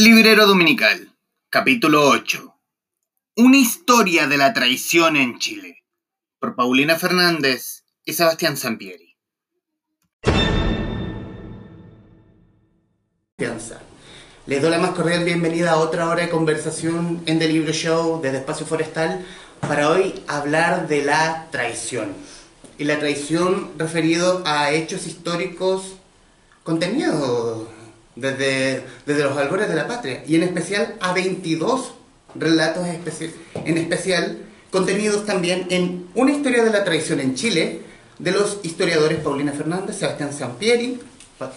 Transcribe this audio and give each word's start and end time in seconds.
Librero 0.00 0.46
Dominical, 0.46 1.12
capítulo 1.50 2.08
8. 2.08 2.54
Una 3.38 3.56
historia 3.56 4.28
de 4.28 4.36
la 4.36 4.52
traición 4.52 5.16
en 5.16 5.40
Chile, 5.40 5.82
por 6.38 6.54
Paulina 6.54 6.94
Fernández 6.94 7.82
y 8.04 8.12
Sebastián 8.12 8.56
Sampieri. 8.56 9.16
Les 14.46 14.62
doy 14.62 14.70
la 14.70 14.78
más 14.78 14.92
cordial 14.92 15.24
bienvenida 15.24 15.72
a 15.72 15.78
otra 15.78 16.08
hora 16.08 16.22
de 16.22 16.30
conversación 16.30 17.20
en 17.26 17.40
The 17.40 17.48
Libro 17.48 17.72
Show 17.72 18.20
desde 18.22 18.38
Espacio 18.38 18.66
Forestal 18.66 19.26
para 19.58 19.90
hoy 19.90 20.22
hablar 20.28 20.86
de 20.86 21.04
la 21.04 21.48
traición. 21.50 22.14
Y 22.78 22.84
la 22.84 23.00
traición 23.00 23.72
referido 23.76 24.44
a 24.46 24.70
hechos 24.70 25.08
históricos 25.08 25.96
contenidos 26.62 27.66
desde, 28.20 28.82
desde 29.06 29.22
los 29.22 29.36
albores 29.36 29.68
de 29.68 29.74
la 29.74 29.86
patria 29.86 30.22
y 30.26 30.36
en 30.36 30.42
especial 30.42 30.94
a 31.00 31.12
22 31.12 31.94
relatos 32.34 32.86
en 33.64 33.78
especial 33.78 34.38
contenidos 34.70 35.24
también 35.24 35.66
en 35.70 36.08
Una 36.14 36.32
historia 36.32 36.64
de 36.64 36.70
la 36.70 36.84
traición 36.84 37.20
en 37.20 37.34
Chile 37.34 37.82
de 38.18 38.32
los 38.32 38.58
historiadores 38.62 39.20
Paulina 39.20 39.52
Fernández, 39.52 39.96
Sebastián 39.96 40.32
Sampieri. 40.32 41.00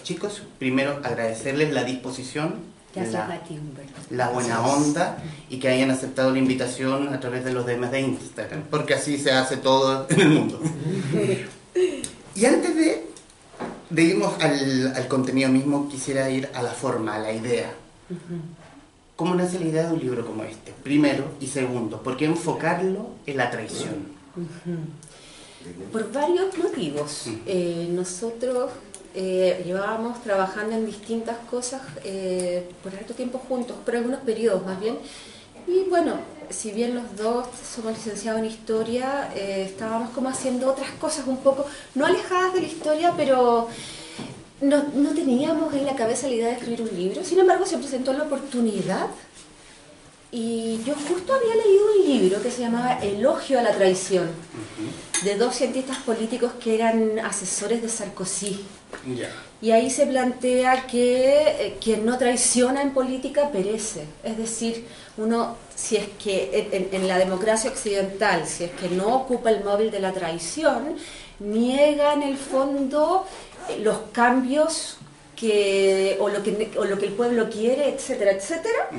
Chicos, 0.04 0.42
primero 0.60 1.00
agradecerles 1.02 1.72
la 1.72 1.82
disposición, 1.82 2.54
la, 2.94 3.40
la, 4.10 4.28
buena 4.28 4.60
onda 4.64 5.18
y 5.50 5.58
que 5.58 5.68
hayan 5.68 5.90
aceptado 5.90 6.30
la 6.30 6.38
invitación 6.38 7.12
a 7.12 7.18
través 7.18 7.44
de 7.44 7.52
los 7.52 7.66
demás 7.66 7.90
de 7.90 8.02
Instagram, 8.02 8.62
porque 8.70 8.94
así 8.94 9.18
se 9.18 9.32
hace 9.32 9.56
todo 9.56 10.06
en 10.08 10.20
el 10.20 10.28
mundo. 10.28 10.60
y 12.36 12.44
antes 12.44 12.76
de 12.76 13.11
de 13.92 14.02
irnos 14.02 14.32
al, 14.40 15.06
contenido 15.08 15.50
mismo, 15.50 15.88
quisiera 15.88 16.28
ir 16.30 16.48
a 16.54 16.62
la 16.62 16.70
forma, 16.70 17.14
a 17.14 17.18
la 17.18 17.32
idea. 17.32 17.72
¿Cómo 19.16 19.34
nace 19.34 19.60
la 19.60 19.66
idea 19.66 19.86
de 19.86 19.94
un 19.94 20.00
libro 20.00 20.26
como 20.26 20.42
este? 20.44 20.72
Primero 20.82 21.24
y 21.40 21.46
segundo, 21.46 22.02
¿por 22.02 22.16
qué 22.16 22.24
enfocarlo 22.24 23.10
en 23.26 23.36
la 23.36 23.50
traición? 23.50 24.06
Por 25.92 26.10
varios 26.10 26.56
motivos. 26.58 27.26
Eh, 27.46 27.88
nosotros 27.92 28.70
eh, 29.14 29.62
llevábamos 29.64 30.22
trabajando 30.22 30.74
en 30.74 30.86
distintas 30.86 31.36
cosas 31.50 31.82
eh, 32.02 32.68
por 32.82 32.94
alto 32.94 33.14
tiempo 33.14 33.38
juntos, 33.38 33.76
por 33.84 33.94
algunos 33.94 34.20
periodos 34.20 34.64
más 34.64 34.80
bien, 34.80 34.96
y 35.66 35.88
bueno, 35.88 36.16
si 36.50 36.72
bien 36.72 36.94
los 36.94 37.16
dos 37.16 37.46
somos 37.74 37.92
licenciados 37.92 38.40
en 38.40 38.46
historia, 38.46 39.30
eh, 39.34 39.66
estábamos 39.68 40.10
como 40.10 40.28
haciendo 40.28 40.70
otras 40.70 40.90
cosas 40.92 41.26
un 41.26 41.38
poco, 41.38 41.66
no 41.94 42.06
alejadas 42.06 42.54
de 42.54 42.60
la 42.62 42.66
historia, 42.66 43.14
pero 43.16 43.68
no, 44.60 44.84
no, 44.94 45.10
teníamos 45.10 45.74
en 45.74 45.86
la 45.86 45.96
cabeza 45.96 46.28
la 46.28 46.34
idea 46.34 46.46
de 46.48 46.54
escribir 46.54 46.82
un 46.82 46.96
libro. 46.96 47.24
Sin 47.24 47.38
embargo, 47.38 47.66
se 47.66 47.78
presentó 47.78 48.12
la 48.12 48.24
oportunidad 48.24 49.08
y 50.34 50.80
yo 50.86 50.94
justo 50.94 51.34
había 51.34 51.54
leído 51.54 51.84
un 51.94 52.06
libro 52.06 52.42
que 52.42 52.50
se 52.50 52.62
llamaba 52.62 52.98
Elogio 53.02 53.58
a 53.58 53.62
la 53.62 53.72
traición, 53.72 54.30
de 55.24 55.36
dos 55.36 55.54
cientistas 55.54 55.98
políticos 55.98 56.52
que 56.58 56.74
eran 56.74 57.18
asesores 57.18 57.82
de 57.82 57.90
Sarkozy. 57.90 58.64
Y 59.60 59.70
ahí 59.72 59.90
se 59.90 60.06
plantea 60.06 60.86
que 60.86 61.66
eh, 61.66 61.76
quien 61.82 62.06
no 62.06 62.16
traiciona 62.16 62.80
en 62.80 62.94
política 62.94 63.50
perece. 63.50 64.06
Es 64.24 64.38
decir, 64.38 64.86
uno, 65.18 65.56
si 65.82 65.96
es 65.96 66.06
que 66.22 66.68
en, 66.92 67.08
la 67.08 67.18
democracia 67.18 67.68
occidental, 67.68 68.46
si 68.46 68.64
es 68.64 68.70
que 68.70 68.88
no 68.88 69.16
ocupa 69.16 69.50
el 69.50 69.64
móvil 69.64 69.90
de 69.90 69.98
la 69.98 70.12
traición, 70.12 70.96
niega 71.40 72.12
en 72.12 72.22
el 72.22 72.36
fondo 72.36 73.26
eh, 73.68 73.80
los 73.80 73.98
cambios 74.12 74.98
que, 75.34 76.16
o, 76.20 76.28
lo 76.28 76.40
que, 76.44 76.70
o 76.78 76.84
lo 76.84 76.96
que 76.98 77.06
el 77.06 77.14
pueblo 77.14 77.50
quiere, 77.50 77.88
etcétera, 77.88 78.30
etcétera. 78.30 78.90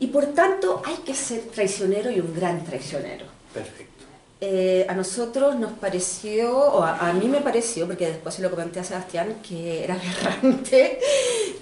Y 0.00 0.08
por 0.08 0.26
tanto 0.34 0.82
hay 0.84 0.96
que 0.96 1.14
ser 1.14 1.42
traicionero 1.42 2.10
y 2.10 2.18
un 2.18 2.34
gran 2.34 2.64
traicionero. 2.64 3.26
Perfecto. 3.54 4.04
Eh, 4.40 4.84
a 4.88 4.94
nosotros 4.94 5.54
nos 5.54 5.72
pareció, 5.74 6.58
o 6.58 6.82
a, 6.82 7.12
mí 7.12 7.28
me 7.28 7.40
pareció, 7.40 7.86
porque 7.86 8.08
después 8.08 8.34
se 8.34 8.42
lo 8.42 8.50
comenté 8.50 8.80
a 8.80 8.84
Sebastián, 8.84 9.36
que 9.48 9.84
era 9.84 9.94
aberrante, 10.42 10.98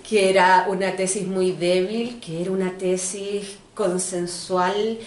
que 0.08 0.30
era 0.30 0.66
una 0.70 0.96
tesis 0.96 1.26
muy 1.26 1.52
débil, 1.52 2.18
que 2.18 2.40
era 2.40 2.50
una 2.50 2.78
tesis 2.78 3.58
consensual 3.74 4.98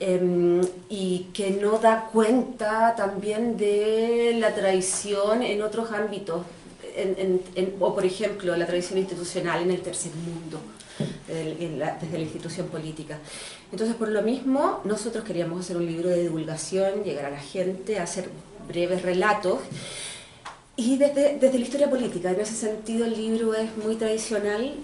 em, 0.00 0.60
y 0.88 1.28
que 1.32 1.50
no 1.50 1.78
da 1.78 2.08
cuenta 2.12 2.94
también 2.96 3.56
de 3.56 4.36
la 4.38 4.54
traición 4.54 5.42
en 5.42 5.62
otros 5.62 5.90
ámbitos, 5.92 6.42
o 7.80 7.94
por 7.94 8.04
ejemplo 8.04 8.56
la 8.56 8.66
tradición 8.66 8.98
institucional 8.98 9.62
en 9.62 9.70
el 9.72 9.80
tercer 9.82 10.12
mundo 10.14 10.60
desde 11.26 11.76
la, 11.76 12.18
institución 12.18 12.68
política. 12.68 13.18
Entonces, 13.72 13.96
por 13.96 14.08
lo 14.08 14.22
mismo, 14.22 14.80
nosotros 14.84 15.24
queríamos 15.24 15.60
hacer 15.60 15.76
un 15.76 15.86
libro 15.86 16.08
de 16.08 16.22
divulgación, 16.22 17.02
llegar 17.02 17.26
a 17.26 17.30
la 17.30 17.40
gente, 17.40 17.98
hacer 17.98 18.28
breves 18.68 19.02
relatos. 19.02 19.60
Y 20.76 20.96
desde, 20.96 21.38
desde 21.38 21.58
la 21.58 21.64
historia 21.64 21.90
política, 21.90 22.30
en 22.30 22.40
ese 22.40 22.54
sentido 22.54 23.04
el 23.04 23.16
libro 23.16 23.54
es 23.54 23.76
muy 23.76 23.96
tradicional, 23.96 24.74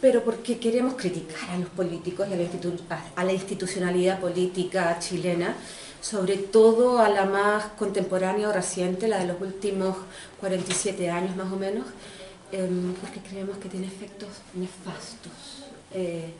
pero 0.00 0.22
porque 0.22 0.58
queremos 0.58 0.94
criticar 0.94 1.50
a 1.50 1.58
los 1.58 1.68
políticos 1.70 2.28
y 2.30 2.34
a 2.34 3.24
la, 3.24 3.32
institucionalidad 3.32 4.20
política 4.20 4.98
chilena, 4.98 5.56
sobre 6.00 6.36
todo 6.36 7.00
a 7.00 7.08
la 7.08 7.24
más 7.24 7.64
contemporánea 7.78 8.48
o 8.48 8.52
reciente, 8.52 9.08
la 9.08 9.18
de 9.18 9.26
los 9.26 9.40
últimos 9.40 9.96
47 10.40 11.10
años 11.10 11.34
más 11.36 11.52
o 11.52 11.56
menos, 11.56 11.84
Em, 12.50 12.94
porque 12.94 13.20
creemos 13.20 13.58
que 13.58 13.68
tiene 13.68 13.86
efectos 13.86 14.28
nefastos. 14.54 15.66
Eh, 15.92 16.32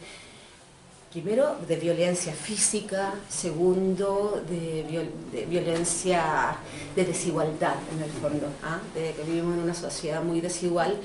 primero, 1.13 1.57
de 1.69 1.77
violencia 1.77 2.33
física, 2.33 3.13
segundo, 3.29 4.43
de, 4.49 5.45
violencia 5.47 6.57
de 6.97 7.05
desigualdad, 7.05 7.75
en 7.95 8.03
el 8.03 8.11
fondo, 8.11 8.47
¿ah? 8.63 8.81
de 8.95 9.13
que 9.13 9.23
vivimos 9.25 9.55
en 9.55 9.65
una 9.65 9.75
sociedad 9.75 10.23
muy 10.23 10.41
desigual 10.41 10.97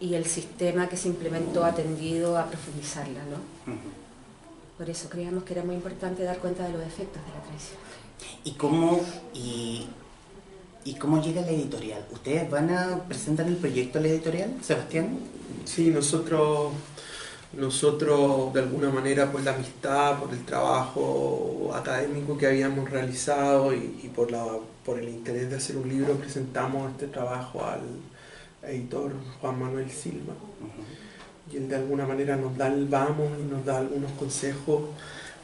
y 0.00 0.14
el 0.14 0.26
sistema 0.26 0.88
que 0.88 0.96
se 0.96 1.08
implementó 1.08 1.64
ha 1.64 1.74
tendido 1.74 2.38
a 2.38 2.46
profundizarla. 2.46 3.20
¿no? 3.24 3.74
Por 4.76 4.88
eso 4.88 5.08
creíamos 5.08 5.44
que 5.44 5.54
era 5.54 5.64
muy 5.64 5.74
importante 5.74 6.22
dar 6.22 6.38
cuenta 6.38 6.66
de 6.66 6.72
los 6.72 6.82
efectos 6.82 7.22
de 7.24 7.32
la 7.32 7.42
traición. 7.42 7.78
¿Y 8.44 8.52
cómo, 8.52 9.00
y 9.34 9.86
¿Y 10.88 10.94
cómo 10.94 11.20
llega 11.20 11.42
la 11.42 11.50
editorial? 11.50 12.02
¿Ustedes 12.10 12.50
van 12.50 12.70
a 12.70 13.02
presentar 13.06 13.46
el 13.46 13.56
proyecto 13.56 13.98
a 13.98 14.00
la 14.00 14.08
editorial, 14.08 14.54
Sebastián? 14.62 15.18
Sí, 15.66 15.90
nosotros, 15.90 16.72
nosotros 17.52 18.54
de 18.54 18.60
alguna 18.60 18.88
manera 18.88 19.30
por 19.30 19.42
la 19.42 19.54
amistad, 19.54 20.18
por 20.18 20.32
el 20.32 20.46
trabajo 20.46 21.72
académico 21.74 22.38
que 22.38 22.46
habíamos 22.46 22.90
realizado 22.90 23.74
y, 23.74 24.10
por, 24.16 24.30
la, 24.30 24.46
por 24.82 24.98
el 24.98 25.10
interés 25.10 25.50
de 25.50 25.56
hacer 25.56 25.76
un 25.76 25.90
libro, 25.90 26.14
presentamos 26.14 26.90
este 26.92 27.08
trabajo 27.08 27.62
al 27.66 27.80
editor 28.68 29.12
Juan 29.40 29.58
Manuel 29.58 29.90
Silva. 29.90 30.34
Y 31.50 31.56
él 31.56 31.68
de 31.68 31.76
alguna 31.76 32.06
manera 32.06 32.36
nos 32.36 32.56
da 32.56 32.68
el 32.68 32.86
vamos 32.86 33.30
y 33.38 33.42
nos 33.50 33.64
da 33.64 33.78
algunos 33.78 34.12
consejos 34.12 34.82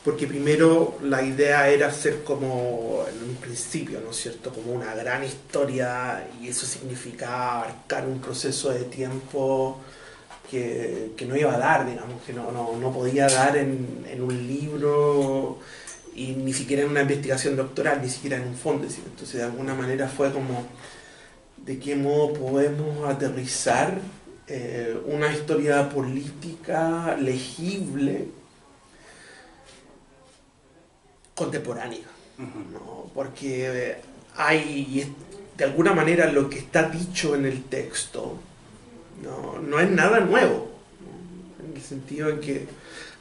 porque 0.04 0.26
primero 0.26 0.98
la 1.02 1.22
idea 1.22 1.70
era 1.70 1.90
ser 1.90 2.24
como, 2.24 3.06
en 3.08 3.30
un 3.30 3.36
principio, 3.36 4.00
¿no 4.02 4.10
es 4.10 4.16
cierto?, 4.16 4.52
como 4.52 4.72
una 4.72 4.94
gran 4.94 5.24
historia 5.24 6.28
y 6.42 6.48
eso 6.48 6.66
significaba 6.66 7.62
abarcar 7.62 8.06
un 8.06 8.20
proceso 8.20 8.70
de 8.70 8.84
tiempo 8.84 9.80
que, 10.50 11.14
no 11.26 11.36
iba 11.36 11.54
a 11.54 11.58
dar, 11.58 11.86
digamos, 11.86 12.22
que 12.22 12.34
no, 12.34 12.92
podía 12.92 13.28
dar 13.28 13.56
en, 13.56 14.06
un 14.20 14.46
libro 14.46 15.58
y 16.14 16.32
ni 16.32 16.52
siquiera 16.52 16.82
en 16.82 16.90
una 16.90 17.00
investigación 17.00 17.56
doctoral, 17.56 18.02
ni 18.02 18.10
siquiera 18.10 18.36
en 18.36 18.46
un 18.46 18.54
fondo. 18.54 18.86
Entonces, 18.86 19.36
de 19.36 19.42
alguna 19.42 19.74
manera 19.74 20.06
fue 20.06 20.30
como, 20.32 20.66
¿de 21.64 21.78
qué 21.78 21.96
modo 21.96 22.32
podemos 22.34 23.08
aterrizar 23.08 23.98
eh, 24.46 24.96
una 25.06 25.32
historia 25.32 25.88
política 25.88 27.16
legible? 27.16 28.28
contemporánea, 31.34 32.06
porque 33.12 33.96
hay, 34.36 35.12
de 35.56 35.64
alguna 35.64 35.92
manera, 35.92 36.30
lo 36.30 36.48
que 36.48 36.58
está 36.58 36.88
dicho 36.88 37.34
en 37.34 37.44
el 37.44 37.64
texto 37.64 38.38
no, 39.22 39.80
es 39.80 39.90
nada 39.90 40.20
nuevo, 40.20 40.70
en 41.64 41.76
el 41.76 41.82
sentido 41.82 42.28
en 42.28 42.40
que 42.40 42.66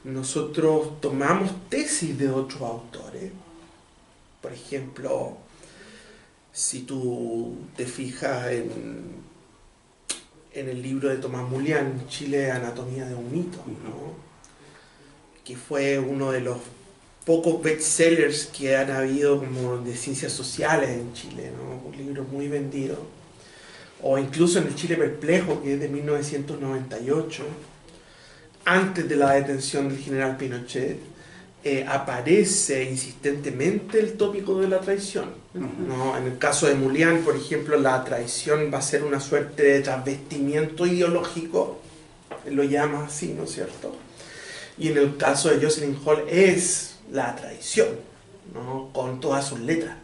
nosotros 0.04 1.00
tomamos 1.02 1.52
tesis 1.70 2.18
de 2.18 2.30
otros 2.30 2.62
autores. 2.62 3.32
Por 4.42 4.52
ejemplo, 4.52 5.38
si 6.54 6.82
tú 6.82 7.56
te 7.76 7.86
fijas 7.86 8.52
en, 8.52 9.24
en 10.54 10.70
el 10.70 10.82
libro 10.82 11.10
de 11.10 11.18
Tomás 11.18 11.50
Mulián, 11.50 12.06
Chile, 12.08 12.52
Anatomía 12.52 13.06
de 13.08 13.16
un 13.16 13.32
mito, 13.32 13.58
que 15.44 15.58
fue 15.58 15.98
uno 15.98 16.32
de 16.32 16.42
los 16.42 16.58
pocos 17.26 17.62
bestsellers 17.62 18.46
que 18.46 18.76
han 18.78 18.92
habido 18.92 19.40
como 19.40 19.78
de 19.78 19.96
ciencias 19.96 20.32
sociales 20.32 20.90
en 20.90 21.14
Chile, 21.14 21.52
¿no? 21.58 21.90
un 21.90 21.98
libro 21.98 22.24
muy 22.24 22.48
vendido. 22.48 22.98
O 24.04 24.18
incluso 24.18 24.60
en 24.60 24.68
el 24.68 24.76
Chile 24.76 24.96
Perplejo, 24.96 25.62
que 25.64 25.74
es 25.74 25.80
de 25.80 25.88
1998, 25.88 27.44
antes 28.66 29.10
de 29.10 29.16
la 29.16 29.32
detención 29.34 29.90
del 29.90 29.98
general 29.98 30.38
Pinochet, 30.38 31.00
eh, 31.66 31.86
aparece 31.88 32.84
insistentemente 32.84 33.98
el 33.98 34.14
tópico 34.18 34.60
de 34.60 34.68
la 34.68 34.82
traición. 34.82 35.30
¿no? 35.54 36.18
En 36.18 36.26
el 36.26 36.38
caso 36.38 36.68
de 36.68 36.76
Mulián, 36.76 37.22
por 37.24 37.38
ejemplo, 37.38 37.80
la 37.80 38.04
traición 38.04 38.70
va 38.74 38.80
a 38.80 38.82
ser 38.82 39.04
una 39.04 39.22
suerte 39.22 39.64
de 39.64 39.80
transvestimiento 39.80 40.86
ideológico, 40.86 41.80
lo 42.50 42.64
llama 42.64 43.06
así, 43.06 43.34
¿no 43.34 43.44
es 43.46 43.52
cierto? 43.52 43.96
Y 44.78 44.90
en 44.90 44.98
el 44.98 45.16
caso 45.16 45.50
de 45.50 45.64
Jocelyn 45.64 45.98
Hall 46.04 46.26
es 46.28 46.96
la 47.12 47.34
traición, 47.36 47.88
¿no? 48.54 48.90
con 48.92 49.22
todas 49.22 49.48
sus 49.48 49.60
letras. 49.62 49.96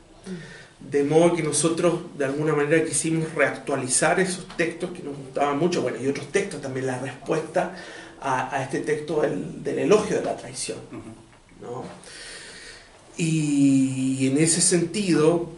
De 0.79 1.03
modo 1.03 1.35
que 1.35 1.44
nosotros 1.44 2.17
de 2.17 2.23
alguna 2.23 2.55
manera 2.55 2.85
quisimos 2.85 3.33
reactualizar 3.33 4.17
esos 4.21 4.47
textos 4.55 4.91
que 4.91 5.03
nos 5.03 5.17
gustaban 5.17 5.59
mucho, 5.59 5.81
bueno, 5.81 5.97
y 6.01 6.07
otros 6.07 6.27
textos 6.31 6.62
también, 6.62 6.88
la 6.88 7.00
respuesta 7.00 7.75
a, 8.21 8.63
este 8.63 8.79
texto 8.79 9.21
del, 9.21 9.77
elogio 9.77 10.17
de 10.17 10.23
la 10.23 10.38
traición. 10.38 10.77
¿No? 11.61 11.83
Y, 13.17 14.27
en 14.27 14.38
ese 14.38 14.61
sentido, 14.61 15.50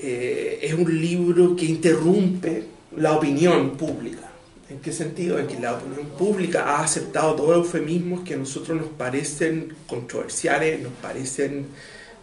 eh, 0.00 0.58
es 0.62 0.74
un 0.74 1.00
libro 1.00 1.56
que 1.56 1.64
interrumpe 1.64 2.64
la 2.96 3.12
opinión 3.12 3.76
pública. 3.76 4.30
¿En 4.68 4.80
qué 4.80 4.92
sentido? 4.92 5.38
En 5.38 5.46
que 5.46 5.58
la 5.58 5.74
opinión 5.74 6.06
pública 6.18 6.64
ha 6.64 6.84
aceptado 6.84 7.34
todos 7.34 7.56
los 7.56 7.66
eufemismos 7.66 8.20
que 8.20 8.34
a 8.34 8.36
nosotros 8.36 8.76
nos 8.76 8.88
parecen 8.88 9.74
controversiales, 9.86 10.82
nos 10.82 10.92
parecen 10.92 11.68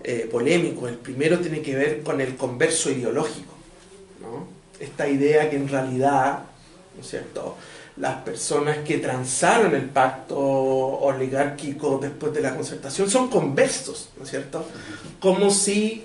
eh, 0.04 0.30
polémicos. 0.32 0.88
El 0.90 0.98
primero 0.98 1.40
tiene 1.40 1.64
que 1.64 1.76
ver 1.76 2.04
con 2.04 2.22
el 2.22 2.36
converso 2.36 2.92
ideológico. 2.92 3.54
Esta 4.80 5.08
idea 5.08 5.50
que 5.50 5.56
en 5.56 5.68
realidad, 5.68 6.44
¿no 6.96 7.02
es 7.02 7.10
cierto?, 7.10 7.56
las 7.98 8.16
personas 8.24 8.80
que 8.80 8.98
transaron 8.98 9.74
el 9.74 9.86
pacto 9.86 10.38
oligárquico 10.38 11.98
después 12.02 12.34
de 12.34 12.42
la 12.42 12.56
concertación 12.56 13.10
son 13.10 13.30
conversos, 13.30 14.10
¿no 14.18 14.26
es 14.26 14.30
cierto? 14.30 14.66
Como 15.20 15.50
si 15.50 16.04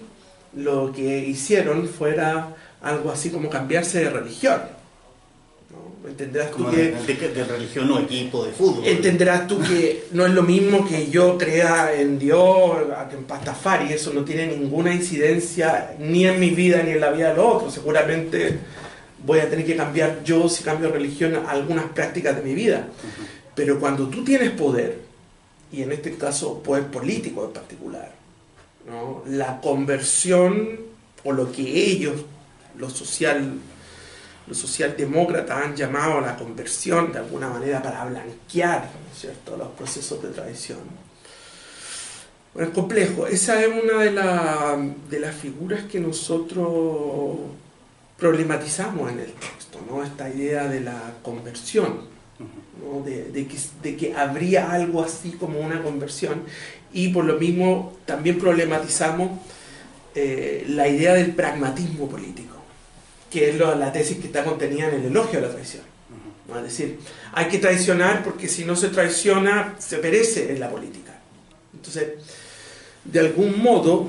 lo 0.55 0.93
que 0.93 1.19
hicieron 1.19 1.89
fuera 1.89 2.55
algo 2.83 3.11
así 3.11 3.31
como 3.31 3.51
cambiarse 3.51 4.05
de 4.05 4.11
religión. 4.11 4.61
Entenderás 6.07 6.51
tú 6.51 6.71
que. 6.71 6.77
De, 6.77 7.45
religión 7.45 7.91
o 7.91 8.01
equipo 8.01 8.45
de 8.45 8.53
fútbol. 8.53 8.87
Entenderás 8.87 9.47
tú 9.47 9.61
que 9.61 10.07
no 10.13 10.25
es 10.25 10.33
lo 10.33 10.43
mismo 10.43 10.87
que 10.89 11.11
yo 11.11 11.37
crea 11.37 11.93
en 11.95 12.19
Dios, 12.19 12.79
que 13.11 13.17
en 13.17 13.25
Pastafari. 13.25 13.93
Eso 13.93 14.13
no 14.15 14.25
tiene 14.25 14.47
ninguna 14.47 14.95
incidencia 14.95 15.95
ni 15.99 16.27
en 16.27 16.41
mi 16.41 16.51
vida 16.51 16.83
ni 16.83 16.93
en 16.93 17.01
la 17.01 17.11
vida 17.11 17.31
de 17.31 17.37
los 17.37 17.57
otros. 17.57 17.75
Seguramente 17.75 18.59
voy 19.25 19.41
a 19.41 19.49
tener 19.49 19.67
que 19.67 19.77
cambiar 19.77 20.23
yo, 20.25 20.49
si 20.49 20.65
cambio 20.65 20.91
religión, 20.91 21.45
algunas 21.47 21.87
prácticas 21.87 22.37
de 22.37 22.43
mi 22.43 22.55
vida. 22.55 22.89
Pero 23.55 23.79
cuando 23.79 24.09
tú 24.09 24.25
tienes 24.25 24.51
poder, 24.51 24.99
y 25.73 25.83
en 25.83 25.93
este 25.93 26.17
caso 26.17 26.63
poder 26.63 26.87
político 26.87 27.45
en 27.45 27.53
particular, 27.53 28.13
la 29.27 29.61
conversión 29.61 30.81
o 31.25 31.33
lo 31.33 31.53
que 31.53 31.63
ellos, 31.63 32.25
los 32.77 32.93
social 32.93 33.61
los 34.51 34.59
socialdemócratas 34.59 35.65
han 35.65 35.77
llamado 35.77 36.19
a 36.19 36.21
la 36.23 36.37
conversión 36.37 37.13
de 37.13 37.21
alguna 37.21 37.49
manera 37.49 37.81
para 37.81 38.05
blanquear 38.05 38.91
cierto? 39.15 39.57
los 39.57 39.69
procesos 39.69 40.21
de 40.23 40.31
traición. 40.31 40.81
Bueno, 42.53 42.69
es 42.69 42.75
complejo. 42.75 43.29
Esa 43.29 43.63
es 43.63 43.69
una 43.69 44.03
de, 44.03 44.95
de 45.09 45.21
las 45.21 45.37
figuras 45.37 45.85
que 45.85 46.01
nosotros 46.01 47.37
problematizamos 48.21 49.11
en 49.11 49.21
el 49.21 49.33
texto, 49.33 49.81
¿no? 49.89 50.05
esta 50.05 50.29
idea 50.29 50.69
de 50.69 50.81
la 50.81 51.15
conversión, 51.23 52.09
de, 53.05 53.47
que, 53.47 53.59
de, 53.83 53.97
que, 53.97 54.15
habría 54.15 54.71
algo 54.71 55.03
así 55.03 55.33
como 55.33 55.59
una 55.61 55.83
conversión 55.83 56.45
y 56.93 57.09
por 57.09 57.25
lo 57.25 57.39
mismo 57.39 57.97
también 58.05 58.39
problematizamos 58.39 59.33
eh, 60.15 60.65
la 60.69 60.89
idea 60.89 61.15
del 61.15 61.35
pragmatismo 61.35 62.09
político 62.09 62.51
que 63.31 63.51
es 63.51 63.57
la 63.57 63.93
tesis 63.93 64.19
que 64.19 64.27
está 64.27 64.45
contenida 64.45 64.89
en 64.89 64.95
el 64.97 65.05
elogio 65.07 65.39
a 65.39 65.43
la 65.43 65.51
traición. 65.51 65.85
Es 66.57 66.63
decir, 66.65 66.99
hay 67.33 67.47
que 67.47 67.59
traicionar 67.59 68.25
porque 68.25 68.49
si 68.49 68.65
no 68.65 68.75
se 68.75 68.89
traiciona, 68.89 69.77
se 69.79 69.99
perece 69.99 70.53
en 70.53 70.59
la 70.59 70.69
política. 70.69 71.17
Entonces, 71.73 72.09
de 73.05 73.21
algún 73.21 73.63
modo, 73.63 74.09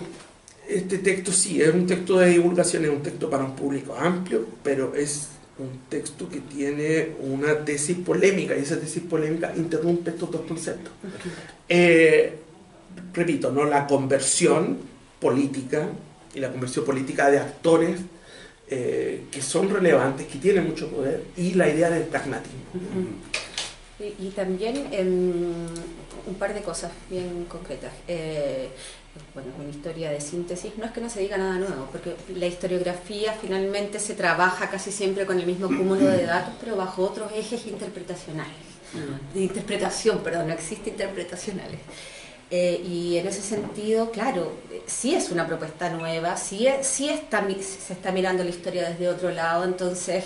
este 0.67 0.99
texto 0.99 1.31
sí, 1.31 1.61
es 1.61 1.73
un 1.73 1.85
texto 1.85 2.19
de 2.19 2.29
divulgación, 2.29 2.85
es 2.85 2.91
un 2.91 3.03
texto 3.03 3.29
para 3.29 3.43
un 3.43 3.55
público 3.55 3.95
amplio, 3.95 4.45
pero 4.63 4.95
es 4.95 5.29
un 5.59 5.79
texto 5.89 6.27
que 6.29 6.39
tiene 6.39 7.09
una 7.19 7.63
tesis 7.63 7.97
polémica 7.97 8.55
y 8.55 8.61
esa 8.61 8.79
tesis 8.79 9.03
polémica 9.03 9.53
interrumpe 9.55 10.11
estos 10.11 10.31
dos 10.31 10.41
conceptos. 10.41 10.91
Eh, 11.67 12.37
repito, 13.13 13.51
¿no? 13.51 13.65
la 13.65 13.85
conversión 13.85 14.77
política 15.19 15.87
y 16.33 16.39
la 16.39 16.49
conversión 16.49 16.85
política 16.85 17.29
de 17.29 17.39
actores 17.39 17.99
eh, 18.69 19.25
que 19.29 19.41
son 19.41 19.69
relevantes, 19.69 20.27
que 20.27 20.39
tienen 20.39 20.65
mucho 20.65 20.89
poder, 20.89 21.25
y 21.35 21.53
la 21.55 21.67
idea 21.67 21.89
del 21.89 22.03
pragmatismo. 22.03 22.61
y, 23.99 24.29
también 24.29 24.87
un 26.25 26.35
par 26.35 26.53
de 26.53 26.61
cosas 26.61 26.91
bien 27.09 27.45
concretas. 27.49 27.91
Eh, 28.07 28.69
bueno, 29.33 29.49
una 29.59 29.69
historia 29.69 30.11
de 30.11 30.21
síntesis, 30.21 30.77
no 30.77 30.85
es 30.85 30.91
que 30.91 31.01
no 31.01 31.09
se 31.09 31.21
diga 31.21 31.37
nada 31.37 31.55
nuevo, 31.55 31.87
porque 31.91 32.15
la 32.35 32.47
historiografía 32.47 33.33
finalmente 33.33 33.99
se 33.99 34.13
trabaja 34.13 34.69
casi 34.69 34.91
siempre 34.91 35.25
con 35.25 35.39
el 35.39 35.45
mismo 35.45 35.67
cúmulo 35.67 36.05
de 36.05 36.25
datos, 36.25 36.53
pero 36.59 36.75
bajo 36.75 37.03
otros 37.03 37.31
ejes 37.33 37.65
interpretacionales. 37.67 38.71
De 39.33 39.41
interpretación, 39.41 40.19
perdón, 40.19 40.47
no 40.47 40.53
existe 40.53 40.89
interpretacionales. 40.89 41.79
Eh, 42.49 42.83
y 42.85 43.17
en 43.17 43.27
ese 43.27 43.41
sentido, 43.41 44.11
claro, 44.11 44.51
sí 44.85 45.15
es 45.15 45.31
una 45.31 45.47
propuesta 45.47 45.89
nueva, 45.89 46.35
sí, 46.35 46.67
sí 46.81 47.07
está, 47.07 47.47
se 47.47 47.93
está 47.93 48.11
mirando 48.11 48.43
la 48.43 48.49
historia 48.49 48.89
desde 48.89 49.07
otro 49.07 49.31
lado, 49.31 49.63
entonces, 49.63 50.25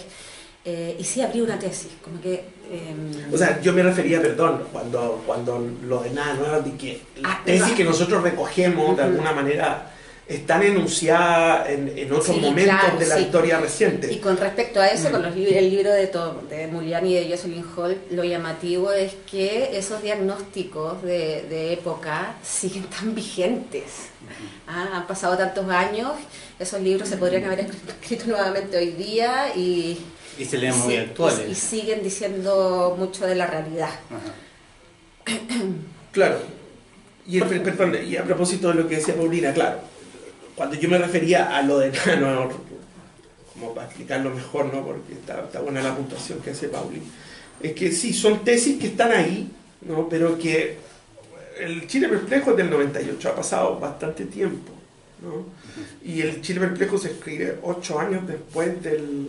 eh, 0.65 0.95
y 0.97 1.03
sí 1.03 1.21
habría 1.21 1.43
una 1.43 1.59
tesis, 1.59 1.91
como 2.03 2.19
que... 2.19 2.43
Em, 2.71 3.31
o 3.31 3.37
sea, 3.37 3.61
yo 3.61 3.71
me 3.71 3.83
refería, 3.83 4.19
perdón, 4.19 4.63
cuando, 4.71 5.21
cuando 5.23 5.63
lo 5.83 6.01
de 6.01 6.09
nada 6.09 6.33
nuevo, 6.33 6.59
de 6.61 6.75
que 6.75 7.01
la 7.21 7.33
ah, 7.33 7.41
tesis 7.45 7.73
que 7.73 7.83
nosotros 7.83 8.23
recogemos 8.23 8.97
de 8.97 9.03
alguna 9.03 9.31
manera 9.31 9.91
están 10.27 10.63
enunciadas 10.63 11.69
en, 11.69 11.95
en 11.95 12.11
otros 12.11 12.41
momentos 12.41 12.99
de 12.99 13.05
la 13.05 13.19
historia 13.19 13.59
reciente. 13.59 14.11
Y 14.11 14.17
con 14.17 14.37
respecto 14.37 14.79
a 14.79 14.87
eso, 14.87 15.11
con 15.11 15.21
los, 15.21 15.35
el 15.35 15.69
libro 15.69 15.91
de, 15.91 16.11
de 16.49 16.67
Muliani 16.67 17.11
y 17.15 17.23
de 17.23 17.29
Jocelyn 17.29 17.63
Hall, 17.75 17.97
lo 18.09 18.23
llamativo 18.23 18.91
es 18.91 19.13
que 19.29 19.77
esos 19.77 20.01
diagnósticos 20.01 21.03
de, 21.03 21.45
de 21.47 21.73
época 21.73 22.37
siguen 22.43 22.85
tan 22.85 23.13
vigentes. 23.13 24.09
Ah, 24.67 24.89
han 24.91 25.05
pasado 25.05 25.37
tantos 25.37 25.69
años, 25.69 26.13
esos 26.57 26.81
libros 26.81 27.07
se 27.07 27.17
podrían 27.17 27.43
haber 27.43 27.59
escrito 28.01 28.25
nuevamente 28.25 28.77
hoy 28.77 28.91
día 28.91 29.55
y... 29.55 29.99
Y 30.37 30.45
se 30.45 30.57
leen 30.57 30.77
muy 30.79 30.97
actuales. 30.97 31.49
Y, 31.49 31.55
siguen 31.55 32.03
diciendo 32.03 32.95
mucho 32.97 33.25
de 33.25 33.35
la 33.35 33.47
realidad. 33.47 33.89
Claro. 36.11 36.39
Y, 37.27 37.39
perdón, 37.39 37.97
y 38.07 38.15
a 38.17 38.23
propósito 38.23 38.69
de 38.69 38.75
lo 38.75 38.87
que 38.87 38.97
decía 38.97 39.15
Paulina, 39.15 39.53
claro, 39.53 39.79
cuando 40.55 40.75
yo 40.75 40.87
me 40.87 40.97
refería 40.97 41.57
a 41.57 41.61
lo 41.61 41.79
de 41.79 41.91
Nano, 42.07 42.49
como 43.53 43.73
para 43.73 43.87
explicarlo 43.87 44.29
mejor, 44.29 44.73
¿no? 44.73 44.85
porque 44.85 45.13
está, 45.13 45.59
buena 45.61 45.81
la 45.81 45.95
puntuación 45.95 46.39
que 46.39 46.51
hace 46.51 46.69
Pauli, 46.69 47.01
es 47.61 47.73
que 47.73 47.91
sí, 47.91 48.13
son 48.13 48.43
tesis 48.43 48.79
que 48.79 48.87
están 48.87 49.11
ahí, 49.11 49.51
¿no? 49.81 50.07
pero 50.07 50.37
que 50.37 50.77
el 51.59 51.87
Chile 51.87 52.07
Perplejo 52.09 52.51
es 52.51 52.57
del 52.57 52.69
98, 52.69 53.29
ha 53.29 53.35
pasado 53.35 53.79
bastante 53.79 54.25
tiempo. 54.25 54.71
¿no? 55.21 55.45
Y 56.03 56.21
el 56.21 56.41
Chile 56.41 56.59
Perplejo 56.59 56.97
se 56.97 57.11
escribe 57.11 57.59
ocho 57.63 57.99
años 57.99 58.27
después 58.27 58.81
del, 58.81 59.27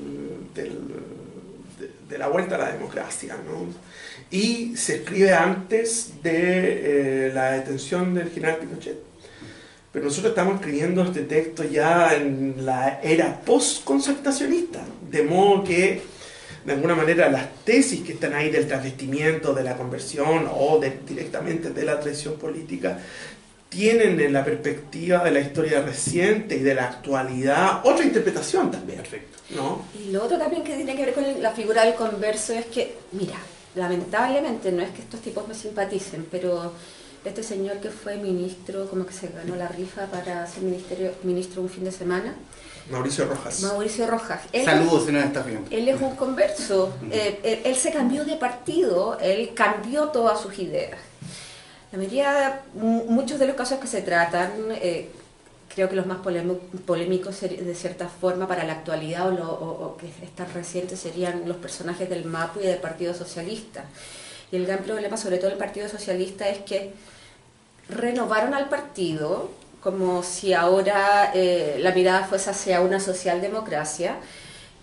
del 0.54 0.78
de, 2.08 2.18
la 2.18 2.28
vuelta 2.28 2.56
a 2.56 2.58
la 2.58 2.72
democracia. 2.72 3.36
¿no? 3.46 3.66
Y 4.30 4.76
se 4.76 4.96
escribe 4.96 5.32
antes 5.32 6.22
de 6.22 7.28
eh, 7.28 7.32
la 7.32 7.52
detención 7.52 8.14
del 8.14 8.30
general 8.30 8.58
Pinochet. 8.58 8.98
Pero 9.92 10.04
nosotros 10.04 10.32
estamos 10.32 10.56
escribiendo 10.56 11.02
este 11.02 11.22
texto 11.22 11.64
ya 11.64 12.14
en 12.14 12.66
la 12.66 13.00
era 13.02 13.40
post-concertacionista, 13.40 14.84
de 15.10 15.22
modo 15.22 15.64
que 15.64 16.02
de 16.66 16.72
alguna 16.72 16.94
manera 16.96 17.30
las 17.30 17.64
tesis 17.64 18.02
que 18.02 18.12
están 18.12 18.34
ahí 18.34 18.50
del 18.50 18.66
transvestimiento, 18.66 19.54
de 19.54 19.62
la 19.62 19.76
conversión 19.76 20.50
o 20.52 20.80
directamente 20.80 21.70
de 21.70 21.84
la 21.84 21.98
traición 21.98 22.34
política, 22.34 22.98
tienen 23.76 24.18
en 24.18 24.32
la 24.32 24.42
perspectiva 24.42 25.22
de 25.22 25.30
la 25.30 25.40
historia 25.40 25.82
reciente 25.82 26.56
y 26.56 26.60
de 26.60 26.74
la 26.74 26.84
actualidad 26.84 27.80
otra 27.84 28.06
interpretación 28.06 28.70
también. 28.70 29.00
Perfecto. 29.00 29.38
¿no? 29.54 29.84
Y 30.02 30.12
lo 30.12 30.24
otro 30.24 30.38
también 30.38 30.64
que 30.64 30.74
tiene 30.74 30.96
que 30.96 31.04
ver 31.04 31.14
con 31.14 31.42
la 31.42 31.50
figura 31.50 31.84
del 31.84 31.94
converso 31.94 32.54
es 32.54 32.64
que, 32.66 32.96
mira, 33.12 33.36
lamentablemente 33.74 34.72
no 34.72 34.82
es 34.82 34.90
que 34.90 35.02
estos 35.02 35.20
tipos 35.20 35.46
me 35.46 35.54
simpaticen, 35.54 36.26
pero 36.30 36.72
este 37.22 37.42
señor 37.42 37.76
que 37.78 37.90
fue 37.90 38.16
ministro, 38.16 38.88
como 38.88 39.04
que 39.04 39.12
se 39.12 39.28
ganó 39.28 39.56
la 39.56 39.68
rifa 39.68 40.06
para 40.06 40.46
ser 40.46 40.62
ministerio, 40.62 41.12
ministro 41.22 41.60
un 41.60 41.68
fin 41.68 41.84
de 41.84 41.92
semana. 41.92 42.34
Mauricio 42.90 43.26
Rojas. 43.26 43.60
Mauricio 43.62 44.06
Rojas. 44.06 44.40
Él, 44.52 44.64
Saludos 44.64 45.04
si 45.04 45.12
nos 45.12 45.24
estás 45.24 45.44
viendo. 45.44 45.68
Él 45.70 45.86
es 45.88 46.00
un 46.00 46.16
converso. 46.16 46.94
Eh, 47.10 47.62
él, 47.64 47.76
se 47.76 47.92
cambió 47.92 48.24
de 48.24 48.36
partido, 48.36 49.18
él 49.20 49.50
cambió 49.54 50.08
todas 50.08 50.40
sus 50.40 50.58
ideas. 50.58 50.98
La 51.92 51.98
mayoría, 51.98 52.62
muchos 52.74 53.38
de 53.38 53.46
los 53.46 53.56
casos 53.56 53.78
que 53.78 53.86
se 53.86 54.02
tratan, 54.02 54.50
eh, 54.72 55.08
creo 55.74 55.88
que 55.88 55.96
los 55.96 56.06
más 56.06 56.18
polémicos 56.18 57.40
de 57.40 57.74
cierta 57.74 58.08
forma 58.08 58.48
para 58.48 58.64
la 58.64 58.74
actualidad 58.74 59.32
o, 59.40 59.52
o, 59.52 59.96
que 59.96 60.08
están 60.24 60.52
recientes 60.52 61.00
serían 61.00 61.46
los 61.46 61.56
personajes 61.58 62.08
del 62.08 62.24
MAPU 62.24 62.60
y 62.60 62.66
del 62.66 62.78
Partido 62.78 63.14
Socialista. 63.14 63.84
Y 64.50 64.56
el 64.56 64.66
gran 64.66 64.80
problema, 64.80 65.16
sobre 65.16 65.38
todo 65.38 65.50
del 65.50 65.58
Partido 65.58 65.88
Socialista, 65.88 66.48
es 66.48 66.58
que 66.58 66.92
renovaron 67.88 68.54
al 68.54 68.68
partido 68.68 69.50
como 69.86 70.24
si 70.24 70.52
ahora 70.52 71.30
eh, 71.32 71.76
la 71.78 71.92
mirada 71.92 72.26
fuese 72.26 72.50
hacia 72.50 72.80
una 72.80 72.98
socialdemocracia, 72.98 74.16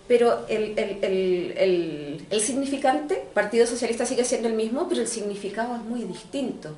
pero 0.08 0.46
el, 0.48 0.78
el, 0.78 2.26
el, 2.30 2.42
significante, 2.42 3.24
Partido 3.34 3.66
Socialista 3.66 4.06
sigue 4.06 4.26
siendo 4.26 4.48
el 4.48 4.56
mismo, 4.56 4.88
pero 4.90 5.02
el 5.02 5.08
significado 5.08 5.76
es 5.76 5.82
muy 5.82 6.04
distinto. 6.04 6.70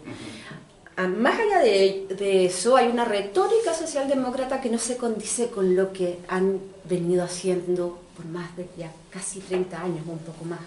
Más 0.98 1.38
allá 1.39 1.60
de, 1.60 2.05
de, 2.17 2.46
eso, 2.46 2.77
hay 2.77 2.88
una 2.88 3.03
retórica 3.03 3.74
socialdemócrata 3.74 4.62
que 4.62 4.70
no 4.70 4.77
se 4.77 4.96
condice 4.96 5.48
con 5.48 5.75
lo 5.75 5.91
que 5.91 6.20
han 6.29 6.60
venido 6.88 7.24
haciendo 7.24 8.00
por 8.15 8.25
más 8.25 8.55
de 8.55 8.67
ya 8.77 8.91
casi 9.10 9.39
30 9.39 9.82
años, 9.82 10.05
un 10.08 10.20
poco 10.20 10.46
más. 10.46 10.62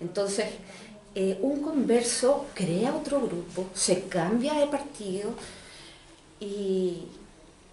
Entonces, 0.00 0.46
eh, 1.14 1.38
un 1.42 1.60
converso 1.60 2.46
crea 2.54 2.94
otro 2.94 3.20
grupo, 3.20 3.66
se 3.74 4.02
cambia 4.04 4.54
de 4.54 4.66
partido 4.68 5.30
y, 6.38 7.02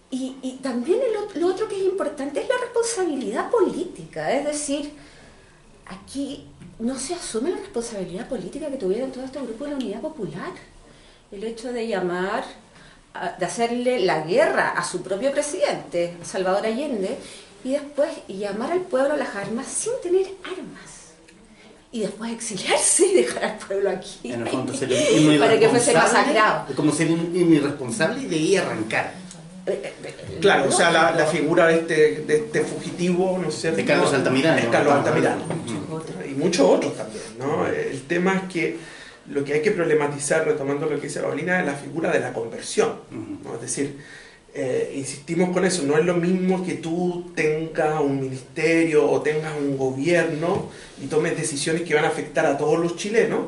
y, 0.09 0.59
también 0.63 0.99
lo 1.35 1.47
otro 1.47 1.67
que 1.67 1.75
es 1.75 1.83
importante 1.83 2.41
es 2.41 2.47
la 2.47 2.55
responsabilidad 2.57 3.49
política, 3.49 4.31
es 4.31 4.45
decir, 4.45 4.93
aquí 5.85 6.47
no 6.79 6.97
se 6.97 7.15
asume 7.15 7.51
la 7.51 7.57
responsabilidad 7.57 8.27
política 8.27 8.69
que 8.69 8.77
tuvieron 8.77 9.11
todo 9.11 9.25
este 9.25 9.39
grupo 9.39 9.65
de 9.65 9.71
la 9.71 9.77
Unidad 9.77 10.01
Popular. 10.01 10.51
El 11.31 11.43
hecho 11.43 11.73
de 11.73 11.87
llamar, 11.87 12.45
de 13.37 13.45
hacerle 13.45 13.99
la 13.99 14.21
guerra 14.21 14.69
a 14.69 14.83
su 14.83 15.01
propio 15.01 15.31
presidente, 15.31 16.15
Salvador 16.23 16.65
Allende, 16.65 17.17
y 17.63 17.71
después 17.71 18.09
llamar 18.27 18.71
al 18.71 18.81
pueblo 18.81 19.15
a 19.15 19.17
las 19.17 19.35
armas 19.35 19.67
sin 19.67 19.93
tener 20.01 20.27
armas 20.43 20.97
y 21.91 22.01
después 22.01 22.31
exiliarse 22.31 23.07
y 23.07 23.13
dejar 23.15 23.43
al 23.43 23.57
pueblo 23.57 23.89
aquí. 23.89 24.31
En 24.31 24.41
el 24.41 24.47
fondo, 24.49 24.73
para 25.39 25.59
que 25.59 25.67
fuese 25.67 25.93
masacrado. 25.93 26.75
Como 26.75 26.91
ser 26.91 27.11
un 27.11 27.53
irresponsable 27.53 28.21
y 28.21 28.25
de 28.25 28.35
ahí 28.35 28.55
arrancar. 28.55 29.26
Claro, 30.41 30.69
o 30.69 30.71
sea, 30.71 30.91
la, 30.91 31.25
figura 31.25 31.67
de 31.67 31.75
este, 31.75 32.24
de 32.25 32.36
este 32.38 32.62
fugitivo, 32.62 33.39
¿no 33.41 33.51
sé 33.51 33.71
De 33.71 33.83
Carlos 33.83 34.13
Altamirano. 34.13 34.59
Es 34.59 34.67
Carlos 34.67 34.93
Altamirano. 34.93 35.41
Y 36.29 36.33
muchos 36.33 36.67
otros 36.69 36.95
también, 36.95 37.24
¿no? 37.39 37.67
El 37.67 38.01
tema 38.03 38.36
es 38.36 38.53
que 38.53 38.77
lo 39.29 39.43
que 39.43 39.53
hay 39.53 39.62
que 39.62 39.71
problematizar, 39.71 40.45
retomando 40.45 40.86
lo 40.86 40.95
que 41.00 41.07
dice 41.07 41.19
Paulina, 41.19 41.59
es 41.59 41.65
la 41.65 41.74
figura 41.74 42.12
de 42.12 42.19
la 42.19 42.33
conversión. 42.33 42.93
¿no? 43.43 43.55
Es 43.55 43.62
decir, 43.62 43.97
eh, 44.53 44.93
insistimos 44.95 45.50
con 45.50 45.65
eso, 45.65 45.83
no 45.83 45.97
es 45.97 46.05
lo 46.05 46.15
mismo 46.15 46.65
que 46.65 46.75
tú 46.75 47.31
tengas 47.36 48.00
un 48.01 48.19
ministerio 48.19 49.09
o 49.09 49.21
tengas 49.21 49.53
un 49.59 49.77
gobierno 49.77 50.69
y 51.01 51.07
tomes 51.07 51.38
decisiones 51.38 51.83
que 51.83 51.93
van 51.93 52.05
a 52.05 52.09
afectar 52.09 52.45
a 52.45 52.57
todos 52.57 52.79
los 52.79 52.95
chilenos, 52.95 53.41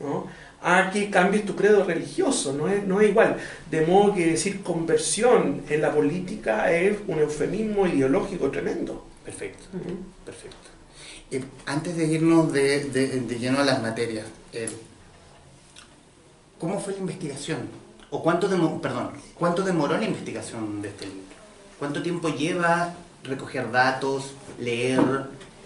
¿no? 0.00 0.26
A 0.62 0.90
que 0.90 1.10
cambies 1.10 1.46
tu 1.46 1.56
credo 1.56 1.84
religioso, 1.84 2.52
no 2.52 2.68
es, 2.68 2.84
no 2.86 3.00
es 3.00 3.10
igual. 3.10 3.36
De 3.70 3.86
modo 3.86 4.14
que 4.14 4.26
decir 4.26 4.62
conversión 4.62 5.62
en 5.68 5.80
la 5.80 5.92
política 5.92 6.70
es 6.70 6.98
un 7.06 7.18
eufemismo 7.18 7.86
ideológico 7.86 8.50
tremendo. 8.50 9.06
Perfecto, 9.24 9.64
perfecto. 10.24 10.56
Eh, 11.30 11.44
antes 11.66 11.96
de 11.96 12.06
irnos 12.06 12.52
de, 12.52 12.84
de, 12.84 13.38
lleno 13.38 13.60
a 13.60 13.64
las 13.64 13.80
materias, 13.80 14.26
eh, 14.52 14.68
¿cómo 16.58 16.80
fue 16.80 16.94
la 16.94 17.00
investigación? 17.00 17.58
¿O 18.10 18.22
cuánto, 18.22 18.48
perdón, 18.80 19.12
cuánto 19.34 19.62
demoró 19.62 19.96
la 19.96 20.04
investigación 20.04 20.82
de 20.82 20.88
este 20.88 21.06
libro? 21.06 21.20
¿Cuánto 21.78 22.02
tiempo 22.02 22.28
lleva 22.28 22.94
recoger 23.22 23.70
datos, 23.70 24.32
leer, 24.58 25.00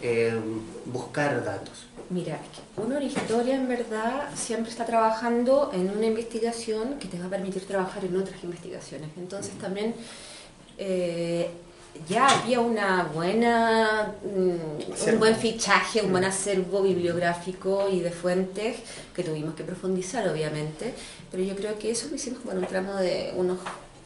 eh, 0.03 0.39
buscar 0.85 1.43
datos? 1.43 1.87
Mira, 2.11 2.39
una 2.77 3.03
historia 3.03 3.57
en 3.57 3.67
verdad 3.67 4.29
siempre 4.35 4.71
está 4.71 4.85
trabajando 4.85 5.71
en 5.73 5.91
una 5.91 6.07
investigación 6.07 6.99
que 6.99 7.09
te 7.09 7.19
va 7.19 7.27
a 7.27 7.31
permitir 7.31 7.67
trabajar 7.67 8.05
en 8.05 8.17
otras 8.17 8.45
investigaciones. 8.45 9.09
Entonces 9.17 9.57
también 9.59 9.95
eh, 10.77 11.51
ya 12.09 12.27
había 12.27 12.61
una 12.61 13.05
buena, 13.05 14.15
mm, 14.23 15.13
un 15.13 15.19
buen 15.19 15.37
fichaje, 15.37 16.03
un 16.03 16.11
buen 16.11 16.25
acervo 16.25 16.83
bibliográfico 16.83 17.89
y 17.91 18.01
de 18.01 18.11
fuentes 18.11 18.77
que 19.15 19.23
tuvimos 19.23 19.55
que 19.55 19.65
profundizar, 19.65 20.29
obviamente, 20.29 20.93
pero 21.31 21.43
yo 21.43 21.57
creo 21.57 21.79
que 21.79 21.91
eso 21.91 22.09
lo 22.09 22.17
hicimos 22.17 22.41
como 22.41 22.53
en 22.53 22.59
un 22.59 22.67
tramo 22.67 22.95
de 22.97 23.33
unos 23.37 23.59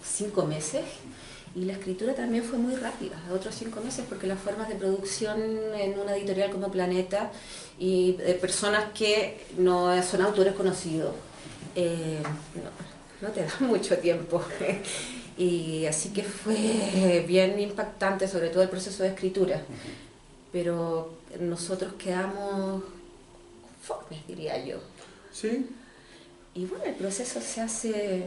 cinco 0.04 0.44
meses. 0.44 0.84
Y 1.54 1.64
la 1.64 1.72
escritura 1.72 2.14
también 2.14 2.44
fue 2.44 2.58
muy 2.58 2.76
rápida, 2.76 3.16
otros 3.32 3.54
cinco 3.54 3.80
meses, 3.80 4.04
porque 4.08 4.26
las 4.26 4.38
formas 4.38 4.68
de 4.68 4.76
producción 4.76 5.40
en 5.74 5.98
una 5.98 6.14
editorial 6.14 6.50
como 6.50 6.70
Planeta 6.70 7.32
y 7.78 8.12
de 8.12 8.34
personas 8.34 8.92
que 8.92 9.46
no 9.56 10.02
son 10.02 10.22
autores 10.22 10.54
conocidos, 10.54 11.14
eh, 11.74 12.18
no, 12.54 13.28
no 13.28 13.32
te 13.32 13.42
da 13.42 13.52
mucho 13.60 13.96
tiempo. 13.98 14.42
Y 15.38 15.86
así 15.86 16.08
que 16.08 16.24
fue 16.24 17.24
bien 17.28 17.60
impactante, 17.60 18.26
sobre 18.26 18.48
todo 18.48 18.64
el 18.64 18.68
proceso 18.68 19.04
de 19.04 19.10
escritura. 19.10 19.62
Pero 20.50 21.14
nosotros 21.38 21.92
quedamos 21.92 22.82
conformes, 23.62 24.26
diría 24.26 24.64
yo. 24.64 24.78
Sí. 25.32 25.68
Y 26.54 26.66
bueno, 26.66 26.86
el 26.86 26.94
proceso 26.94 27.40
se 27.40 27.60
hace 27.60 28.26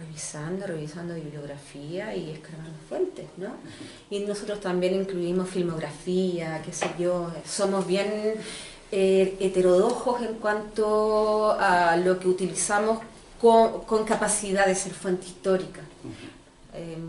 revisando, 0.00 0.66
revisando 0.66 1.14
bibliografía 1.14 2.14
y 2.14 2.30
escarbando 2.30 2.78
fuentes, 2.88 3.26
¿no? 3.36 3.54
Y 4.10 4.20
nosotros 4.20 4.60
también 4.60 4.94
incluimos 4.94 5.50
filmografía, 5.50 6.62
qué 6.64 6.72
sé 6.72 6.86
yo, 6.98 7.30
somos 7.44 7.86
bien 7.86 8.36
eh, 8.90 9.36
heterodojos 9.40 10.22
en 10.22 10.34
cuanto 10.34 11.52
a 11.58 11.96
lo 11.96 12.18
que 12.18 12.28
utilizamos 12.28 12.98
con, 13.40 13.82
con 13.82 14.04
capacidad 14.04 14.66
de 14.66 14.74
ser 14.74 14.92
fuente 14.92 15.26
histórica. 15.26 15.80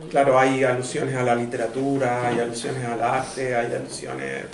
Claro, 0.09 0.39
hay 0.39 0.63
alusiones 0.63 1.15
a 1.15 1.23
la 1.23 1.35
literatura, 1.35 2.27
hay 2.27 2.39
alusiones 2.39 2.83
al 2.85 3.01
arte, 3.03 3.55
hay 3.55 3.71
alusiones 3.73 4.45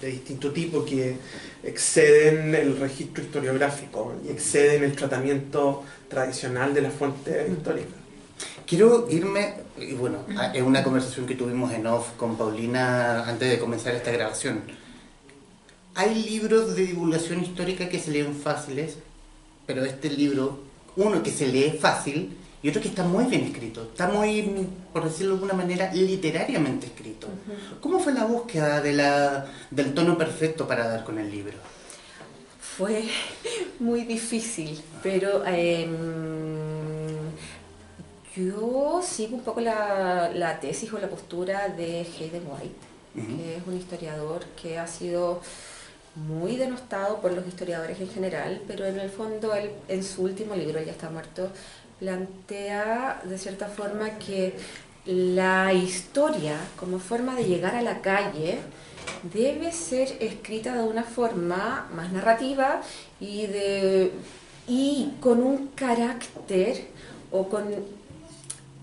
de 0.00 0.08
distinto 0.08 0.50
tipo 0.52 0.84
que 0.84 1.16
exceden 1.62 2.54
el 2.54 2.78
registro 2.78 3.22
historiográfico 3.22 4.14
y 4.24 4.30
exceden 4.30 4.84
el 4.84 4.94
tratamiento 4.96 5.84
tradicional 6.08 6.74
de 6.74 6.82
la 6.82 6.90
fuente 6.90 7.48
histórica. 7.50 7.94
Quiero 8.66 9.06
irme, 9.10 9.54
y 9.76 9.94
bueno, 9.94 10.18
es 10.54 10.62
una 10.62 10.82
conversación 10.82 11.26
que 11.26 11.34
tuvimos 11.34 11.72
en 11.72 11.86
off 11.86 12.10
con 12.16 12.36
Paulina 12.36 13.24
antes 13.28 13.50
de 13.50 13.58
comenzar 13.58 13.94
esta 13.94 14.10
grabación. 14.10 14.62
Hay 15.98 16.14
libros 16.14 16.76
de 16.76 16.86
divulgación 16.86 17.42
histórica 17.42 17.88
que 17.88 17.98
se 17.98 18.12
leen 18.12 18.32
fáciles, 18.32 18.98
pero 19.66 19.84
este 19.84 20.08
libro, 20.08 20.60
uno 20.94 21.24
que 21.24 21.32
se 21.32 21.48
lee 21.48 21.76
fácil, 21.76 22.36
y 22.62 22.68
otro 22.68 22.80
que 22.80 22.86
está 22.86 23.02
muy 23.02 23.24
bien 23.24 23.42
escrito, 23.42 23.82
está 23.82 24.06
muy, 24.06 24.68
por 24.92 25.02
decirlo 25.02 25.32
de 25.32 25.40
alguna 25.40 25.54
manera, 25.54 25.92
literariamente 25.92 26.86
escrito. 26.86 27.26
¿Cómo 27.80 27.98
fue 27.98 28.14
la 28.14 28.26
búsqueda 28.26 28.80
de 28.80 28.92
la, 28.92 29.46
del 29.72 29.92
tono 29.92 30.16
perfecto 30.16 30.68
para 30.68 30.86
dar 30.86 31.02
con 31.02 31.18
el 31.18 31.32
libro? 31.32 31.58
Fue 32.60 33.02
muy 33.80 34.02
difícil, 34.02 34.80
pero 35.02 35.44
em, 35.46 35.96
yo 38.36 39.02
sigo 39.02 39.34
un 39.34 39.42
poco 39.42 39.60
la, 39.60 40.30
la, 40.32 40.60
tesis 40.60 40.92
o 40.92 40.98
la 41.00 41.08
postura 41.08 41.70
de 41.70 42.02
Hayden 42.02 42.44
White, 42.46 42.86
que 43.16 43.56
es 43.56 43.66
un 43.66 43.76
historiador 43.76 44.44
que 44.62 44.78
ha 44.78 44.86
sido 44.86 45.40
muy 46.26 46.56
denostado 46.56 47.20
por 47.20 47.32
los 47.32 47.46
historiadores 47.46 48.00
en 48.00 48.08
general, 48.08 48.62
pero 48.66 48.84
en 48.84 48.98
el 48.98 49.10
fondo 49.10 49.54
él 49.54 49.70
en 49.88 50.02
su 50.02 50.22
último 50.22 50.54
libro, 50.54 50.82
ya 50.82 50.92
está 50.92 51.10
muerto, 51.10 51.50
plantea 52.00 53.22
de 53.24 53.38
cierta 53.38 53.66
forma 53.66 54.18
que 54.18 54.54
la 55.06 55.72
historia 55.72 56.56
como 56.78 56.98
forma 56.98 57.34
de 57.34 57.44
llegar 57.44 57.74
a 57.74 57.82
la 57.82 58.00
calle 58.00 58.58
debe 59.32 59.72
ser 59.72 60.16
escrita 60.20 60.74
de 60.74 60.82
una 60.82 61.02
forma 61.02 61.88
más 61.94 62.12
narrativa 62.12 62.82
y, 63.20 63.46
de, 63.46 64.12
y 64.66 65.12
con 65.20 65.42
un 65.42 65.68
carácter 65.68 66.88
o 67.30 67.48
con 67.48 67.64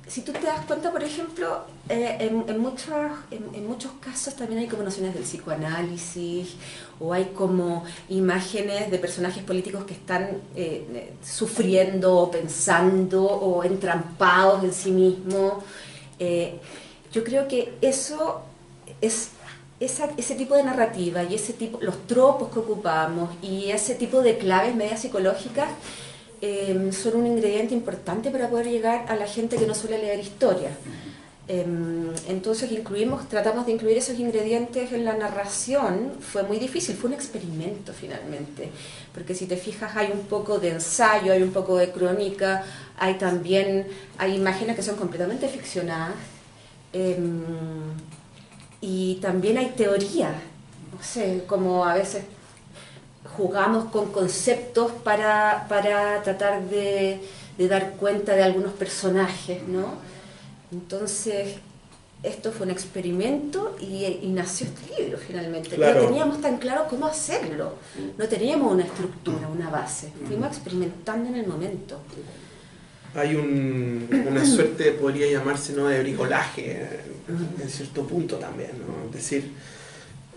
si 0.07 0.21
tú 0.21 0.31
te 0.33 0.41
das 0.41 0.65
cuenta, 0.65 0.91
por 0.91 1.03
ejemplo, 1.03 1.65
eh, 1.89 2.17
en, 2.19 2.45
en, 2.47 2.59
muchos, 2.59 2.89
en, 3.31 3.67
muchos 3.67 3.91
casos 3.99 4.35
también 4.35 4.61
hay 4.61 4.67
como 4.67 4.83
nociones 4.83 5.15
del 5.15 5.23
psicoanálisis 5.23 6.55
o 6.99 7.11
hay 7.11 7.25
como 7.35 7.83
imágenes 8.09 8.91
de 8.91 8.99
personajes 8.99 9.43
políticos 9.43 9.83
que 9.85 9.93
están 9.93 10.41
eh, 10.55 11.13
sufriendo 11.23 12.15
o 12.15 12.29
pensando 12.29 13.23
o 13.23 13.63
entrampados 13.63 14.63
en 14.63 14.73
sí 14.73 14.91
mismos. 14.91 15.63
Eh, 16.19 16.59
yo 17.11 17.23
creo 17.23 17.47
que 17.47 17.73
eso 17.81 18.43
es 19.01 19.29
esa, 19.79 20.09
ese 20.17 20.35
tipo 20.35 20.55
de 20.55 20.63
narrativa 20.63 21.23
y 21.23 21.33
ese 21.33 21.53
tipo, 21.53 21.79
los 21.81 22.05
tropos 22.05 22.51
que 22.51 22.59
ocupamos 22.59 23.29
y 23.41 23.71
ese 23.71 23.95
tipo 23.95 24.21
de 24.21 24.37
claves 24.37 24.75
medias 24.75 25.01
psicológicas 25.01 25.69
Em, 26.47 26.91
son 26.91 27.15
un 27.15 27.25
ingrediente 27.25 27.73
importante 27.73 28.29
para 28.29 28.47
poder 28.51 28.67
llegar 28.67 29.05
a 29.07 29.15
la 29.15 29.25
gente 29.25 29.57
que 29.57 29.65
no 29.65 29.73
suele 29.73 29.97
leer 29.97 30.19
historia. 30.19 30.69
Em, 31.47 32.13
entonces 32.27 32.71
incluimos, 32.71 33.27
tratamos 33.27 33.65
de 33.65 33.71
incluir 33.71 33.97
esos 33.97 34.19
ingredientes 34.19 34.91
en 34.91 35.05
la 35.05 35.15
narración, 35.15 36.11
fue 36.19 36.43
muy 36.43 36.59
difícil, 36.59 36.95
fue 36.95 37.07
un 37.09 37.15
experimento 37.15 37.93
finalmente, 37.93 38.69
porque 39.13 39.33
si 39.33 39.47
te 39.47 39.57
fijas 39.57 39.95
hay 39.95 40.11
un 40.11 40.25
poco 40.27 40.59
de 40.59 40.69
ensayo, 40.69 41.33
hay 41.33 41.41
un 41.41 41.51
poco 41.51 41.77
de 41.77 41.91
crónica, 41.91 42.63
hay 42.99 43.15
también, 43.15 43.87
hay 44.19 44.35
imágenes 44.35 44.75
que 44.75 44.83
son 44.83 44.97
completamente 44.97 45.47
ficcionadas, 45.47 46.15
em, 46.93 47.43
y 48.81 49.15
también 49.15 49.57
hay 49.57 49.69
teoría, 49.75 50.29
no 50.93 51.01
sé, 51.03 51.43
como 51.47 51.85
a 51.85 51.95
veces 51.95 52.23
jugamos 53.37 53.85
con 53.85 54.11
conceptos 54.11 54.91
para, 55.03 55.65
tratar 56.23 56.63
de, 56.69 57.21
dar 57.57 57.91
cuenta 57.93 58.35
de 58.35 58.43
algunos 58.43 58.73
personajes, 58.73 59.67
¿no? 59.67 59.95
Entonces, 60.71 61.55
esto 62.23 62.51
fue 62.51 62.65
un 62.65 62.71
experimento 62.71 63.75
y, 63.79 64.27
nació 64.27 64.67
este 64.67 65.01
libro 65.01 65.17
finalmente. 65.17 65.77
No 65.77 65.93
teníamos 65.93 66.41
tan 66.41 66.57
claro 66.57 66.87
cómo 66.89 67.05
hacerlo, 67.07 67.75
no 68.17 68.27
teníamos 68.27 68.71
una 68.71 68.83
estructura, 68.83 69.47
una 69.47 69.69
base, 69.69 70.11
fuimos 70.27 70.47
experimentando 70.47 71.29
en 71.29 71.35
el 71.35 71.47
momento. 71.47 71.99
Hay 73.15 73.35
una 73.35 74.45
suerte, 74.45 74.91
podría 74.91 75.31
llamarse, 75.31 75.73
¿no? 75.73 75.87
de 75.87 76.01
bricolaje 76.01 76.89
en 77.27 77.69
cierto 77.69 78.05
punto 78.05 78.35
también, 78.35 78.71
¿no? 78.79 79.07
Es 79.09 79.15
decir, 79.15 79.51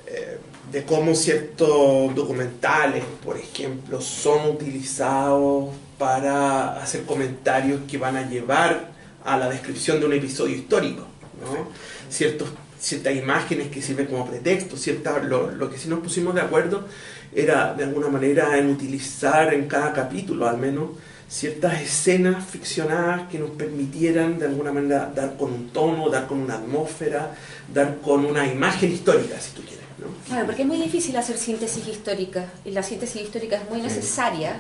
eh, 0.07 0.39
de 0.71 0.85
cómo 0.85 1.15
ciertos 1.15 2.15
documentales, 2.15 3.05
por 3.25 3.37
ejemplo, 3.37 4.01
son 4.01 4.51
utilizados 4.51 5.75
para 5.99 6.83
hacer 6.83 7.05
comentarios 7.05 7.81
que 7.89 7.99
van 7.99 8.17
a 8.17 8.29
llevar 8.29 8.91
a 9.25 9.37
la 9.37 9.49
descripción 9.49 10.01
de 10.01 10.07
un 10.07 10.13
episodio 10.13 10.57
histórico. 10.57 11.07
¿no? 11.41 11.69
Ciertos, 12.11 12.49
ciertas 12.79 13.17
imágenes 13.17 13.69
que 13.69 13.83
sirven 13.83 14.07
como 14.07 14.29
pretexto, 14.29 14.77
cierta, 14.77 15.19
lo, 15.19 15.51
lo, 15.51 15.71
que 15.71 15.79
sí 15.79 15.89
nos 15.89 16.01
pusimos 16.01 16.35
de 16.35 16.43
acuerdo 16.43 16.87
era 17.35 17.75
de 17.75 17.85
alguna 17.85 18.09
manera 18.09 18.57
en 18.59 18.71
utilizar 18.71 19.53
en 19.53 19.69
cada 19.69 19.93
capítulo 19.93 20.49
al 20.49 20.59
menos 20.59 20.91
ciertas 21.29 21.83
escenas 21.83 22.45
ficcionadas 22.47 23.29
que 23.29 23.39
nos 23.39 23.51
permitieran 23.51 24.39
de 24.39 24.47
alguna 24.47 24.73
manera 24.73 25.13
dar 25.15 25.37
con 25.37 25.53
un 25.53 25.69
tono, 25.69 26.09
dar 26.09 26.27
con 26.27 26.41
una 26.41 26.55
atmósfera, 26.55 27.35
dar 27.73 27.99
con 27.99 28.25
una 28.25 28.47
imagen 28.47 28.93
histórica, 28.93 29.39
si 29.39 29.53
tú 29.53 29.63
quieres. 29.63 29.78
Claro, 30.27 30.47
porque 30.47 30.63
es 30.63 30.69
muy 30.69 30.77
difícil 30.77 31.17
hacer 31.17 31.37
síntesis 31.37 31.87
histórica 31.89 32.53
y 32.65 32.71
la 32.71 32.83
síntesis 32.83 33.23
histórica 33.23 33.57
es 33.57 33.69
muy 33.69 33.81
necesaria 33.81 34.57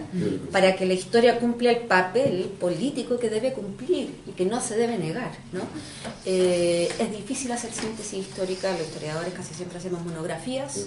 para 0.50 0.74
que 0.74 0.86
la 0.86 0.94
historia 0.94 1.38
cumpla 1.38 1.70
el 1.70 1.86
papel 1.86 2.50
político 2.58 3.18
que 3.18 3.30
debe 3.30 3.52
cumplir 3.52 4.14
y 4.26 4.32
que 4.32 4.44
no 4.44 4.60
se 4.60 4.76
debe 4.76 4.98
negar. 4.98 5.30
¿no? 5.52 5.60
Eh, 6.24 6.88
es 6.98 7.10
difícil 7.10 7.52
hacer 7.52 7.72
síntesis 7.72 8.26
histórica, 8.26 8.72
los 8.72 8.82
historiadores 8.82 9.32
casi 9.34 9.54
siempre 9.54 9.78
hacemos 9.78 10.04
monografías, 10.04 10.86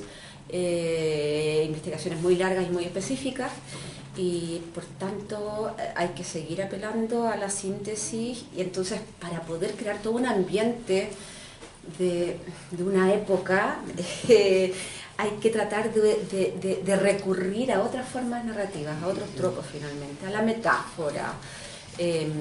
eh, 0.49 1.63
investigaciones 1.65 2.21
muy 2.21 2.35
largas 2.35 2.65
y 2.67 2.71
muy 2.71 2.83
específicas 2.83 3.51
y 4.17 4.61
por 4.73 4.83
tanto 4.83 5.73
hay 5.95 6.09
que 6.09 6.25
seguir 6.25 6.61
apelando 6.61 7.27
a 7.27 7.37
la 7.37 7.49
síntesis 7.49 8.43
y 8.55 8.61
entonces 8.61 8.99
para 9.21 9.41
poder 9.43 9.71
crear 9.75 10.01
todo 10.01 10.13
un 10.13 10.25
ambiente 10.25 11.09
de, 11.97 12.37
una 12.79 13.13
época, 13.13 13.77
eh, 14.27 14.73
hay 15.17 15.31
que 15.41 15.49
tratar 15.49 15.93
de, 15.93 16.97
recurrir 16.99 17.71
a 17.71 17.81
otras 17.81 18.07
formas 18.07 18.43
narrativas, 18.45 19.01
a 19.01 19.07
otros 19.07 19.29
tropos 19.35 19.65
finalmente, 19.71 20.25
a 20.25 20.31
la 20.31 20.41
metáfora. 20.41 21.33
Em, 21.97 22.31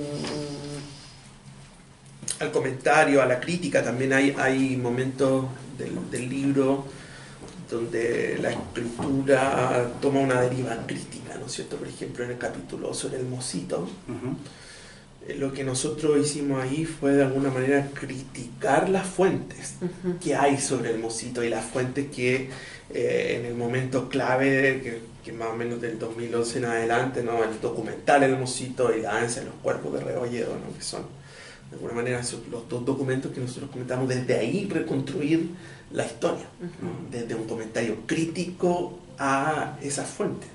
al 2.39 2.51
comentario, 2.51 3.23
a 3.23 3.27
la 3.27 3.39
crítica, 3.39 3.83
también 3.83 4.13
hay, 4.13 4.35
hay 4.39 4.77
momentos 4.77 5.47
del, 5.77 6.29
libro 6.29 6.87
donde 7.69 8.39
la 8.41 8.51
escritura 8.51 9.93
toma 10.01 10.21
una 10.21 10.41
deriva 10.41 10.77
crítica, 10.87 11.37
¿no 11.39 11.47
es 11.47 11.53
cierto? 11.53 11.77
Por 11.77 11.89
ejemplo, 11.89 12.25
en 12.25 12.33
el 12.33 12.39
capítulo 12.39 12.95
sobre 12.95 13.19
el 13.19 13.27
mosito, 13.27 13.89
lo 15.37 15.53
que 15.53 15.65
nosotros 15.65 16.19
hicimos 16.19 16.63
ahí 16.63 16.85
fue 16.85 17.13
de 17.13 17.25
alguna 17.25 17.51
manera 17.51 17.89
criticar 17.93 18.89
las 18.89 19.07
fuentes 19.07 19.75
que 20.21 20.35
hay 20.35 20.59
sobre 20.59 20.91
el 20.91 20.99
Mosito 20.99 21.45
y 21.45 21.51
las 21.51 21.65
fuentes 21.65 22.07
que 22.11 22.49
eh, 22.93 23.37
en 23.39 23.47
el 23.47 23.55
momento 23.55 24.09
clave, 24.09 25.01
que, 25.25 25.33
más 25.33 25.51
o 25.51 25.57
menos 25.57 25.81
del 25.81 25.97
2011 25.99 26.59
en 26.59 26.65
adelante, 26.65 27.23
¿no? 27.23 27.45
el 27.45 27.61
documental 27.61 28.25
El 28.25 28.37
Mosito 28.37 28.93
y 28.97 29.03
la 29.03 29.15
danza 29.15 29.41
de 29.41 29.47
los 29.47 29.55
cuerpos 29.63 29.93
de 29.93 30.01
Rebolledo, 30.01 30.55
¿no? 30.55 30.77
que 30.77 30.83
son 30.83 31.03
de 31.71 31.77
alguna 31.77 31.95
manera 31.95 32.21
los 32.51 32.69
dos 32.69 32.85
documentos 32.85 33.31
que 33.31 33.41
nosotros 33.41 33.71
comentamos, 33.71 34.09
desde 34.09 34.37
ahí 34.37 34.69
reconstruir 34.69 35.51
la 35.93 36.05
historia, 36.05 36.47
desde 37.13 37.37
un 37.37 37.47
comentario 37.47 37.99
crítico 38.07 38.99
a 39.19 39.79
esa 39.81 40.05
fuente. 40.05 40.49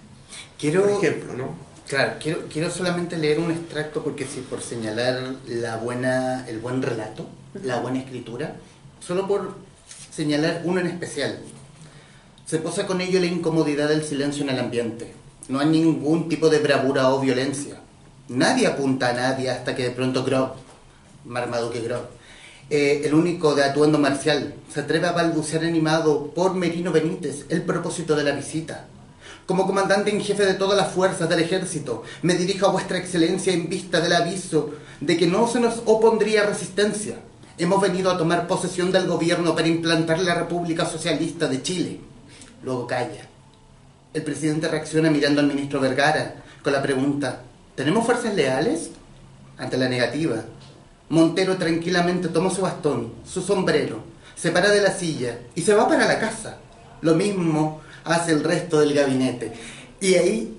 Quiero, 0.60 0.82
por 0.82 0.92
ejemplo, 0.92 1.34
¿no? 1.34 1.56
Claro, 1.88 2.14
quiero, 2.20 2.46
quiero 2.52 2.72
solamente 2.72 3.16
leer 3.16 3.40
un 3.40 3.52
extracto 3.52 4.04
porque 4.04 4.26
sí, 4.26 4.44
por 4.50 4.64
señalar 4.64 5.36
la 5.48 5.78
buena, 5.78 6.44
el 6.48 6.58
buen 6.58 6.82
relato, 6.82 7.28
la 7.64 7.80
buena 7.80 8.00
escritura, 8.00 8.56
solo 9.00 9.28
por 9.28 9.54
señalar 10.12 10.64
uno 10.66 10.80
en 10.80 10.88
especial. 10.88 11.38
Se 12.48 12.58
posa 12.58 12.88
con 12.88 13.02
ello 13.02 13.20
la 13.20 13.28
incomodidad 13.28 13.88
del 13.88 14.04
silencio 14.04 14.44
en 14.44 14.50
el 14.50 14.60
ambiente. 14.60 15.14
No 15.48 15.60
hay 15.60 15.68
ningún 15.68 16.28
tipo 16.28 16.50
de 16.50 16.58
bravura 16.58 17.14
o 17.14 17.20
violencia. 17.20 17.76
Nadie 18.30 18.66
apunta 18.66 19.10
a 19.10 19.14
nadie 19.14 19.52
hasta 19.52 19.76
que 19.76 19.84
de 19.84 19.92
pronto 19.92 20.24
Grob, 20.24 20.54
Marmaduke 21.24 21.82
Grob, 21.82 22.08
eh, 22.72 23.04
el 23.06 23.14
único 23.14 23.54
de 23.54 23.64
atuendo 23.64 24.00
marcial, 24.00 24.56
se 24.74 24.80
atreve 24.80 25.06
a 25.06 25.12
balbucear 25.12 25.64
animado 25.64 26.32
por 26.34 26.56
Merino 26.56 26.92
Benítez 26.92 27.46
el 27.50 27.62
propósito 27.62 28.16
de 28.16 28.24
la 28.24 28.32
visita 28.32 28.88
como 29.46 29.68
comandante 29.68 30.10
en 30.10 30.22
jefe 30.22 30.46
de 30.46 30.56
todas 30.56 30.78
las 30.78 30.92
fuerzas 30.92 31.30
del 31.30 31.40
ejército, 31.40 32.04
me 32.24 32.36
dirijo 32.36 32.66
a 32.66 32.72
vuestra 32.72 32.98
excelencia 32.98 33.54
en 33.54 33.70
vista 33.70 34.02
del 34.02 34.14
aviso 34.14 34.72
de 35.00 35.18
que 35.18 35.28
no 35.28 35.48
se 35.48 35.60
nos 35.60 35.84
opondría 35.86 36.46
resistencia. 36.46 37.18
Hemos 37.58 37.80
venido 37.80 38.12
a 38.12 38.18
tomar 38.18 38.48
posesión 38.48 38.92
del 38.92 39.08
gobierno 39.08 39.56
para 39.56 39.68
implantar 39.68 40.20
la 40.20 40.34
República 40.34 40.86
Socialista 40.86 41.48
de 41.48 41.62
Chile. 41.62 42.00
Luego 42.64 42.88
calla. 42.88 43.28
El 44.14 44.24
presidente 44.24 44.68
reacciona 44.68 45.12
mirando 45.12 45.42
al 45.42 45.48
ministro 45.48 45.80
Vergara 45.80 46.44
con 46.64 46.74
la 46.74 46.82
pregunta, 46.82 47.44
¿tenemos 47.76 48.06
fuerzas 48.06 48.34
leales? 48.34 48.90
Ante 49.58 49.78
la 49.78 49.88
negativa, 49.88 50.44
Montero 51.10 51.56
tranquilamente 51.58 52.30
toma 52.30 52.50
su 52.50 52.62
bastón, 52.62 53.14
su 53.26 53.42
sombrero, 53.42 54.00
se 54.36 54.52
para 54.52 54.72
de 54.72 54.82
la 54.82 54.92
silla 54.92 55.38
y 55.54 55.62
se 55.62 55.76
va 55.76 55.88
para 55.88 56.08
la 56.08 56.20
casa. 56.20 56.58
Lo 57.02 57.14
mismo 57.14 57.82
hace 58.06 58.32
el 58.32 58.44
resto 58.44 58.80
del 58.80 58.94
gabinete. 58.94 59.52
Y 60.00 60.16
ahí 60.16 60.58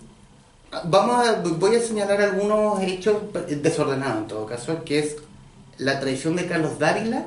vamos 0.84 1.26
a, 1.26 1.40
voy 1.40 1.76
a 1.76 1.80
señalar 1.80 2.20
algunos 2.20 2.82
hechos 2.82 3.16
desordenados 3.62 4.18
en 4.18 4.28
todo 4.28 4.46
caso, 4.46 4.84
que 4.84 4.98
es 4.98 5.16
la 5.78 6.00
traición 6.00 6.36
de 6.36 6.46
Carlos 6.46 6.78
Dávila 6.78 7.26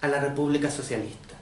a 0.00 0.08
la 0.08 0.20
República 0.20 0.70
Socialista, 0.70 1.34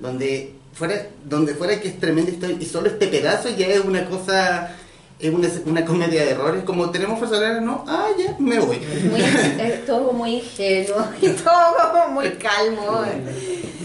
donde 0.00 0.54
fuera 0.72 1.06
donde 1.24 1.54
fuera 1.54 1.80
que 1.80 1.88
es 1.88 1.98
tremenda 1.98 2.30
historia 2.30 2.56
y 2.60 2.66
solo 2.66 2.88
este 2.88 3.06
pedazo 3.06 3.48
ya 3.48 3.66
es 3.66 3.80
una 3.80 4.04
cosa 4.06 4.76
es 5.18 5.32
una, 5.32 5.48
una 5.64 5.84
comedia 5.86 6.22
de 6.22 6.32
errores 6.32 6.64
como 6.64 6.90
tenemos 6.90 7.18
fuerza 7.18 7.60
no 7.60 7.84
ah 7.88 8.08
ya 8.18 8.36
me 8.38 8.58
voy. 8.58 8.78
Es 9.58 9.86
todo 9.86 10.12
muy 10.12 10.36
ingenuo 10.36 11.06
y 11.22 11.28
todo 11.30 12.08
muy 12.10 12.30
calmo. 12.32 13.04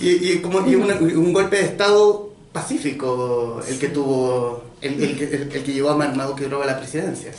Y, 0.01 0.39
como 0.39 0.59
un 0.59 1.31
golpe 1.31 1.57
de 1.57 1.63
estado 1.63 2.30
pacífico 2.53 3.61
el 3.67 3.79
que 3.79 3.89
tuvo, 3.89 4.63
el, 4.81 5.17
que, 5.17 5.73
llevó 5.73 5.91
a 5.91 5.97
Marmado 5.97 6.35
que 6.35 6.47
roba 6.47 6.65
la 6.65 6.77
presidencia. 6.77 7.31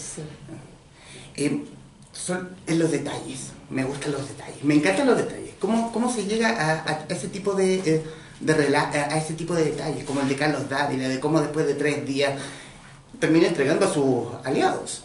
Eh, 1.37 1.65
son 2.13 2.51
en 2.67 2.79
los 2.79 2.91
detalles, 2.91 3.53
me 3.71 3.85
gustan 3.85 4.13
los 4.13 4.29
detalles, 4.29 4.63
me 4.65 4.75
encantan 4.75 5.07
los 5.07 5.17
detalles. 5.17 5.55
¿Cómo, 5.59 5.93
cómo 5.93 6.13
se 6.13 6.25
llega 6.25 6.49
a, 6.51 7.07
ese 7.09 7.29
tipo 7.29 7.55
de, 7.55 7.77
eh, 7.77 8.03
de 8.41 8.77
a 8.77 9.17
ese 9.17 9.35
tipo 9.35 9.55
de 9.55 9.65
detalles, 9.65 10.05
como 10.05 10.21
el 10.21 10.29
de 10.29 10.37
Carlos 10.37 10.69
Dávila, 10.69 11.09
de 11.09 11.21
cómo 11.21 11.41
después 11.41 11.67
de 11.67 11.75
tres 11.75 12.07
días 12.07 12.35
termina 13.19 13.49
entregando 13.49 13.87
a 13.87 13.93
sus 13.93 14.27
aliados? 14.45 15.05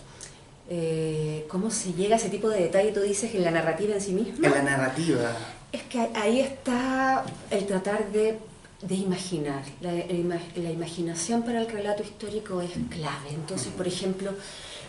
eh, 0.70 1.46
cómo 1.48 1.72
se 1.72 1.93
llega 1.93 2.15
a 2.15 2.20
ese 2.20 2.30
tipo 2.30 2.50
de 2.50 2.62
detalle, 2.62 2.91
tú 2.91 3.02
dices, 3.02 3.34
en 3.34 3.43
la 3.43 3.52
narrativa 3.52 3.93
en 3.93 4.02
sí 4.02 4.12
misma. 4.12 4.48
En 4.48 4.54
la 4.54 4.62
narrativa. 4.63 5.32
Es 5.72 5.84
que 5.84 6.10
ahí 6.15 6.41
está 6.41 7.24
el 7.52 7.65
tratar 7.65 8.12
de, 8.12 8.38
de 8.82 8.96
imaginar. 8.96 9.63
La, 9.82 9.92
la, 9.92 10.72
imaginación 10.72 11.44
para 11.44 11.62
el 11.62 11.68
relato 11.68 12.04
histórico 12.04 12.62
es 12.62 12.72
clave. 12.90 13.30
Entonces, 13.32 13.74
por 13.76 13.88
ejemplo, 13.88 14.32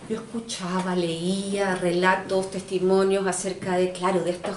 yo 0.09 0.17
escuchaba, 0.17 0.95
leía 0.95 1.75
relatos, 1.75 2.51
testimonios 2.51 3.27
acerca 3.27 3.77
de, 3.77 3.93
claro, 3.93 4.23
de 4.23 4.31
estos 4.31 4.57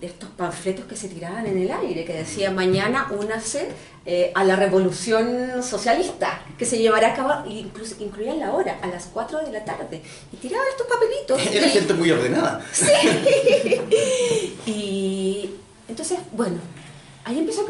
de 0.00 0.08
estos 0.08 0.28
panfletos 0.30 0.86
que 0.86 0.96
se 0.96 1.08
tiraban 1.08 1.46
en 1.46 1.56
el 1.56 1.70
aire, 1.70 2.04
que 2.04 2.12
decía 2.12 2.50
mañana 2.50 3.08
únase 3.18 3.68
eh, 4.04 4.32
a 4.34 4.44
la 4.44 4.56
revolución 4.56 5.62
socialista, 5.62 6.42
que 6.58 6.66
se 6.66 6.78
llevará 6.78 7.12
a 7.12 7.14
cabo, 7.14 7.48
incluso 7.48 7.94
incluían 8.00 8.40
la 8.40 8.52
hora, 8.52 8.78
a 8.82 8.88
las 8.88 9.06
4 9.06 9.46
de 9.46 9.52
la 9.52 9.64
tarde, 9.64 10.02
y 10.32 10.36
tiraban 10.36 10.66
estos 10.68 10.86
papelitos. 10.88 11.46
Era 11.54 11.68
gente 11.68 11.94
muy 11.94 12.10
ordenada. 12.10 12.60
Sí. 12.72 12.86
y 14.66 15.50
entonces, 15.88 16.18
bueno, 16.32 16.58
ahí 17.24 17.38
empezó 17.38 17.66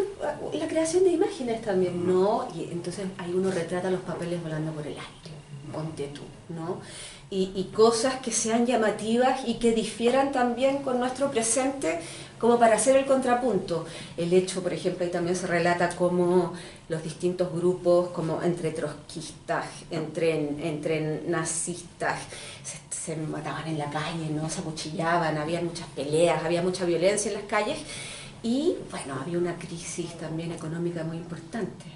la 0.52 0.68
creación 0.68 1.04
de 1.04 1.10
imágenes 1.10 1.62
también, 1.62 2.06
¿no? 2.06 2.48
Y 2.54 2.64
entonces 2.72 3.06
ahí 3.18 3.32
uno 3.32 3.50
retrata 3.50 3.90
los 3.90 4.00
papeles 4.00 4.42
volando 4.42 4.72
por 4.72 4.86
el 4.86 4.94
aire, 4.94 5.34
ponte 5.72 6.08
tú, 6.08 6.22
¿no? 6.48 6.80
y, 7.30 7.70
cosas 7.74 8.16
que 8.16 8.30
sean 8.30 8.66
llamativas 8.66 9.40
y 9.46 9.54
que 9.54 9.72
difieran 9.72 10.30
también 10.30 10.82
con 10.82 11.00
nuestro 11.00 11.30
presente 11.30 11.98
como 12.38 12.58
para 12.58 12.76
hacer 12.76 12.96
el 12.96 13.06
contrapunto. 13.06 13.86
El 14.16 14.32
hecho, 14.32 14.62
por 14.62 14.72
ejemplo, 14.72 15.04
ahí 15.04 15.10
también 15.10 15.34
se 15.34 15.46
relata 15.46 15.88
cómo 15.96 16.52
los 16.88 17.02
distintos 17.02 17.52
grupos, 17.52 18.10
como 18.10 18.42
entre 18.42 18.70
trotskistas, 18.70 19.66
entre, 19.90 20.32
entre 20.68 21.22
nazistas, 21.26 22.20
se, 22.90 23.16
mataban 23.16 23.66
en 23.68 23.78
la 23.78 23.90
calle, 23.90 24.30
¿no? 24.30 24.48
se 24.48 24.60
acuchillaban, 24.60 25.36
había 25.36 25.60
muchas 25.60 25.86
peleas, 25.88 26.42
había 26.42 26.62
mucha 26.62 26.84
violencia 26.86 27.30
en 27.30 27.38
las 27.38 27.46
calles 27.46 27.78
y, 28.44 28.76
bueno, 28.90 29.14
había 29.20 29.38
una 29.38 29.56
crisis 29.58 30.16
también 30.18 30.52
económica 30.52 31.02
muy 31.02 31.16
importante. 31.16 31.86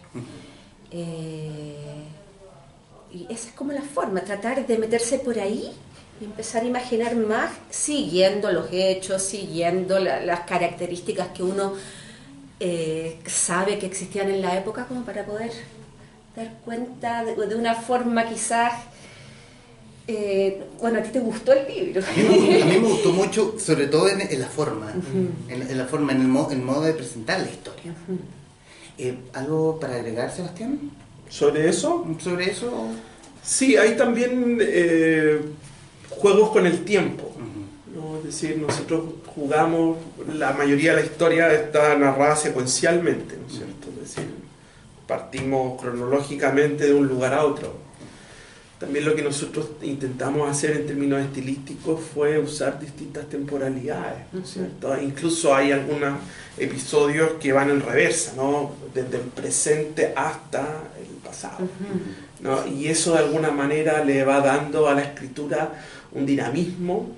Y 3.13 3.25
esa 3.31 3.49
es 3.49 3.55
como 3.55 3.73
la 3.73 3.83
forma, 3.83 4.21
tratar 4.21 4.67
de 4.67 4.79
meterse 4.79 5.19
por 5.19 5.39
ahí 5.39 5.73
y 6.21 6.25
empezar 6.25 6.63
a 6.63 6.67
imaginar 6.67 7.15
más 7.17 7.51
siguiendo 7.71 8.51
los 8.53 8.69
hechos, 8.73 9.23
siguiendo 9.23 9.99
las 9.99 10.41
características 10.41 11.29
que 11.29 11.43
uno 11.43 11.75
eh, 12.61 13.21
sabe 13.27 13.79
que 13.79 13.87
existían 13.87 14.29
en 14.31 14.43
la 14.43 14.57
época 14.57 14.87
como 14.87 15.05
para 15.05 15.25
poder 15.25 15.53
dar 16.35 16.53
cuenta 16.65 17.25
de, 17.25 17.55
una 17.55 17.75
forma 17.75 18.29
quizás... 18.29 18.73
Eh, 20.11 20.63
bueno, 20.81 21.01
a 21.01 21.03
ti 21.03 21.11
te 21.11 21.21
gustó 21.21 21.53
el 21.53 21.69
libro. 21.69 22.01
A 22.01 22.17
mí, 22.17 22.65
me, 22.65 22.79
gustó 22.79 23.13
mucho, 23.13 23.57
sobre 23.59 23.89
todo 23.89 24.09
en, 24.09 24.41
la 24.41 24.47
forma, 24.47 24.91
en, 25.49 25.79
la 25.79 25.85
forma, 25.85 26.13
en 26.13 26.23
el, 26.23 26.29
modo 26.29 26.81
de 26.81 26.95
presentar 26.95 27.41
la 27.41 27.47
historia. 27.47 27.95
Eh, 28.97 29.19
¿Algo 29.35 29.79
para 29.79 29.97
agregar, 29.97 30.35
Sebastián? 30.35 30.79
¿Sobre 31.29 31.69
eso? 31.69 32.07
¿Sobre 32.21 32.51
eso? 32.51 32.89
Sí, 33.43 33.77
hay 33.77 33.99
también 33.99 34.59
eh, 34.63 35.41
juegos 36.09 36.51
con 36.51 36.67
el 36.67 36.85
tiempo. 36.85 37.31
Es 38.19 38.25
decir, 38.25 38.59
nosotros 38.59 39.05
jugamos, 39.27 39.99
la 40.35 40.53
mayoría 40.53 40.95
de 40.95 41.03
la 41.03 41.07
historia 41.07 41.53
está 41.53 41.97
narrada 41.97 42.35
secuencialmente, 42.35 43.37
¿no 43.37 43.47
es 43.47 43.53
cierto? 43.53 43.89
Es 44.03 44.15
decir, 44.15 44.31
partimos 45.07 45.81
cronológicamente 45.81 46.87
de 46.87 46.95
un 46.95 47.07
lugar 47.07 47.35
a 47.35 47.45
otro. 47.45 47.88
También 48.79 49.05
lo 49.05 49.17
que 49.17 49.23
nosotros 49.23 49.71
intentamos 49.83 50.49
hacer 50.49 50.77
en 50.77 50.87
términos 50.87 51.21
estilísticos 51.21 52.01
fue 52.15 52.39
usar 52.39 52.79
distintas 52.79 53.29
temporalidades, 53.29 54.21
¿no 54.33 54.41
es 54.41 54.51
cierto? 54.51 54.97
Incluso 55.03 55.55
hay 55.55 55.73
algunos 55.73 56.19
episodios 56.57 57.33
que 57.41 57.53
van 57.53 57.71
en 57.71 57.81
reversa, 57.81 58.35
¿no? 58.37 58.73
Desde 58.95 59.17
el 59.17 59.25
presente 59.25 60.13
hasta 60.15 60.85
pasado. 61.29 61.69
¿no? 62.41 62.67
Y 62.67 62.89
eso 62.89 63.13
de 63.13 63.19
alguna 63.19 63.51
manera 63.51 64.05
le 64.05 64.25
va 64.25 64.41
dando 64.41 64.89
a 64.89 64.95
la 64.95 65.03
escritura 65.03 65.73
un 66.13 66.25
dinamismo 66.25 67.11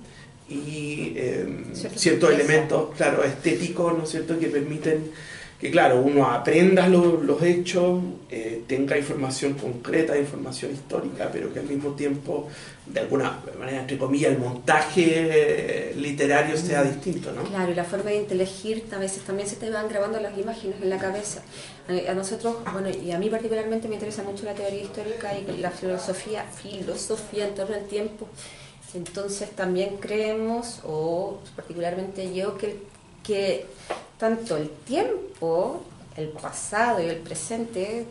y 0.49 1.12
eh, 1.16 1.64
ciertos 1.75 2.33
elementos, 2.33 2.94
claro, 2.96 3.23
estéticos, 3.23 3.96
¿no 3.96 4.05
es 4.05 4.11
cierto?, 4.11 4.38
que 4.38 4.49
permiten 4.49 5.12
que 5.61 5.70
claro, 5.70 6.01
uno 6.01 6.27
aprenda 6.27 6.88
los, 6.88 7.42
hechos, 7.42 8.03
eh, 8.31 8.62
tenga 8.66 8.96
información 8.96 9.53
concreta, 9.55 10.16
información 10.16 10.73
histórica, 10.73 11.29
pero 11.31 11.53
que 11.53 11.59
al 11.59 11.66
mismo 11.66 11.90
tiempo, 11.90 12.49
de 12.87 13.01
alguna 13.01 13.40
manera, 13.59 13.83
entre 13.83 13.99
comillas, 13.99 14.33
el 14.33 14.38
montaje 14.38 15.90
eh, 15.90 15.94
literario 15.96 16.57
sea 16.57 16.83
distinto, 16.83 17.31
¿no? 17.33 17.42
Claro, 17.42 17.73
y 17.73 17.75
la 17.75 17.85
forma 17.85 18.09
de 18.09 18.16
inteligir 18.16 18.85
a 18.90 18.99
veces 18.99 19.23
también 19.23 19.46
se 19.46 19.57
te 19.57 19.68
van 19.68 19.87
grabando 19.90 20.18
las 20.18 20.37
imágenes 20.38 20.77
en 20.81 20.88
la 20.88 20.96
cabeza. 20.96 21.42
A 22.09 22.14
nosotros, 22.14 22.57
bueno, 22.73 22.88
y 22.88 23.11
a 23.11 23.18
mí 23.18 23.29
particularmente 23.29 23.87
me 23.87 23.96
interesa 23.96 24.23
mucho 24.23 24.46
la 24.46 24.55
teoría 24.55 24.81
histórica 24.81 25.33
y 25.37 25.59
la 25.59 25.70
filosofía, 25.70 26.44
filosofía 26.44 27.46
en 27.46 27.55
torno 27.55 27.75
al 27.75 27.85
tiempo. 27.85 28.29
Entonces 28.94 29.51
también 29.51 29.99
creemos, 29.99 30.81
o 30.85 31.38
particularmente 31.55 32.35
yo, 32.35 32.57
que, 32.57 32.79
que 33.23 33.66
tanto 34.20 34.59
el 34.59 34.68
tiempo, 34.68 35.83
el 36.14 36.28
pasado 36.28 37.02
y 37.02 37.06
el 37.06 37.16
presente 37.16 38.06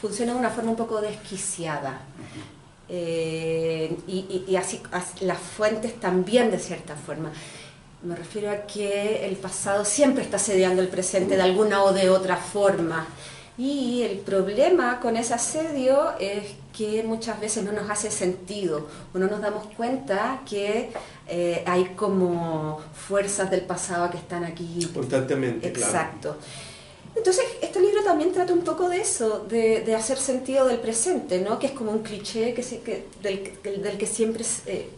funcionan 0.00 0.34
de 0.34 0.40
una 0.40 0.50
forma 0.50 0.70
un 0.70 0.76
poco 0.76 1.00
desquiciada. 1.00 2.02
Eh, 2.90 3.96
y, 4.06 4.56
así 4.56 4.80
las 5.20 5.38
fuentes 5.38 5.98
también 5.98 6.50
de 6.50 6.58
cierta 6.58 6.94
forma. 6.94 7.32
Me 8.02 8.14
refiero 8.14 8.50
a 8.50 8.66
que 8.66 9.26
el 9.26 9.36
pasado 9.36 9.84
siempre 9.84 10.22
está 10.22 10.36
asediando 10.36 10.82
el 10.82 10.88
presente 10.88 11.36
de 11.36 11.42
alguna 11.42 11.82
o 11.82 11.92
de 11.92 12.10
otra 12.10 12.36
forma. 12.36 13.06
Y 13.58 14.02
el 14.02 14.18
problema 14.18 15.00
con 15.00 15.16
ese 15.16 15.34
asedio 15.34 16.16
es 16.20 16.44
que 16.76 17.02
muchas 17.02 17.40
veces 17.40 17.64
no 17.64 17.72
nos 17.72 17.90
hace 17.90 18.08
sentido 18.08 18.86
o 19.12 19.18
no 19.18 19.26
nos 19.26 19.40
damos 19.40 19.66
cuenta 19.76 20.42
que 20.48 20.90
eh, 21.26 21.64
hay 21.66 21.86
como 21.96 22.80
fuerzas 22.94 23.50
del 23.50 23.62
pasado 23.62 24.08
que 24.10 24.16
están 24.16 24.44
aquí. 24.44 24.88
Constantemente, 24.94 25.66
Exacto. 25.66 26.36
Entonces, 27.16 27.44
este 27.60 27.80
libro 27.80 28.04
también 28.04 28.32
trata 28.32 28.52
un 28.52 28.62
poco 28.62 28.88
de 28.88 29.00
eso, 29.00 29.40
de, 29.48 29.92
hacer 29.92 30.18
sentido 30.18 30.66
del 30.68 30.78
presente, 30.78 31.40
¿no? 31.40 31.58
que 31.58 31.66
es 31.66 31.72
como 31.72 31.90
un 31.90 32.04
cliché 32.04 32.54
que, 32.54 33.06
del, 33.20 33.98
que 33.98 34.06
siempre, 34.06 34.44
eh, 34.66 34.88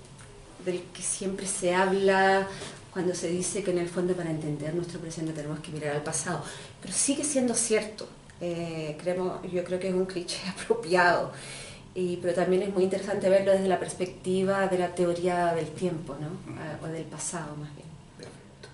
del 0.66 0.82
que 0.92 1.00
siempre 1.00 1.46
se 1.46 1.74
habla 1.74 2.46
cuando 2.92 3.14
se 3.14 3.28
dice 3.28 3.62
que 3.62 3.70
en 3.70 3.78
el 3.78 3.88
fondo 3.88 4.14
para 4.14 4.30
entender 4.30 4.74
nuestro 4.74 5.00
presente 5.00 5.32
tenemos 5.32 5.60
que 5.60 5.70
mirar 5.72 5.96
al 5.96 6.02
pasado. 6.02 6.44
Pero 6.82 6.92
sigue 6.92 7.24
siendo 7.24 7.54
cierto. 7.54 8.06
Eh, 8.40 8.96
creemos, 9.00 9.40
yo 9.52 9.62
creo 9.64 9.78
que 9.78 9.88
es 9.88 9.94
un 9.94 10.06
cliché 10.06 10.40
apropiado. 10.62 11.32
Y, 11.94 12.16
pero 12.18 12.34
también 12.34 12.62
es 12.62 12.72
muy 12.72 12.84
interesante 12.84 13.28
verlo 13.28 13.52
desde 13.52 13.68
la 13.68 13.80
perspectiva 13.80 14.68
de 14.68 14.78
la 14.78 14.94
teoría 14.94 15.54
del 15.54 15.68
tiempo, 15.70 16.16
¿no? 16.20 16.28
Ah, 16.56 16.78
o 16.82 16.86
del 16.86 17.04
pasado 17.04 17.56
más 17.56 17.74
bien. 17.74 17.88
Perfecto. 18.16 18.68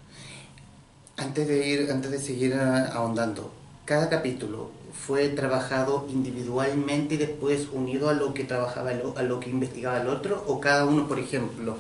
Antes 1.17 1.49
de, 1.49 1.67
ir, 1.67 1.91
antes 1.91 2.11
de 2.11 2.19
seguir 2.19 2.55
ahondando, 2.55 3.51
cada 3.87 4.11
capítulo 4.11 4.71
fue 4.93 5.29
trabajado 5.29 6.07
individualmente 6.11 7.15
y 7.15 7.19
después 7.19 7.69
unido 7.73 8.09
a 8.09 8.15
lo 8.15 8.35
que 8.35 8.45
trabajaba 8.45 8.91
a 8.91 9.23
lo 9.23 9.41
que 9.41 9.51
investigaba 9.51 10.01
el 10.01 10.09
otro 10.09 10.43
o 10.49 10.59
cada 10.59 10.85
uno 10.87 11.07
por 11.07 11.19
ejemplo 11.19 11.77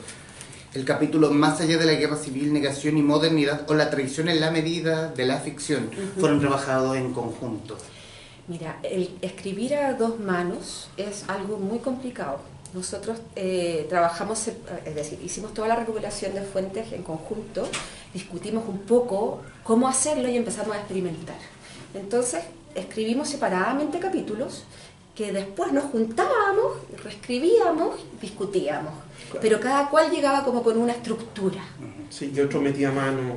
el 0.76 0.84
capítulo 0.84 1.30
Más 1.30 1.58
allá 1.62 1.78
de 1.78 1.86
la 1.86 1.94
guerra 1.94 2.16
civil, 2.16 2.52
negación 2.52 2.98
y 2.98 3.02
modernidad 3.02 3.68
o 3.70 3.72
la 3.72 3.88
tradición 3.88 4.28
en 4.28 4.40
la 4.40 4.50
medida 4.50 5.08
de 5.08 5.24
la 5.24 5.38
ficción 5.38 5.90
fueron 6.20 6.38
trabajados 6.38 6.98
en 6.98 7.14
conjunto. 7.14 7.78
Mira, 8.46 8.78
el 8.82 9.10
escribir 9.22 9.74
a 9.74 9.94
dos 9.94 10.20
manos 10.20 10.88
es 10.98 11.24
algo 11.28 11.56
muy 11.56 11.78
complicado. 11.78 12.40
Nosotros 12.74 13.18
eh, 13.36 13.86
trabajamos, 13.88 14.48
es 14.84 14.94
decir, 14.94 15.18
hicimos 15.24 15.54
toda 15.54 15.66
la 15.66 15.76
recuperación 15.76 16.34
de 16.34 16.42
fuentes 16.42 16.92
en 16.92 17.02
conjunto, 17.02 17.66
discutimos 18.12 18.68
un 18.68 18.80
poco 18.80 19.40
cómo 19.62 19.88
hacerlo 19.88 20.28
y 20.28 20.36
empezamos 20.36 20.76
a 20.76 20.80
experimentar. 20.80 21.38
Entonces, 21.94 22.44
escribimos 22.74 23.30
separadamente 23.30 23.98
capítulos 23.98 24.64
que 25.16 25.33
después 25.33 25.72
nos 25.72 25.85
juntábamos, 25.85 26.74
reescribíamos, 27.02 28.05
discutíamos. 28.20 28.92
Pero 29.40 29.59
cada 29.59 29.88
cual 29.88 30.11
llegaba 30.11 30.44
como 30.44 30.62
con 30.62 30.76
una 30.76 30.92
estructura. 30.92 31.64
Sí, 32.11 32.29
que 32.29 32.42
otro 32.42 32.61
metía 32.61 32.92
mano. 32.92 33.37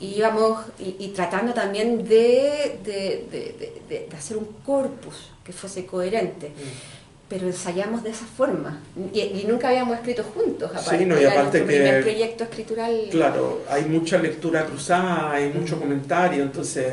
Y 0.00 0.16
íbamos 0.16 0.64
y, 0.78 1.08
tratando 1.08 1.54
también 1.54 2.06
de, 2.06 2.80
de, 2.84 4.08
hacer 4.16 4.36
un 4.36 4.48
corpus 4.66 5.30
que 5.44 5.52
fuese 5.52 5.86
coherente. 5.86 6.48
Mm. 6.48 6.98
Pero 7.28 7.46
ensayamos 7.46 8.02
de 8.02 8.10
esa 8.10 8.24
forma. 8.24 8.80
Y, 9.12 9.44
nunca 9.46 9.68
habíamos 9.68 9.98
escrito 9.98 10.24
juntos, 10.24 10.70
aparte. 10.70 10.98
Sí, 10.98 11.04
no, 11.04 11.20
y 11.20 11.24
aparte 11.24 11.60
que. 11.60 11.64
primer 11.64 12.02
proyecto 12.02 12.44
escritural. 12.44 13.08
Claro, 13.10 13.62
hay 13.68 13.84
mucha 13.84 14.18
lectura 14.18 14.66
cruzada, 14.66 15.32
hay 15.32 15.52
mucho 15.52 15.78
comentario, 15.78 16.42
entonces 16.42 16.86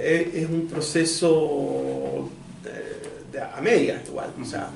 es, 0.00 0.34
es 0.34 0.48
un 0.48 0.68
proceso 0.68 2.28
a 3.40 3.60
medias 3.60 4.06
igual. 4.06 4.32
O 4.40 4.44
sea, 4.44 4.70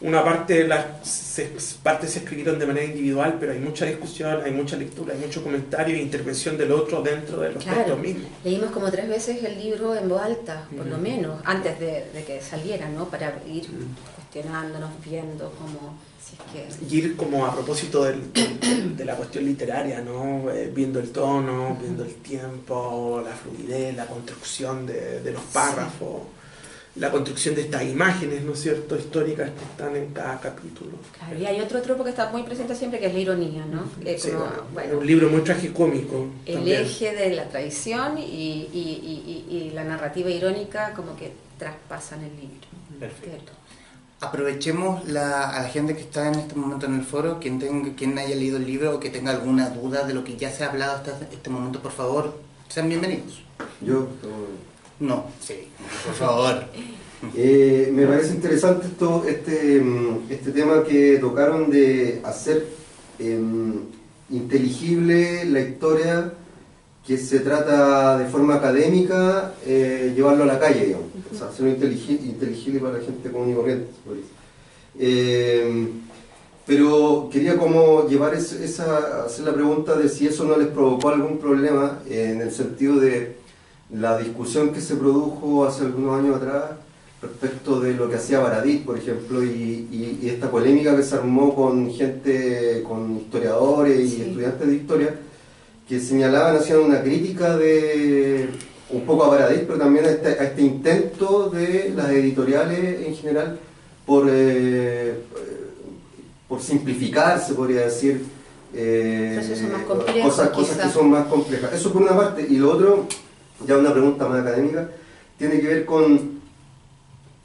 una 0.00 0.22
parte 0.22 0.66
las 0.66 0.84
se, 1.02 1.52
partes 1.82 2.10
se 2.10 2.18
escribieron 2.18 2.58
de 2.58 2.66
manera 2.66 2.84
individual, 2.84 3.36
pero 3.38 3.52
hay 3.52 3.58
mucha 3.58 3.86
discusión, 3.86 4.42
hay 4.44 4.50
mucha 4.50 4.76
lectura, 4.76 5.14
hay 5.14 5.20
mucho 5.20 5.42
comentario 5.42 5.94
e 5.96 6.00
intervención 6.00 6.58
del 6.58 6.72
otro 6.72 7.00
dentro 7.00 7.40
de 7.40 7.52
los 7.52 7.64
textos 7.64 7.98
mismos. 7.98 8.26
Leímos 8.44 8.70
como 8.70 8.90
tres 8.90 9.08
veces 9.08 9.42
el 9.42 9.58
libro 9.58 9.94
en 9.94 10.08
voz 10.08 10.22
alta, 10.22 10.66
por 10.76 10.86
lo 10.86 10.98
menos, 10.98 11.40
antes 11.44 11.78
de, 11.78 12.04
que 12.26 12.40
saliera, 12.42 12.88
¿no? 12.88 13.08
Para 13.08 13.40
ir 13.46 13.66
cuestionándonos, 14.16 14.90
viendo 15.04 15.52
cómo... 15.52 15.96
Si 16.22 16.36
es 16.36 16.76
que... 16.76 16.94
Y 16.94 16.98
ir 16.98 17.16
como 17.16 17.46
a 17.46 17.54
propósito 17.54 18.04
del, 18.04 18.32
de 18.96 19.04
la 19.04 19.14
cuestión 19.14 19.44
literaria, 19.44 20.00
¿no? 20.00 20.50
Eh, 20.50 20.70
viendo 20.74 20.98
el 20.98 21.10
tono, 21.12 21.78
viendo 21.80 22.04
el 22.04 22.14
tiempo, 22.16 23.22
la 23.24 23.32
fluidez, 23.34 23.94
la 23.94 24.06
construcción 24.06 24.86
de, 24.86 25.20
de 25.20 25.32
los 25.32 25.42
párrafos 25.44 26.22
la 26.96 27.10
construcción 27.10 27.56
de 27.56 27.62
estas 27.62 27.82
imágenes, 27.82 28.42
¿no 28.42 28.52
es 28.52 28.60
cierto?, 28.60 28.96
históricas 28.96 29.50
que 29.50 29.64
están 29.64 29.96
en 29.96 30.12
cada 30.12 30.38
capítulo. 30.38 30.92
Claro, 31.18 31.38
y 31.38 31.46
hay 31.46 31.60
otro 31.60 31.82
tropo 31.82 32.04
que 32.04 32.10
está 32.10 32.30
muy 32.30 32.44
presente 32.44 32.74
siempre, 32.74 33.00
que 33.00 33.06
es 33.06 33.14
la 33.14 33.18
ironía, 33.18 33.66
¿no? 33.66 33.82
sí, 34.16 34.30
bueno, 34.72 34.98
un 34.98 35.06
libro 35.06 35.28
muy 35.28 35.40
tragicómico. 35.40 36.28
El 36.46 36.70
eje 36.70 37.12
de 37.12 37.34
la 37.34 37.48
tradición 37.48 38.18
y, 38.18 38.22
y, 38.72 39.46
y, 39.50 39.70
la 39.74 39.82
narrativa 39.82 40.30
irónica 40.30 40.92
como 40.94 41.16
que 41.16 41.32
traspasan 41.58 42.22
el 42.22 42.36
libro. 42.36 42.68
Perfecto. 43.00 43.52
Aprovechemos 44.20 45.06
la, 45.08 45.50
a 45.50 45.62
la 45.62 45.68
gente 45.68 45.96
que 45.96 46.02
está 46.02 46.28
en 46.28 46.36
este 46.36 46.54
momento 46.54 46.86
en 46.86 46.94
el 46.94 47.04
foro, 47.04 47.40
quien, 47.40 47.58
tenga, 47.58 47.94
quien 47.96 48.16
haya 48.18 48.36
leído 48.36 48.56
el 48.56 48.66
libro 48.66 48.94
o 48.94 49.00
que 49.00 49.10
tenga 49.10 49.32
alguna 49.32 49.70
duda 49.70 50.04
de 50.04 50.14
lo 50.14 50.22
que 50.22 50.36
ya 50.36 50.50
se 50.50 50.62
ha 50.62 50.70
hablado 50.70 50.92
hasta 50.92 51.18
este 51.30 51.50
momento, 51.50 51.80
por 51.80 51.92
favor, 51.92 52.38
sean 52.68 52.88
bienvenidos. 52.88 53.42
Yo... 53.80 54.08
No, 55.00 55.26
sí, 55.40 55.68
por 56.04 56.14
favor. 56.14 56.64
Eh, 57.34 57.90
me 57.90 58.06
parece 58.06 58.34
interesante 58.34 58.86
esto, 58.86 59.24
este, 59.26 59.80
mm, 59.80 60.26
este 60.28 60.50
tema 60.52 60.84
que 60.84 61.16
tocaron 61.16 61.70
de 61.70 62.20
hacer 62.22 62.66
em, 63.18 63.76
inteligible 64.28 65.46
la 65.46 65.60
historia 65.60 66.32
que 67.06 67.18
se 67.18 67.40
trata 67.40 68.18
de 68.18 68.26
forma 68.26 68.56
académica, 68.56 69.54
eh, 69.66 70.12
llevarlo 70.14 70.44
a 70.44 70.46
la 70.46 70.58
calle, 70.58 70.86
digamos. 70.86 71.06
O 71.32 71.34
sea, 71.34 71.48
hacerlo 71.48 71.70
inteligible, 71.70 72.80
para 72.80 72.98
la 72.98 73.04
gente 73.04 73.30
común 73.30 73.52
y 73.52 73.54
corriente. 73.54 73.86
Em, 74.98 75.88
pero 76.66 77.28
quería 77.30 77.56
como 77.58 78.08
llevar 78.08 78.34
esa, 78.34 79.24
hacer 79.24 79.44
la 79.44 79.52
pregunta 79.52 79.96
de 79.96 80.08
si 80.08 80.26
eso 80.26 80.44
no 80.44 80.56
les 80.56 80.68
provocó 80.68 81.10
algún 81.10 81.38
problema 81.38 82.00
en 82.08 82.40
el 82.40 82.50
sentido 82.52 82.96
de 82.96 83.43
la 83.90 84.18
discusión 84.18 84.72
que 84.72 84.80
se 84.80 84.96
produjo 84.96 85.64
hace 85.64 85.84
algunos 85.84 86.18
años 86.18 86.36
atrás 86.36 86.64
respecto 87.22 87.80
de 87.80 87.94
lo 87.94 88.08
que 88.08 88.16
hacía 88.16 88.40
Baradit, 88.40 88.84
por 88.84 88.98
ejemplo, 88.98 89.42
y, 89.42 90.20
esta 90.24 90.50
polémica 90.50 90.96
que 90.96 91.02
se 91.02 91.14
armó 91.14 91.54
con 91.54 91.90
gente, 91.90 92.82
con 92.86 93.16
historiadores 93.16 94.12
y 94.12 94.22
estudiantes 94.22 94.66
de 94.66 94.74
historia, 94.74 95.14
que 95.88 96.00
señalaban, 96.00 96.56
hacían 96.56 96.80
una 96.80 97.02
crítica 97.02 97.56
de 97.56 98.48
un 98.90 99.02
poco 99.02 99.24
a 99.24 99.28
Baradit, 99.28 99.62
pero 99.62 99.78
también 99.78 100.04
a 100.06 100.10
este, 100.10 100.28
a 100.28 100.44
este 100.44 100.62
intento 100.62 101.50
de 101.50 101.92
las 101.94 102.10
editoriales 102.10 103.06
en 103.06 103.14
general 103.14 103.58
por, 104.06 104.26
eh, 104.30 105.14
por 106.48 106.60
simplificar, 106.60 107.40
se 107.40 107.54
podría 107.54 107.82
decir, 107.82 108.24
eh, 108.74 109.40
cosas, 110.22 110.48
cosas 110.50 110.76
que 110.78 110.92
son 110.92 111.10
más 111.10 111.26
complejas. 111.26 111.72
Eso 111.72 111.92
por 111.92 112.02
una 112.02 112.16
parte. 112.16 112.46
Y 112.48 112.56
lo 112.56 112.72
otro, 112.72 113.06
ya 113.66 113.78
una 113.78 113.92
pregunta 113.92 114.26
más 114.28 114.40
académica, 114.40 114.90
tiene 115.38 115.60
que 115.60 115.66
ver 115.66 115.84
con 115.84 116.34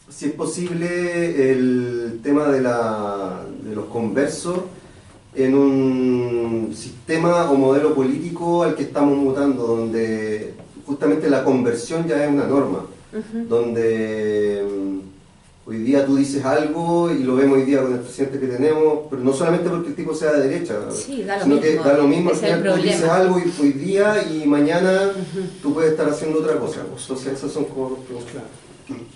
si 0.09 0.25
es 0.25 0.31
posible 0.33 1.51
el 1.51 2.19
tema 2.23 2.47
de, 2.47 2.61
la, 2.61 3.45
de 3.63 3.75
los 3.75 3.85
conversos 3.85 4.59
en 5.35 5.55
un 5.55 6.71
sistema 6.75 7.49
o 7.51 7.55
modelo 7.55 7.93
político 7.93 8.63
al 8.63 8.75
que 8.75 8.83
estamos 8.83 9.17
mutando, 9.17 9.67
donde 9.67 10.53
justamente 10.85 11.29
la 11.29 11.43
conversión 11.43 12.07
ya 12.07 12.23
es 12.25 12.31
una 12.31 12.47
norma, 12.47 12.85
donde 13.47 14.65
Hoy 15.69 15.83
día 15.83 16.03
tú 16.03 16.15
dices 16.15 16.43
algo 16.43 17.11
y 17.11 17.19
lo 17.19 17.35
vemos 17.35 17.59
hoy 17.59 17.63
día 17.63 17.83
con 17.83 17.93
el 17.93 17.99
presidente 17.99 18.39
que 18.39 18.47
tenemos, 18.47 19.01
pero 19.07 19.21
no 19.21 19.31
solamente 19.31 19.69
porque 19.69 19.89
el 19.89 19.95
tipo 19.95 20.15
sea 20.15 20.31
de 20.31 20.47
derecha, 20.49 20.79
sino 20.91 21.61
que 21.61 21.75
da 21.75 21.93
lo 21.93 22.07
mismo, 22.07 22.31
final. 22.31 22.63
Tú 22.63 22.81
dices 22.81 23.03
algo 23.03 23.35
hoy 23.35 23.73
día 23.73 24.15
y 24.23 24.47
mañana 24.47 25.11
tú 25.61 25.71
puedes 25.75 25.91
estar 25.91 26.09
haciendo 26.09 26.39
otra 26.39 26.57
cosa. 26.57 26.81
Entonces 26.81 27.33
esas 27.33 27.51
son 27.51 27.65
como 27.65 27.99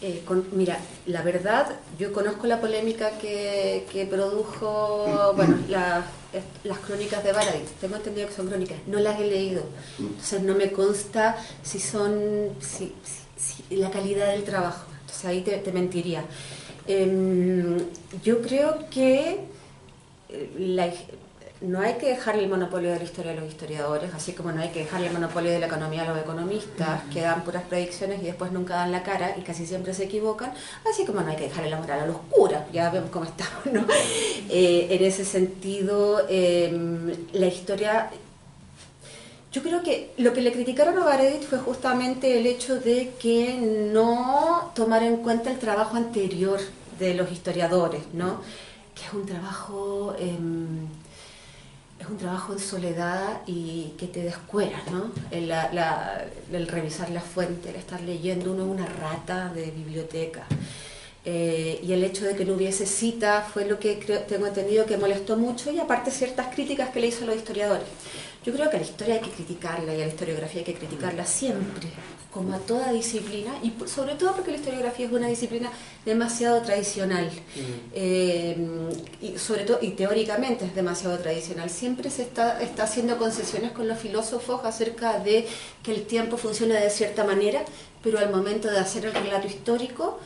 eh, 0.03 0.21
mira, 0.51 0.77
la 1.07 1.23
verdad, 1.23 1.75
yo 1.97 2.13
conozco 2.13 2.45
la 2.45 2.61
polémica 2.61 3.17
que, 3.17 3.87
que 3.91 4.05
produjo, 4.05 5.33
bueno, 5.35 5.57
las 5.67 6.79
crónicas 6.85 7.23
de 7.23 7.31
Baradit. 7.31 7.65
Tengo 7.81 7.95
entendido 7.95 8.27
que 8.27 8.33
son 8.35 8.45
crónicas, 8.45 8.77
no 8.85 8.99
las 8.99 9.19
he 9.19 9.25
leído. 9.25 9.63
Entonces 9.97 10.43
no 10.43 10.53
me 10.53 10.71
consta 10.71 11.35
si 11.63 11.79
son, 11.79 12.49
si 12.59 12.93
la 13.71 13.89
calidad 13.89 14.27
del 14.27 14.43
trabajo 14.43 14.92
ahí 15.25 15.41
te, 15.41 15.71
mentiría. 15.71 16.23
Em, 16.87 17.77
yo 18.23 18.41
creo 18.41 18.89
que 18.89 19.39
eh, 20.29 20.93
no 21.63 21.79
hay 21.79 21.93
que 21.93 22.07
dejarle 22.07 22.43
el 22.43 22.49
monopolio 22.49 22.91
de 22.91 22.97
la 22.97 23.03
historia 23.05 23.31
a 23.31 23.35
los 23.35 23.45
historiadores, 23.45 24.13
así 24.13 24.33
como 24.33 24.51
no 24.51 24.61
hay 24.61 24.69
que 24.69 24.79
dejarle 24.79 25.07
el 25.07 25.13
monopolio 25.13 25.49
de 25.49 25.59
la 25.59 25.67
economía 25.67 26.03
a 26.03 26.07
los 26.09 26.17
economistas, 26.17 27.03
que 27.13 27.21
dan 27.21 27.43
puras 27.43 27.63
predicciones 27.63 28.21
y 28.21 28.25
después 28.25 28.51
nunca 28.51 28.75
dan 28.75 28.91
la 28.91 29.01
cara 29.01 29.35
y 29.37 29.41
casi 29.41 29.65
siempre 29.65 29.93
se 29.93 30.03
equivocan, 30.03 30.51
así 30.89 31.05
como 31.05 31.21
no 31.21 31.31
hay 31.31 31.37
que 31.37 31.45
dejarle 31.45 31.69
la 31.69 31.79
moral 31.79 32.01
a 32.01 32.05
los 32.05 32.17
curas, 32.29 32.63
ya 32.73 32.89
vemos 32.89 33.09
cómo 33.11 33.25
estamos, 33.25 33.65
¿no? 33.71 33.85
Eh, 34.49 34.87
en 34.89 35.03
ese 35.05 35.23
sentido, 35.23 36.27
em, 36.27 37.15
la 37.31 37.47
historia 37.47 38.09
yo 39.53 39.61
creo 39.61 39.83
que 39.83 40.11
lo 40.17 40.33
que 40.33 40.41
le 40.41 40.51
criticaron 40.51 40.97
a 40.97 41.05
Baredit 41.05 41.43
fue 41.43 41.59
justamente 41.59 42.39
el 42.39 42.47
hecho 42.47 42.79
de 42.79 43.13
que 43.21 43.53
no 43.93 44.71
tomara 44.75 45.05
en 45.05 45.17
cuenta 45.17 45.51
el 45.51 45.59
trabajo 45.59 45.95
anterior 45.95 46.59
de 46.99 47.13
los 47.13 47.31
historiadores, 47.31 48.01
¿no? 48.13 48.41
Que 48.95 49.05
es 49.05 49.13
un 49.13 49.25
trabajo 49.27 50.15
em, 50.19 50.87
es 52.03 52.09
un 52.09 52.17
trabajo 52.17 52.53
en 52.53 52.59
soledad 52.59 53.41
y 53.47 53.93
que 53.97 54.07
te 54.07 54.23
descuera, 54.23 54.81
¿no? 54.91 55.11
El, 55.31 56.67
revisar 56.67 57.09
la 57.11 57.21
fuente, 57.21 57.69
el 57.69 57.75
estar 57.75 58.01
leyendo 58.01 58.51
uno 58.51 58.65
una 58.65 58.85
rata 58.85 59.49
de 59.53 59.71
biblioteca. 59.71 60.45
Eh, 61.25 61.79
y 61.81 61.93
el 61.93 62.03
hecho 62.03 62.25
de 62.25 62.35
que 62.35 62.43
no 62.43 62.55
hubiese 62.55 62.85
cita 62.85 63.41
fue 63.41 63.65
lo 63.65 63.79
que 63.79 63.95
tengo 64.27 64.47
entendido 64.47 64.85
que 64.85 64.97
molestó 64.97 65.37
mucho 65.37 65.71
y 65.71 65.79
aparte 65.79 66.11
ciertas 66.11 66.53
críticas 66.53 66.89
que 66.89 66.99
le 66.99 67.07
hizo 67.07 67.23
a 67.23 67.27
los 67.27 67.37
historiadores. 67.37 67.87
Yo 68.45 68.51
creo 68.51 68.69
que 68.69 68.75
a 68.75 68.79
la 68.79 68.85
historia 68.85 69.15
hay 69.15 69.21
que 69.21 69.29
criticarla 69.29 69.95
y 69.95 70.01
a 70.01 70.05
la 70.05 70.11
historiografía 70.11 70.59
hay 70.59 70.65
que 70.65 70.73
criticarla 70.73 71.25
siempre, 71.25 71.87
como 72.31 72.53
a 72.53 72.59
toda 72.59 72.91
disciplina, 72.91 73.53
y 73.63 73.71
sobre 73.87 74.15
todo 74.15 74.33
porque 74.33 74.51
la 74.51 74.57
historiografía 74.57 75.05
es 75.05 75.11
una 75.13 75.27
disciplina 75.27 75.71
demasiado 76.05 76.61
tradicional, 76.61 77.29
eh, 77.93 78.57
y 79.21 79.37
sobre 79.37 79.63
todo, 79.63 79.79
y 79.81 79.91
teóricamente 79.91 80.65
es 80.65 80.75
demasiado 80.75 81.17
tradicional. 81.19 81.69
Siempre 81.69 82.09
se 82.09 82.23
está, 82.23 82.61
está 82.61 82.83
haciendo 82.83 83.17
concesiones 83.17 83.71
con 83.71 83.87
los 83.87 83.97
filósofos 83.97 84.65
acerca 84.65 85.19
de 85.19 85.47
que 85.81 85.93
el 85.93 86.03
tiempo 86.03 86.35
funciona 86.35 86.75
de 86.75 86.89
cierta 86.89 87.23
manera, 87.23 87.63
pero 88.03 88.19
al 88.19 88.29
momento 88.29 88.69
de 88.69 88.79
hacer 88.79 89.05
el 89.05 89.13
relato 89.13 89.47
histórico, 89.47 90.19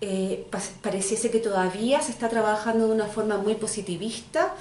eh, 0.00 0.46
pareciese 0.82 1.30
que 1.30 1.40
todavía 1.40 2.00
se 2.00 2.12
está 2.12 2.28
trabajando 2.28 2.86
de 2.86 2.94
una 2.94 3.06
forma 3.06 3.38
muy 3.38 3.56
positivista, 3.56 4.54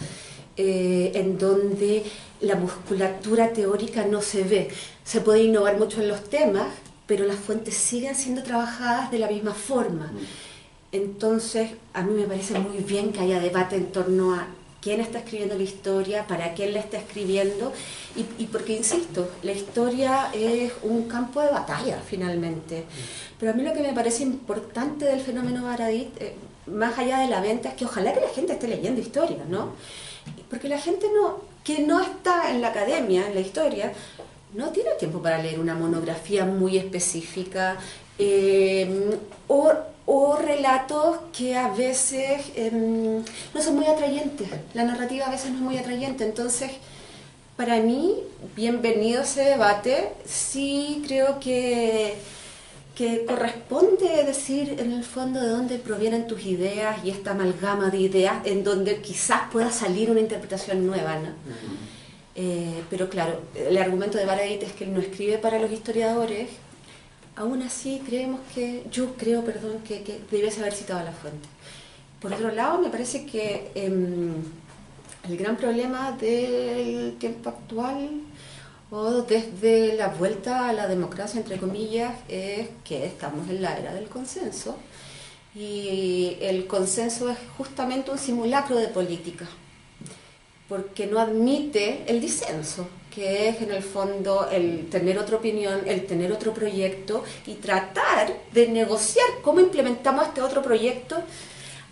eh, 0.58 1.12
en 1.16 1.38
donde 1.38 2.04
la 2.42 2.56
musculatura 2.56 3.54
teórica 3.54 4.06
no 4.06 4.22
se 4.22 4.44
ve. 4.44 4.70
Se 5.04 5.22
puede 5.22 5.44
innovar 5.44 5.78
mucho 5.78 6.02
en 6.02 6.08
los 6.08 6.24
temas, 6.30 6.68
pero 7.08 7.26
las 7.26 7.38
fuentes 7.38 7.76
siguen 7.76 8.16
siendo 8.16 8.44
trabajadas 8.44 9.12
de 9.12 9.20
la 9.20 9.28
misma 9.28 9.54
forma. 9.54 10.12
Entonces, 10.92 11.72
a 11.94 12.02
mí 12.02 12.14
me 12.14 12.28
parece 12.28 12.58
muy 12.60 12.78
bien 12.84 13.12
que 13.12 13.20
haya 13.20 13.40
debate 13.40 13.76
en 13.76 13.92
torno 13.92 14.34
a 14.34 14.48
quién 14.82 15.02
está 15.02 15.20
escribiendo 15.20 15.56
la 15.56 15.64
historia, 15.64 16.26
para 16.28 16.54
quién 16.54 16.74
la 16.74 16.80
está 16.80 16.98
escribiendo, 16.98 17.74
y, 18.16 18.46
porque, 18.46 18.78
insisto, 18.78 19.30
la 19.44 19.52
historia 19.52 20.30
es 20.34 20.72
un 20.84 21.08
campo 21.08 21.42
de 21.42 21.52
batalla 21.52 22.02
finalmente. 22.06 22.86
Pero 23.40 23.52
a 23.52 23.56
mí 23.56 23.64
lo 23.64 23.74
que 23.74 23.82
me 23.82 23.94
parece 23.94 24.24
importante 24.24 25.06
del 25.06 25.22
fenómeno 25.22 25.64
Baradit, 25.64 26.10
eh, 26.22 26.36
más 26.68 26.98
allá 26.98 27.20
de 27.20 27.28
la 27.28 27.42
venta, 27.42 27.70
es 27.70 27.76
que 27.76 27.86
ojalá 27.86 28.14
que 28.14 28.22
la 28.22 28.30
gente 28.30 28.54
esté 28.54 28.68
leyendo 28.68 29.02
historia, 29.02 29.44
¿no? 29.48 29.74
Porque 30.50 30.70
la 30.70 30.80
gente 30.80 31.08
no, 31.14 31.49
que 31.64 31.80
no 31.80 32.02
está 32.02 32.52
en 32.52 32.62
la 32.62 32.70
academia, 32.70 33.28
en 33.28 33.36
la 33.36 33.42
historia, 33.42 33.94
no 34.54 34.70
tiene 34.70 34.92
tiempo 34.98 35.22
para 35.22 35.42
leer 35.42 35.60
una 35.60 35.76
monografía 35.76 36.46
muy 36.46 36.78
específica 36.78 37.78
em, 38.18 39.12
o, 39.48 40.38
relatos 40.38 41.18
que 41.38 41.56
a 41.56 41.70
veces 41.70 42.42
em, 42.56 43.24
no 43.54 43.62
son 43.62 43.76
muy 43.76 43.86
atrayentes. 43.86 44.48
La 44.74 44.84
narrativa 44.84 45.28
a 45.28 45.30
veces 45.30 45.52
no 45.52 45.58
es 45.58 45.62
muy 45.62 45.78
atrayente. 45.78 46.24
Entonces, 46.24 46.72
para 47.56 47.78
mí, 47.78 48.16
bienvenido 48.56 49.22
ese 49.22 49.44
debate. 49.44 50.10
Sí 50.26 51.04
creo 51.08 51.40
que 51.40 52.16
que 53.00 53.24
corresponde 53.24 54.26
decir 54.26 54.76
en 54.78 54.92
el 54.92 55.06
fondo 55.06 55.40
de 55.40 55.48
dónde 55.48 55.78
provienen 55.78 56.28
tus 56.28 56.46
ideas 56.46 56.98
y 57.06 57.10
esta 57.10 57.32
amalgama 57.32 57.90
de 57.90 57.98
ideas 57.98 58.46
en 58.46 58.62
donde 58.62 59.00
quizás 59.00 59.44
pueda 59.54 59.72
salir 59.72 60.12
una 60.12 60.20
interpretación 60.20 60.86
nueva. 60.86 61.16
¿no? 61.16 61.30
Eh, 62.36 62.84
pero 62.90 63.10
claro, 63.10 63.40
el 63.56 63.78
argumento 63.78 64.18
de 64.18 64.26
Baradit 64.26 64.64
es 64.64 64.74
que 64.74 64.84
él 64.84 64.94
no 64.94 65.00
escribe 65.00 65.38
para 65.38 65.60
los 65.60 65.72
historiadores. 65.72 66.50
Aún 67.38 67.62
así, 67.62 68.02
creemos 68.06 68.42
que, 68.54 68.84
yo 68.92 69.16
creo, 69.16 69.46
perdón, 69.46 69.80
que, 69.88 70.04
que 70.04 70.20
debiese 70.30 70.60
haber 70.60 70.74
citado 70.74 71.00
a 71.00 71.04
la 71.06 71.14
fuente. 71.14 71.48
Por 72.20 72.34
otro 72.34 72.52
lado, 72.52 72.82
me 72.82 72.90
parece 72.90 73.26
que 73.26 73.72
em, 73.76 74.34
el 75.30 75.38
gran 75.38 75.56
problema 75.56 76.12
del 76.12 77.16
tiempo 77.18 77.50
actual 77.50 78.10
o 78.92 79.22
desde 79.22 79.96
la 79.96 80.08
vuelta 80.08 80.68
a 80.68 80.74
la 80.74 80.88
democracia, 80.88 81.40
entre 81.40 81.58
comillas, 81.58 82.16
es 82.28 82.70
que 82.84 83.06
estamos 83.06 83.48
en 83.50 83.62
la 83.62 83.78
era 83.78 83.94
del 83.94 84.10
consenso 84.10 84.78
y 85.56 86.38
el 86.42 86.68
consenso 86.68 87.30
es 87.30 87.38
justamente 87.58 88.12
un 88.12 88.18
simulacro 88.18 88.78
de 88.78 88.88
política, 88.88 89.48
porque 90.68 91.06
no 91.06 91.20
admite 91.20 92.04
el 92.08 92.20
disenso, 92.20 92.88
que 93.14 93.50
es 93.50 93.62
en 93.62 93.72
el 93.72 93.84
fondo 93.84 94.48
el 94.50 94.88
tener 94.90 95.18
otra 95.18 95.38
opinión, 95.38 95.82
el 95.86 96.06
tener 96.06 96.32
otro 96.32 96.54
proyecto 96.54 97.24
y 97.46 97.56
tratar 97.56 98.34
de 98.54 98.68
negociar 98.68 99.28
cómo 99.44 99.60
implementamos 99.60 100.28
este 100.28 100.42
otro 100.42 100.62
proyecto. 100.62 101.18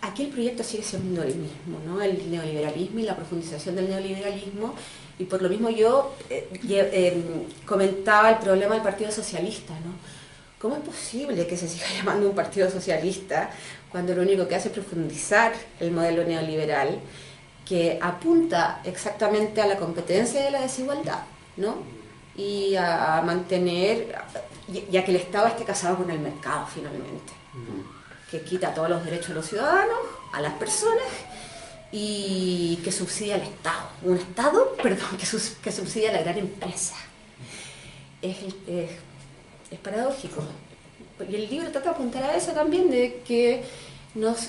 Aquí 0.00 0.24
el 0.24 0.30
proyecto 0.30 0.62
sigue 0.62 0.84
siendo 0.84 1.22
el 1.22 1.34
mismo, 1.34 1.78
¿no? 1.84 2.00
el 2.00 2.30
neoliberalismo 2.30 3.00
y 3.00 3.02
la 3.02 3.16
profundización 3.16 3.74
del 3.74 3.90
neoliberalismo 3.90 4.74
y 5.18 5.24
por 5.24 5.42
lo 5.42 5.48
mismo 5.48 5.68
yo 5.68 6.14
eh, 6.30 6.48
eh, 6.68 7.22
comentaba 7.66 8.30
el 8.30 8.38
problema 8.38 8.74
del 8.74 8.84
Partido 8.84 9.10
Socialista, 9.10 9.74
¿no? 9.74 9.92
¿Cómo 10.60 10.76
es 10.76 10.82
posible 10.82 11.46
que 11.46 11.56
se 11.56 11.68
siga 11.68 11.86
llamando 11.96 12.28
un 12.28 12.34
Partido 12.34 12.70
Socialista 12.70 13.50
cuando 13.90 14.14
lo 14.14 14.22
único 14.22 14.46
que 14.46 14.54
hace 14.54 14.68
es 14.68 14.74
profundizar 14.74 15.52
el 15.80 15.90
modelo 15.90 16.24
neoliberal 16.24 17.00
que 17.66 17.98
apunta 18.00 18.80
exactamente 18.84 19.60
a 19.60 19.66
la 19.66 19.76
competencia 19.76 20.42
y 20.42 20.46
a 20.46 20.50
la 20.50 20.60
desigualdad, 20.62 21.22
¿no? 21.56 21.76
Y 22.34 22.76
a 22.76 23.20
mantener, 23.26 24.14
ya 24.90 25.04
que 25.04 25.10
el 25.10 25.16
Estado 25.16 25.48
esté 25.48 25.64
casado 25.64 25.96
con 25.96 26.10
el 26.10 26.20
mercado 26.20 26.66
finalmente, 26.72 27.32
que 28.30 28.40
quita 28.42 28.72
todos 28.72 28.88
los 28.88 29.04
derechos 29.04 29.30
de 29.30 29.34
los 29.34 29.46
ciudadanos, 29.46 29.98
a 30.32 30.40
las 30.40 30.52
personas 30.54 31.02
y 31.90 32.76
que 32.84 32.92
subsidia 32.92 33.36
al 33.36 33.42
Estado. 33.42 33.88
Un 34.02 34.16
Estado, 34.16 34.76
perdón, 34.82 35.16
que, 35.18 35.72
subsidia 35.72 36.10
a 36.10 36.12
la 36.14 36.22
gran 36.22 36.38
empresa. 36.38 36.96
Es, 38.20 38.36
es, 38.66 39.78
paradójico. 39.82 40.42
Y 41.28 41.34
el 41.34 41.48
libro 41.48 41.70
trata 41.70 41.90
de 41.90 41.94
apuntar 41.96 42.24
a 42.24 42.36
eso 42.36 42.52
también, 42.52 42.90
de 42.90 43.22
que 43.26 43.64
nos, 44.14 44.48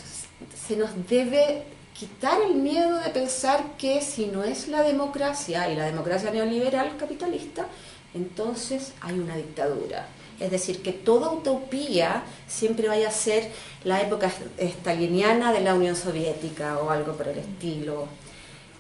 se 0.67 0.75
nos 0.75 0.91
debe 1.07 1.63
quitar 1.93 2.41
el 2.41 2.55
miedo 2.55 2.97
de 2.99 3.09
pensar 3.09 3.75
que 3.77 4.01
si 4.01 4.27
no 4.27 4.43
es 4.43 4.67
la 4.67 4.83
democracia 4.83 5.69
y 5.69 5.75
la 5.75 5.85
democracia 5.85 6.31
neoliberal 6.31 6.95
capitalista, 6.97 7.67
entonces 8.13 8.93
hay 9.01 9.19
una 9.19 9.35
dictadura. 9.35 10.07
Es 10.39 10.51
decir, 10.51 10.81
que 10.81 10.93
toda 10.93 11.31
utopía 11.31 12.23
siempre 12.47 12.87
vaya 12.87 13.09
a 13.09 13.11
ser 13.11 13.51
la 13.83 14.01
época 14.01 14.31
staliniana 14.59 15.51
de 15.51 15.61
la 15.61 15.75
Unión 15.75 15.95
Soviética 15.95 16.77
o 16.79 16.89
algo 16.89 17.13
por 17.13 17.27
el 17.27 17.39
estilo. 17.39 18.07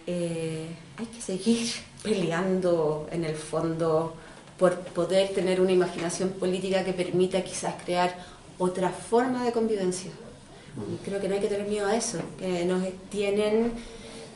Eh, 0.07 0.67
hay 0.97 1.05
que 1.05 1.21
seguir 1.21 1.69
peleando 2.03 3.07
en 3.11 3.25
el 3.25 3.35
fondo 3.35 4.15
por 4.57 4.77
poder 4.79 5.29
tener 5.29 5.61
una 5.61 5.71
imaginación 5.71 6.31
política 6.31 6.83
que 6.83 6.93
permita 6.93 7.43
quizás 7.43 7.75
crear 7.83 8.15
otra 8.57 8.89
forma 8.89 9.45
de 9.45 9.51
convivencia. 9.51 10.11
Y 10.77 10.97
creo 11.05 11.19
que 11.19 11.27
no 11.27 11.35
hay 11.35 11.41
que 11.41 11.47
tener 11.47 11.67
miedo 11.67 11.87
a 11.87 11.95
eso, 11.95 12.19
que 12.37 12.65
nos 12.65 12.83
tienen, 13.09 13.73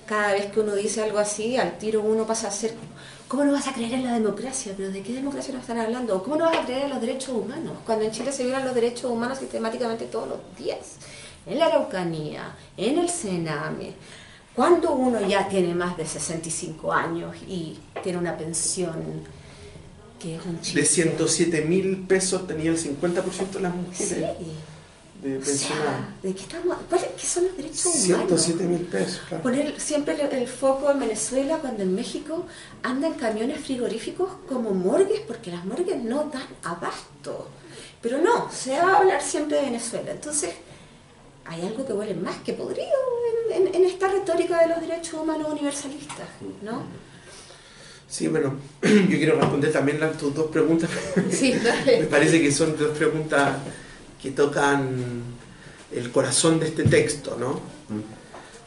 cada 0.06 0.34
vez 0.34 0.48
que 0.48 0.60
uno 0.60 0.76
dice 0.76 1.04
algo 1.04 1.20
así, 1.20 1.58
al 1.58 1.78
tiro 1.78 2.02
uno 2.02 2.26
pasa 2.26 2.48
a 2.48 2.52
ser 2.52 2.74
¿Cómo 3.34 3.46
no 3.46 3.54
vas 3.54 3.68
a 3.68 3.74
creer 3.74 3.94
en 3.94 4.04
la 4.04 4.14
democracia? 4.14 4.74
¿Pero 4.78 4.92
de 4.92 5.02
qué 5.02 5.12
democracia 5.12 5.52
nos 5.56 5.64
están 5.64 5.80
hablando? 5.80 6.22
¿Cómo 6.22 6.36
no 6.36 6.46
vas 6.46 6.56
a 6.56 6.66
creer 6.66 6.84
en 6.84 6.92
los 6.92 7.02
derechos 7.02 7.30
humanos? 7.30 7.80
Cuando 7.84 8.06
en 8.06 8.12
Chile 8.12 8.32
se 8.32 8.44
violan 8.44 8.64
los 8.64 8.76
derechos 8.76 9.10
humanos 9.10 9.40
sistemáticamente 9.40 10.06
todos 10.06 10.30
los 10.30 10.38
días. 10.56 10.98
En 11.48 11.58
la 11.58 11.66
Araucanía, 11.66 12.56
en 12.78 13.00
el 13.00 13.10
Sename. 13.10 13.94
Cuando 14.56 14.92
uno 14.92 15.20
ya 15.28 15.50
tiene 15.50 15.74
más 15.74 15.98
de 15.98 16.06
65 16.06 16.94
años 16.94 17.36
y 17.48 17.80
tiene 18.04 18.20
una 18.20 18.38
pensión 18.38 19.24
que 20.20 20.36
es 20.36 20.46
un 20.46 20.62
chiste. 20.62 20.82
De 20.82 20.86
107 20.86 21.62
mil 21.62 22.06
pesos 22.08 22.46
tenía 22.46 22.70
el 22.70 22.78
50% 22.78 23.50
de 23.50 23.62
las 23.62 23.74
mujeres. 23.74 24.28
Sí 24.38 24.46
de 25.24 25.40
¿de 25.40 26.36
qué, 26.36 26.42
estamos, 26.42 26.78
¿qué 26.90 27.26
son 27.26 27.46
los 27.46 27.56
derechos 27.56 27.86
humanos? 27.86 28.42
107 28.42 28.64
mil 28.66 28.82
pesos, 28.82 29.22
Poner 29.42 29.80
siempre 29.80 30.18
el, 30.20 30.48
foco 30.48 30.92
en 30.92 31.00
Venezuela 31.00 31.60
cuando 31.60 31.84
en 31.84 31.96
México 31.96 32.46
andan 32.84 33.14
camiones 33.14 33.62
frigoríficos 33.62 34.30
como 34.50 34.72
morgues, 34.72 35.22
porque 35.22 35.50
las 35.50 35.64
morgues 35.64 36.04
no 36.04 36.26
dan 36.26 36.48
abasto. 36.64 37.48
Pero 38.02 38.18
no, 38.20 38.52
se 38.52 38.72
va 38.72 38.96
a 38.96 38.98
hablar 38.98 39.22
siempre 39.22 39.58
de 39.58 39.64
Venezuela. 39.64 40.12
Entonces, 40.12 40.52
hay 41.46 41.62
algo 41.62 41.86
que 41.86 41.94
huele 41.94 42.16
más 42.16 42.36
que 42.38 42.52
podrido 42.52 42.92
en, 43.50 43.86
esta 43.86 44.10
retórica 44.10 44.60
de 44.62 44.68
los 44.68 44.82
derechos 44.82 45.22
humanos 45.22 45.48
universalistas, 45.50 46.28
¿no? 46.62 46.84
Sí, 48.10 48.28
bueno, 48.28 48.56
yo 48.82 49.18
quiero 49.18 49.40
responder 49.40 49.72
también 49.72 50.02
las 50.02 50.18
tus 50.18 50.36
dos 50.36 50.52
preguntas. 50.52 50.90
Sí, 51.32 51.54
dale. 51.54 52.00
Me 52.02 52.06
parece 52.08 52.42
que 52.42 52.52
son 52.52 52.78
dos 52.78 52.98
preguntas 52.98 53.58
que 54.24 54.32
tocan 54.32 55.22
el 55.92 56.10
corazón 56.10 56.58
de 56.58 56.68
este 56.68 56.84
texto, 56.84 57.36
¿no? 57.38 57.60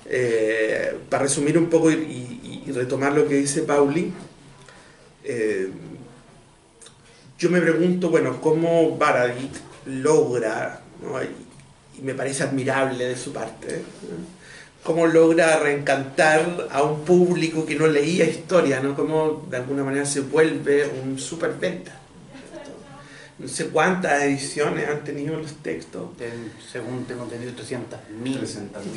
Eh, 0.05 0.95
para 1.09 1.23
resumir 1.23 1.57
un 1.57 1.71
poco 1.71 1.91
y, 1.91 2.63
retomar 2.75 3.15
lo 3.15 3.27
que 3.27 3.37
dice 3.37 3.63
Pauli, 3.63 4.13
eh, 5.25 5.71
yo 7.39 7.49
me 7.49 7.61
pregunto, 7.63 8.11
bueno, 8.11 8.39
cómo 8.43 8.99
Baradit 8.99 9.55
logra, 9.87 10.83
y, 11.97 12.03
me 12.03 12.13
parece 12.13 12.43
admirable 12.43 13.07
de 13.07 13.17
su 13.17 13.33
parte, 13.33 13.83
cómo 14.83 15.07
logra 15.07 15.59
reencantar 15.59 16.69
a 16.71 16.83
un 16.83 17.03
público 17.03 17.65
que 17.65 17.77
no 17.77 17.87
leía 17.87 18.29
historia, 18.29 18.81
¿no? 18.81 18.95
cómo 18.95 19.47
de 19.49 19.57
alguna 19.57 19.85
manera 19.85 20.05
se 20.05 20.21
vuelve 20.21 20.87
un 21.03 21.19
superventa 21.19 22.06
no 23.39 23.49
sé 23.49 23.69
cuántas 23.69 24.23
ediciones 24.23 24.89
han 24.89 25.05
tenido 25.05 25.37
los 25.37 25.53
textos. 25.57 26.11
según 26.73 27.05
tengo 27.05 27.25
entendido, 27.25 27.53
300 27.53 27.99
mil. 28.23 28.41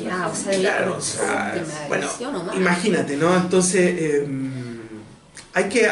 Ya, 0.02 0.28
o 0.28 0.34
sea, 0.34 0.58
claro, 0.58 0.96
o 0.96 1.00
sea, 1.00 1.62
bueno, 1.88 2.08
imagínate, 2.54 3.16
¿no? 3.16 3.36
Entonces, 3.36 4.22
em, 4.22 4.50
hay 5.52 5.68
que, 5.68 5.90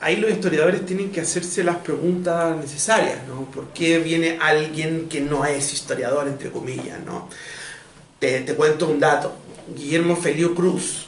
ahí 0.00 0.16
los 0.16 0.30
historiadores 0.30 0.84
tienen 0.84 1.10
que 1.10 1.22
hacerse 1.22 1.64
las 1.64 1.76
preguntas 1.76 2.54
necesarias, 2.56 3.20
¿no? 3.26 3.50
¿Por 3.50 3.68
qué 3.68 3.98
viene 3.98 4.38
alguien 4.42 5.08
que 5.08 5.22
no 5.22 5.46
es 5.46 5.72
historiador, 5.72 6.28
entre 6.28 6.50
comillas, 6.50 7.00
¿no? 7.00 7.30
Te, 8.18 8.40
te 8.40 8.54
cuento 8.54 8.88
un 8.88 9.00
dato. 9.00 9.34
Guillermo 9.74 10.16
Felio 10.16 10.54
Cruz 10.54 11.06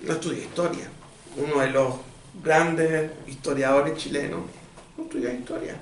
no 0.00 0.14
estudia 0.14 0.42
historia, 0.42 0.88
uno 1.36 1.60
de 1.60 1.70
los 1.70 1.94
grandes 2.42 3.10
historiadores 3.26 3.96
chilenos 3.96 4.40
no 5.12 5.30
historia. 5.30 5.76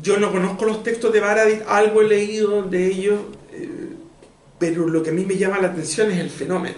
Yo 0.00 0.18
no 0.18 0.32
conozco 0.32 0.64
los 0.64 0.82
textos 0.82 1.12
de 1.12 1.20
Baradit, 1.20 1.62
algo 1.68 2.00
he 2.00 2.08
leído 2.08 2.62
de 2.62 2.86
ellos, 2.86 3.20
eh, 3.52 3.90
pero 4.58 4.88
lo 4.88 5.02
que 5.02 5.10
a 5.10 5.12
mí 5.12 5.24
me 5.24 5.36
llama 5.36 5.58
la 5.58 5.68
atención 5.68 6.10
es 6.10 6.18
el 6.18 6.30
fenómeno. 6.30 6.76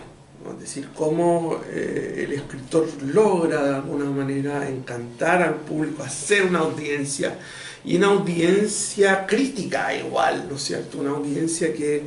Es 0.53 0.61
decir, 0.61 0.89
cómo 0.95 1.61
eh, 1.71 2.25
el 2.27 2.33
escritor 2.33 2.87
logra 3.03 3.63
de 3.63 3.75
alguna 3.77 4.05
manera 4.07 4.69
encantar 4.69 5.43
al 5.43 5.55
público, 5.57 6.03
hacer 6.03 6.45
una 6.45 6.61
audiencia, 6.61 7.39
y 7.85 7.97
una 7.97 8.09
audiencia 8.09 9.27
crítica 9.27 9.95
igual, 9.95 10.47
¿no 10.49 10.57
es 10.57 10.63
cierto? 10.63 10.99
Una 10.99 11.11
audiencia 11.11 11.73
que, 11.73 12.05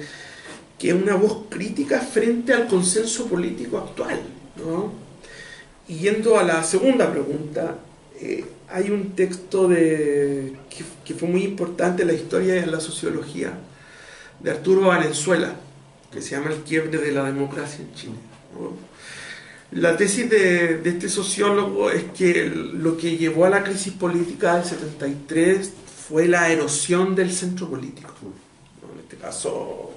que 0.77 0.89
es 0.89 0.93
una 0.93 1.15
voz 1.15 1.45
crítica 1.49 1.99
frente 1.99 2.53
al 2.53 2.67
consenso 2.67 3.27
político 3.27 3.77
actual, 3.77 4.19
¿no? 4.57 5.06
Y 5.87 5.95
yendo 5.95 6.37
a 6.37 6.43
la 6.43 6.63
segunda 6.63 7.11
pregunta, 7.11 7.75
eh, 8.19 8.43
hay 8.69 8.89
un 8.89 9.15
texto 9.15 9.69
que, 9.69 10.53
fue 11.17 11.29
muy 11.29 11.43
importante 11.43 12.01
en 12.01 12.09
la 12.09 12.13
historia 12.13 12.55
y 12.55 12.59
en 12.59 12.71
la 12.71 12.81
sociología 12.81 13.53
de 14.41 14.51
Arturo 14.51 14.87
Valenzuela, 14.87 15.55
que 16.11 16.21
se 16.21 16.31
llama 16.31 16.51
El 16.51 16.61
quiebre 16.63 16.97
de 16.97 17.11
la 17.11 17.23
democracia 17.23 17.79
en 17.83 17.93
Chile. 17.93 18.15
La 19.71 19.95
tesis 19.97 20.29
de, 20.29 20.81
este 20.83 21.09
sociólogo 21.09 21.89
es 21.91 22.05
que 22.17 22.45
lo 22.45 22.97
que 22.97 23.17
llevó 23.17 23.45
a 23.45 23.49
la 23.49 23.63
crisis 23.63 23.93
política 23.93 24.55
del 24.55 24.65
73 24.65 25.71
fue 26.07 26.27
la 26.27 26.49
erosión 26.49 27.15
del 27.15 27.31
centro 27.31 27.69
político. 27.69 28.13
En 28.93 28.99
este 28.99 29.17
caso, 29.17 29.91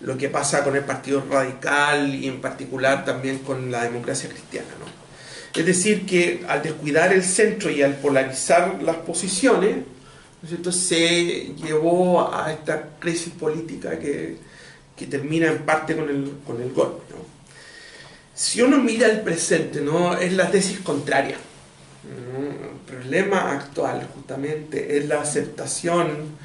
lo 0.00 0.16
que 0.16 0.28
pasa 0.28 0.64
con 0.64 0.76
el 0.76 0.84
Partido 0.84 1.22
Radical 1.30 2.14
y 2.14 2.28
en 2.28 2.40
particular 2.40 3.04
también 3.04 3.38
con 3.38 3.70
la 3.70 3.84
democracia 3.84 4.28
cristiana. 4.28 4.68
¿no? 4.78 4.99
Es 5.54 5.66
decir, 5.66 6.06
que 6.06 6.44
al 6.48 6.62
descuidar 6.62 7.12
el 7.12 7.24
centro 7.24 7.70
y 7.70 7.82
al 7.82 7.96
polarizar 7.96 8.82
las 8.82 8.96
posiciones, 8.96 9.78
¿no 10.64 10.72
se 10.72 11.52
llevó 11.56 12.32
a 12.32 12.52
esta 12.52 12.90
crisis 12.98 13.32
política 13.32 13.98
que, 13.98 14.38
que 15.00 15.06
termina 15.06 15.46
en 15.46 15.64
parte 15.64 15.96
con 15.96 16.10
el, 16.10 16.30
con 16.46 16.60
el 16.60 16.72
golpe. 16.74 17.14
Si 18.34 18.60
uno 18.60 18.76
mira 18.76 19.06
el 19.06 19.22
presente, 19.22 19.80
¿no? 19.80 20.14
es 20.14 20.34
la 20.34 20.50
tesis 20.50 20.80
contraria. 20.80 21.36
El 22.04 22.80
problema 22.86 23.50
actual 23.52 24.06
justamente 24.14 24.98
es 24.98 25.06
la 25.06 25.22
aceptación, 25.22 26.36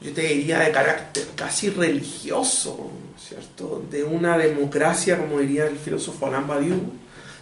yo 0.00 0.12
te 0.12 0.22
diría, 0.22 0.60
de 0.60 0.70
carácter 0.70 1.26
casi 1.34 1.70
religioso, 1.70 2.92
¿cierto? 3.18 3.84
De 3.90 4.04
una 4.04 4.38
democracia, 4.38 5.18
como 5.18 5.40
diría 5.40 5.66
el 5.66 5.76
filósofo 5.76 6.26
Alain 6.26 6.46
Badiou, 6.46 6.80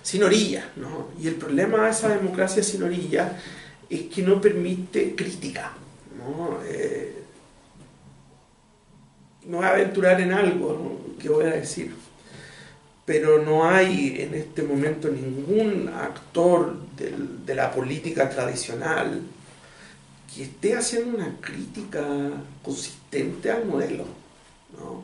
sin 0.06 0.22
orilla, 0.22 0.70
¿no? 0.76 1.08
Y 1.20 1.26
el 1.26 1.34
problema 1.34 1.84
de 1.84 1.90
esa 1.90 2.08
democracia 2.10 2.62
sin 2.62 2.80
orilla 2.84 3.36
es 3.90 4.02
que 4.02 4.22
no 4.22 4.40
permite 4.40 5.16
crítica, 5.16 5.72
¿no? 6.16 6.60
Eh, 6.64 7.24
me 9.48 9.56
voy 9.56 9.66
a 9.66 9.70
aventurar 9.70 10.20
en 10.20 10.32
algo 10.32 10.72
¿no? 10.72 11.18
que 11.20 11.28
voy 11.28 11.46
a 11.46 11.56
decir, 11.56 11.92
pero 13.04 13.42
no 13.42 13.68
hay 13.68 14.14
en 14.20 14.34
este 14.34 14.62
momento 14.62 15.08
ningún 15.08 15.88
actor 15.88 16.76
de 16.96 17.54
la 17.56 17.72
política 17.72 18.30
tradicional 18.30 19.22
que 20.32 20.44
esté 20.44 20.76
haciendo 20.76 21.16
una 21.16 21.34
crítica 21.40 22.06
consistente 22.62 23.50
al 23.50 23.64
modelo. 23.64 24.04
¿no? 24.78 25.02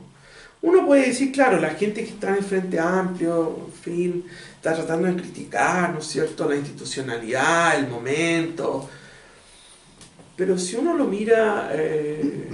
Uno 0.63 0.87
puede 0.87 1.09
decir, 1.09 1.33
claro, 1.33 1.59
la 1.59 1.71
gente 1.71 2.05
que 2.05 2.11
está 2.11 2.37
en 2.37 2.45
Frente 2.45 2.79
Amplio, 2.79 3.67
en 3.67 3.73
fin, 3.73 4.25
está 4.63 4.75
tratando 4.77 5.09
de 5.09 5.17
criticar, 5.17 5.93
¿no 5.93 5.99
es 5.99 6.07
cierto?, 6.07 6.49
la 6.49 6.55
institucionalidad, 6.55 7.81
el 7.81 7.89
momento. 7.89 8.89
Pero 10.37 10.57
si 10.57 10.77
uno 10.77 10.97
lo 10.97 11.05
mira 11.07 11.71
eh, 11.73 12.49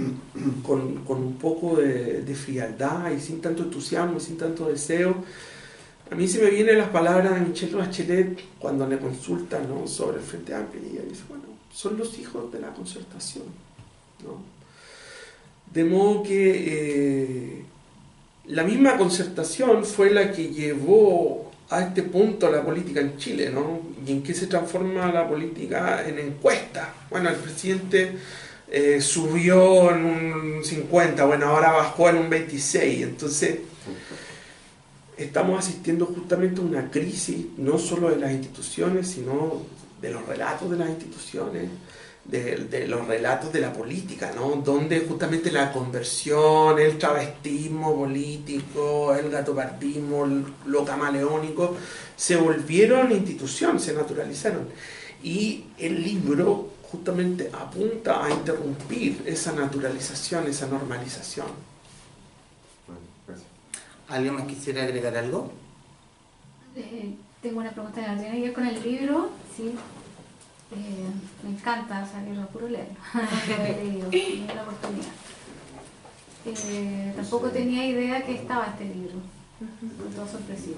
con, 0.63 1.05
con 1.05 1.21
un 1.21 1.35
poco 1.35 1.75
de, 1.75 2.33
frialdad 2.33 3.11
y 3.11 3.19
sin 3.19 3.39
tanto 3.41 3.61
entusiasmo 3.61 4.17
y 4.17 4.21
sin 4.21 4.39
tanto 4.39 4.69
deseo, 4.69 5.23
a 6.09 6.15
mí 6.15 6.27
se 6.27 6.41
me 6.41 6.49
vienen 6.49 6.79
las 6.79 6.89
palabras 6.89 7.35
de 7.35 7.41
Michelle 7.41 7.75
Bachelet 7.75 8.39
cuando 8.57 8.87
le 8.87 8.97
consultan 8.97 9.67
sobre 9.87 10.17
el 10.17 10.23
Frente 10.23 10.55
Amplio 10.55 10.81
y 10.81 10.97
ella 10.97 11.05
dice, 11.07 11.21
bueno, 11.29 11.43
son 11.71 11.95
los 11.95 12.17
hijos 12.17 12.51
de 12.51 12.59
la 12.59 12.73
concertación. 12.73 13.45
¿no? 14.23 14.41
De 15.71 15.83
modo 15.83 16.23
que 16.23 17.59
eh, 17.59 17.65
la 18.47 18.63
misma 18.63 18.97
concertación 18.97 19.85
fue 19.85 20.09
la 20.09 20.31
que 20.31 20.49
llevó 20.51 21.48
a 21.69 21.81
este 21.81 22.03
punto 22.03 22.49
la 22.51 22.63
política 22.63 22.99
en 22.99 23.17
Chile, 23.17 23.51
¿no? 23.51 23.81
¿Y 24.05 24.11
en 24.11 24.23
qué 24.23 24.33
se 24.33 24.47
transforma 24.47 25.11
la 25.11 25.27
política 25.27 26.07
en 26.07 26.17
encuesta? 26.17 26.93
Bueno, 27.09 27.29
el 27.29 27.35
presidente 27.35 28.17
eh, 28.71 28.99
subió 29.01 29.91
en 29.91 30.05
un 30.05 30.63
50, 30.63 31.25
bueno, 31.25 31.47
ahora 31.47 31.71
bajó 31.71 32.09
en 32.09 32.17
un 32.17 32.29
26, 32.29 33.03
entonces 33.03 33.59
estamos 35.17 35.59
asistiendo 35.59 36.07
justamente 36.07 36.61
a 36.61 36.63
una 36.63 36.89
crisis, 36.89 37.37
no 37.57 37.77
solo 37.77 38.09
de 38.09 38.17
las 38.17 38.31
instituciones, 38.31 39.07
sino 39.07 39.63
de 40.01 40.11
los 40.11 40.25
relatos 40.25 40.71
de 40.71 40.77
las 40.77 40.89
instituciones, 40.89 41.69
de, 42.29 42.55
de 42.57 42.87
los 42.87 43.07
relatos 43.07 43.51
de 43.51 43.59
la 43.59 43.73
política, 43.73 44.31
¿no? 44.35 44.49
Donde 44.63 44.99
justamente 45.01 45.51
la 45.51 45.71
conversión, 45.71 46.77
el 46.79 46.97
travestismo 46.97 47.95
político, 47.95 49.15
el 49.15 49.29
gatopardismo, 49.29 50.25
el- 50.25 50.45
lo 50.67 50.85
camaleónico, 50.85 51.75
se 52.15 52.35
volvieron 52.37 53.11
institución, 53.11 53.79
se 53.79 53.93
naturalizaron. 53.93 54.67
Y 55.23 55.65
el 55.77 56.03
libro 56.03 56.69
justamente 56.91 57.49
apunta 57.53 58.23
a 58.25 58.29
interrumpir 58.31 59.23
esa 59.25 59.51
naturalización, 59.53 60.47
esa 60.47 60.67
normalización. 60.67 61.47
Bueno, 62.87 63.01
gracias. 63.27 63.47
¿Alguien 64.07 64.35
más 64.35 64.45
quisiera 64.45 64.83
agregar 64.83 65.15
algo? 65.17 65.51
Eh, 66.75 67.13
tengo 67.41 67.59
una 67.59 67.71
pregunta 67.71 68.01
que 68.01 68.21
tiene 68.21 68.37
que 68.37 68.41
ver 68.43 68.53
con 68.53 68.65
el 68.67 68.81
libro. 68.83 69.29
Sí, 69.55 69.73
Eh, 70.71 71.09
me 71.43 71.49
encanta 71.49 72.05
salir 72.05 72.39
a 72.39 72.45
puro 72.45 72.67
leerlo. 72.67 72.95
No 73.13 73.57
lo 73.57 73.63
he 73.65 73.83
leído, 73.83 74.05
no 74.05 74.09
tenido 74.11 74.55
la 74.55 74.63
oportunidad. 74.63 75.13
Eh, 76.45 77.13
tampoco 77.15 77.49
tenía 77.49 77.85
idea 77.85 78.23
que 78.23 78.35
estaba 78.35 78.67
este 78.67 78.85
libro. 78.85 79.19
Fue 79.97 80.15
todo 80.15 80.27
sorpresivo. 80.27 80.77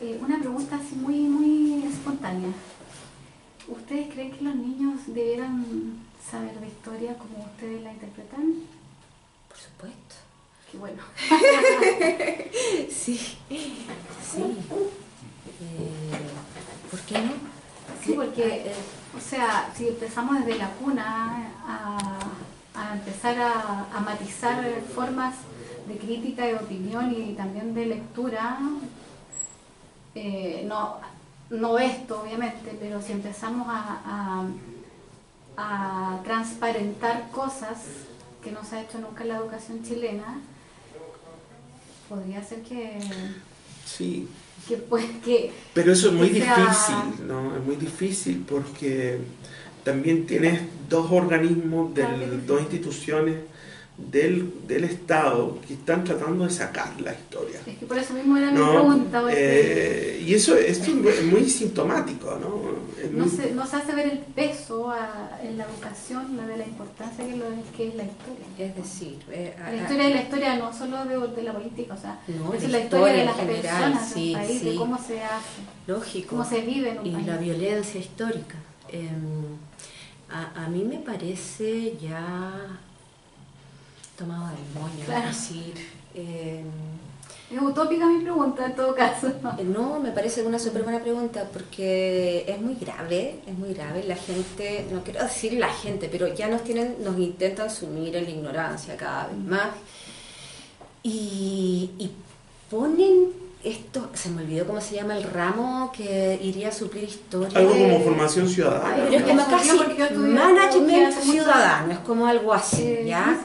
Eh, 0.00 0.18
una 0.20 0.38
pregunta 0.38 0.76
así 0.76 0.94
muy, 0.94 1.20
muy 1.20 1.84
espontánea. 1.86 2.50
¿Ustedes 3.68 4.12
creen 4.12 4.32
que 4.32 4.44
los 4.44 4.54
niños 4.56 5.00
debieran 5.06 5.64
saber 6.30 6.58
de 6.60 6.66
historia 6.66 7.16
como 7.16 7.44
ustedes 7.44 7.82
la 7.82 7.92
interpretan? 7.92 8.54
Por 9.48 9.56
supuesto. 9.56 10.16
Qué 10.70 10.78
bueno. 10.78 11.02
Sí, 12.90 13.16
sí. 13.16 14.56
¿Por 16.90 17.00
qué 17.00 17.18
no? 17.18 17.51
Sí, 18.04 18.14
porque, 18.14 18.66
eh, 18.66 18.74
o 19.16 19.20
sea, 19.20 19.70
si 19.76 19.88
empezamos 19.88 20.38
desde 20.40 20.58
la 20.58 20.70
cuna 20.70 21.52
a, 21.66 21.98
a 22.74 22.92
empezar 22.94 23.38
a, 23.38 23.86
a 23.94 24.00
matizar 24.00 24.64
formas 24.94 25.34
de 25.86 25.98
crítica, 25.98 26.46
de 26.46 26.56
opinión 26.56 27.12
y 27.12 27.34
también 27.34 27.74
de 27.74 27.86
lectura, 27.86 28.58
eh, 30.14 30.64
no, 30.66 30.96
no 31.50 31.78
esto 31.78 32.22
obviamente, 32.22 32.76
pero 32.80 33.00
si 33.02 33.12
empezamos 33.12 33.66
a, 33.68 34.00
a, 34.06 34.44
a 35.56 36.22
transparentar 36.22 37.30
cosas 37.30 37.78
que 38.42 38.50
no 38.52 38.64
se 38.64 38.76
ha 38.76 38.82
hecho 38.82 38.98
nunca 38.98 39.22
en 39.22 39.28
la 39.28 39.36
educación 39.36 39.82
chilena, 39.84 40.40
podría 42.08 42.42
ser 42.42 42.62
que, 42.62 42.98
Sí, 43.84 44.28
que, 44.68 44.76
pues, 44.76 45.04
que 45.24 45.50
Pero 45.74 45.92
eso 45.92 46.08
es 46.08 46.14
muy 46.14 46.28
sea- 46.30 46.56
difícil, 46.56 47.26
¿no? 47.26 47.56
Es 47.56 47.64
muy 47.64 47.76
difícil 47.76 48.44
porque 48.48 49.18
también 49.84 50.26
tienes 50.26 50.60
dos 50.88 51.10
organismos, 51.10 51.94
del- 51.94 52.46
dos 52.46 52.60
instituciones 52.60 53.36
del, 53.96 54.52
del 54.66 54.84
Estado 54.84 55.58
que 55.66 55.74
están 55.74 56.02
tratando 56.02 56.44
de 56.44 56.50
sacar 56.50 56.98
la 57.00 57.12
historia. 57.12 57.60
es 57.66 57.76
que 57.78 57.86
por 57.86 57.98
eso 57.98 58.14
mismo 58.14 58.36
era 58.36 58.50
mi 58.50 58.58
¿no? 58.58 58.70
pregunta. 58.72 59.20
porque- 59.20 59.36
Eh, 60.16 60.22
y 60.26 60.34
eso, 60.34 60.56
esto 60.56 60.90
es 61.08 61.24
muy- 61.24 61.48
sintomático, 61.48 62.38
¿no? 62.40 62.72
Es 63.00 63.10
No 63.12 63.26
muy- 63.26 63.36
se, 63.36 63.52
no 63.52 63.66
se 63.66 63.76
hace 63.76 63.94
ver 63.94 64.06
el 64.06 64.18
peso 64.18 64.90
a- 64.90 65.38
en 65.42 65.58
la 65.58 65.64
educación, 65.64 66.36
la 66.36 66.46
de 66.46 66.56
la 66.56 66.64
importancia 66.66 67.24
que, 67.24 67.36
lo, 67.36 67.44
que 67.76 67.88
es 67.88 67.94
la 67.94 68.04
historia. 68.04 68.46
Es 68.58 68.76
decir, 68.76 69.18
eh, 69.30 69.54
a- 69.62 69.70
La 69.70 69.82
historia 69.82 70.08
es 70.08 70.14
la 70.14 70.22
historia 70.22 70.56
no 70.56 70.72
solo 70.72 71.04
de, 71.04 71.34
de 71.36 71.42
la 71.42 71.52
política, 71.52 71.94
o 71.94 72.00
sea, 72.00 72.18
No, 72.28 72.54
es 72.54 72.62
de 72.62 72.68
la 72.68 72.80
historia 72.80 73.12
de 73.12 73.24
las 73.26 73.36
general, 73.36 73.60
personas 73.62 74.10
sí, 74.12 74.32
del 74.34 74.42
país, 74.46 74.64
de 74.64 74.74
cómo 74.76 74.98
se 74.98 75.22
hace, 75.22 75.60
lógico. 75.86 76.28
cómo 76.30 76.44
se 76.48 76.60
vive 76.62 76.90
en 76.92 76.98
un 77.00 77.06
y 77.06 77.10
país. 77.12 77.26
la 77.26 77.36
violencia 77.36 78.00
histórica. 78.00 78.56
Eh, 78.88 79.08
a, 80.30 80.64
a 80.64 80.68
mí 80.68 80.82
me 80.82 80.98
parece 80.98 81.96
ya 82.00 82.78
tomado 84.16 84.46
del 84.48 84.82
moño, 84.82 85.04
Claro. 85.06 85.28
es 85.30 85.36
decir, 85.48 85.74
eh, 86.14 86.62
Es 87.54 87.60
utópica 87.60 88.06
mi 88.06 88.22
pregunta 88.22 88.64
en 88.64 88.74
todo 88.74 88.94
caso. 88.94 89.28
Eh, 89.58 89.64
No, 89.64 89.98
me 90.00 90.10
parece 90.10 90.42
una 90.42 90.58
súper 90.58 90.84
buena 90.84 91.00
pregunta 91.00 91.46
porque 91.52 92.46
es 92.48 92.58
muy 92.60 92.74
grave, 92.76 93.40
es 93.46 93.58
muy 93.58 93.74
grave. 93.74 94.04
La 94.04 94.16
gente, 94.16 94.86
no 94.90 95.02
quiero 95.04 95.22
decir 95.22 95.52
la 95.54 95.68
gente, 95.68 96.08
pero 96.10 96.28
ya 96.28 96.48
nos 96.48 96.64
tienen, 96.64 96.96
nos 97.04 97.18
intentan 97.18 97.68
sumir 97.70 98.16
en 98.16 98.24
la 98.24 98.30
ignorancia 98.30 98.96
cada 98.96 99.26
vez 99.26 99.36
más. 99.36 99.68
Y, 101.02 101.90
y 101.98 102.10
ponen 102.70 103.28
esto, 103.64 104.08
se 104.14 104.30
me 104.30 104.42
olvidó 104.42 104.66
cómo 104.66 104.80
se 104.80 104.94
llama 104.96 105.16
el 105.16 105.24
ramo 105.24 105.92
que 105.94 106.38
iría 106.42 106.68
a 106.68 106.72
suplir 106.72 107.04
historia. 107.04 107.58
Algo 107.58 107.72
como 107.72 108.00
formación 108.00 108.48
ciudadana. 108.48 109.06
Pero 109.10 109.26
es 109.26 109.44
casi 109.46 109.68
estudié 109.68 110.10
management 110.10 111.12
ciudadano, 111.14 111.92
es 111.92 111.98
como 111.98 112.26
algo 112.26 112.52
así, 112.52 112.98
¿ya? 113.04 113.38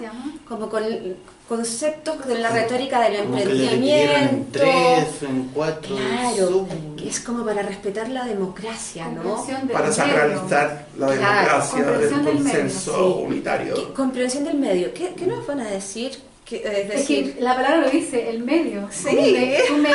Como 0.47 0.69
con 0.69 0.83
conceptos 1.49 2.25
de 2.25 2.39
la 2.39 2.49
retórica 2.49 3.01
del 3.01 3.23
Como 3.25 3.37
que 3.37 3.45
le 3.45 3.53
dividieron 3.69 4.15
en 4.15 4.23
emprendimiento. 4.27 4.59
tres, 4.59 5.29
en 5.29 5.43
cuatro, 5.53 5.95
Claro, 5.95 6.67
es 7.05 7.19
como 7.21 7.45
para 7.45 7.61
respetar 7.63 8.09
la 8.09 8.25
democracia, 8.25 9.07
¿no? 9.09 9.23
Comprensión 9.23 9.61
del 9.67 9.71
Para 9.71 9.83
medio. 9.89 9.93
sacralizar 9.95 10.87
la 10.97 11.07
Claro, 11.07 11.21
democracia 11.21 11.77
del 11.79 11.85
comprensión 11.85 12.25
del 12.25 12.33
medio, 12.35 12.51
consenso 12.51 12.91
sí. 13.19 13.25
unitario. 13.25 13.73
¿Qué- 13.75 13.93
comprensión 13.93 14.43
del 14.45 14.57
medio. 14.57 14.93
¿Qué, 14.93 15.13
qué 15.17 15.25
nos 15.27 15.45
van 15.47 15.59
a 15.61 15.69
decir? 15.69 16.11
Que, 16.45 16.57
es 16.57 16.65
Es 16.65 16.87
decir, 16.89 17.35
que 17.35 17.41
la 17.41 17.55
palabra 17.55 17.77
lo 17.81 17.89
dice, 17.89 18.29
el 18.29 18.39
medio. 18.43 18.87
Sí. 18.89 19.03
Tú 19.09 19.15
me- 19.15 19.57
Tú 19.67 19.73
me, 19.73 19.89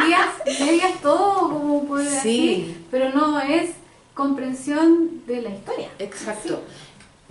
medías, 0.00 0.28
medías 0.60 1.00
todo 1.02 1.40
como 1.50 1.84
por 1.84 2.02
Sí. 2.02 2.16
así, 2.16 2.76
pero 2.90 3.10
no 3.10 3.38
es 3.40 3.70
comprensión 4.14 5.22
de 5.26 5.42
la 5.42 5.50
historia. 5.50 5.88
exacto. 5.98 6.60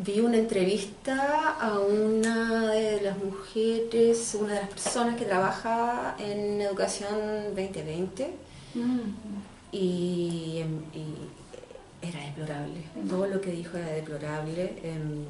Vi 0.01 0.21
una 0.21 0.37
entrevista 0.37 1.55
a 1.59 1.77
una 1.79 2.71
de 2.71 3.01
las 3.01 3.17
mujeres, 3.17 4.35
una 4.39 4.53
de 4.53 4.61
las 4.61 4.69
personas 4.69 5.17
que 5.17 5.25
trabaja 5.25 6.15
en 6.19 6.61
Educación 6.61 7.09
2020 7.55 8.29
Mm. 8.75 8.99
y, 9.71 10.63
y 10.93 11.05
era 12.03 12.19
deplorable. 12.23 12.83
Todo 13.09 13.25
lo 13.27 13.41
que 13.41 13.51
dijo 13.51 13.77
era 13.77 13.87
deplorable. 13.87 14.73
em, 14.83 15.25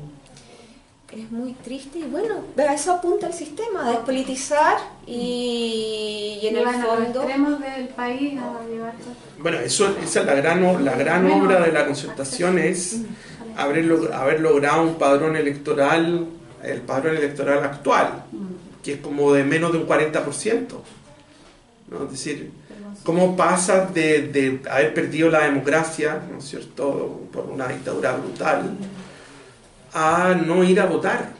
es 1.17 1.31
muy 1.31 1.53
triste 1.53 1.97
y 1.99 2.03
bueno, 2.03 2.35
a 2.57 2.73
eso 2.75 2.91
apunta 2.91 3.25
el 3.27 3.33
sistema, 3.33 3.87
a 3.87 3.91
despolitizar 3.93 4.77
y, 5.07 6.37
y 6.43 6.47
en 6.47 6.57
el 6.57 6.63
los 6.65 6.75
fondo... 6.75 7.21
extremos 7.23 7.59
del 7.61 7.87
país 7.87 8.33
a 8.39 8.67
llevar 8.67 8.91
todo. 8.97 9.13
Bueno, 9.39 9.57
eso, 9.59 9.95
esa 10.03 10.19
es 10.19 10.25
la 10.27 10.35
gran, 10.35 10.63
o- 10.65 10.79
la 10.79 10.95
gran 10.95 11.31
obra 11.31 11.61
de 11.61 11.71
la 11.71 11.85
concertación, 11.87 12.59
es 12.59 12.97
haber, 13.63 13.85
log- 13.85 14.11
haber 14.13 14.39
logrado 14.41 14.83
un 14.83 14.95
padrón 14.95 15.35
electoral, 15.35 16.25
el 16.63 16.81
padrón 16.81 17.17
electoral 17.17 17.63
actual, 17.63 18.23
que 18.83 18.93
es 18.93 18.99
como 19.01 19.33
de 19.33 19.43
menos 19.43 19.71
de 19.71 19.79
un 19.79 19.87
40%. 19.87 20.67
¿no? 21.91 22.03
Es 22.05 22.11
decir, 22.11 22.51
cómo 23.03 23.35
pasas 23.35 23.93
de, 23.93 24.27
de 24.27 24.61
haber 24.69 24.93
perdido 24.93 25.29
la 25.29 25.41
democracia, 25.45 26.21
¿no 26.31 26.37
es 26.39 26.45
cierto?, 26.45 27.21
por 27.31 27.45
una 27.45 27.67
dictadura 27.67 28.13
brutal, 28.17 28.77
a 29.93 30.35
no 30.45 30.63
ir 30.63 30.79
a 30.79 30.85
votar. 30.85 31.33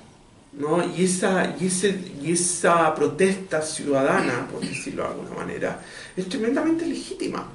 ¿no? 0.54 0.84
Y, 0.96 1.06
esa, 1.06 1.56
y, 1.60 1.68
ese, 1.68 1.98
y 2.22 2.32
esa 2.34 2.94
protesta 2.96 3.62
ciudadana, 3.62 4.48
por 4.52 4.62
decirlo 4.62 5.04
de 5.04 5.10
alguna 5.10 5.36
manera, 5.36 5.80
es 6.18 6.28
tremendamente 6.28 6.86
legítima. 6.86 7.48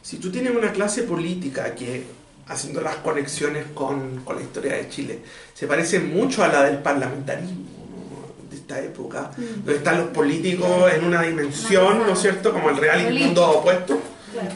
Si 0.00 0.16
tú 0.16 0.30
tienes 0.32 0.52
una 0.56 0.72
clase 0.72 1.02
política 1.04 1.74
que, 1.74 2.04
haciendo 2.48 2.80
las 2.80 2.96
conexiones 2.96 3.66
con, 3.74 4.22
con 4.24 4.36
la 4.36 4.42
historia 4.42 4.74
de 4.74 4.88
Chile, 4.88 5.20
se 5.54 5.66
parece 5.66 6.00
mucho 6.00 6.42
a 6.42 6.48
la 6.48 6.64
del 6.64 6.78
parlamentarismo 6.78 7.64
¿no? 8.10 8.50
de 8.50 8.56
esta 8.56 8.80
época, 8.80 9.30
donde 9.36 9.76
están 9.76 9.98
los 9.98 10.08
políticos 10.08 10.92
en 10.92 11.04
una 11.04 11.22
dimensión, 11.22 11.98
¿no 12.06 12.12
es 12.12 12.18
cierto?, 12.20 12.52
como 12.52 12.70
el 12.70 12.76
real 12.76 13.14
y 13.16 13.24
mundo 13.24 13.48
opuesto, 13.50 13.98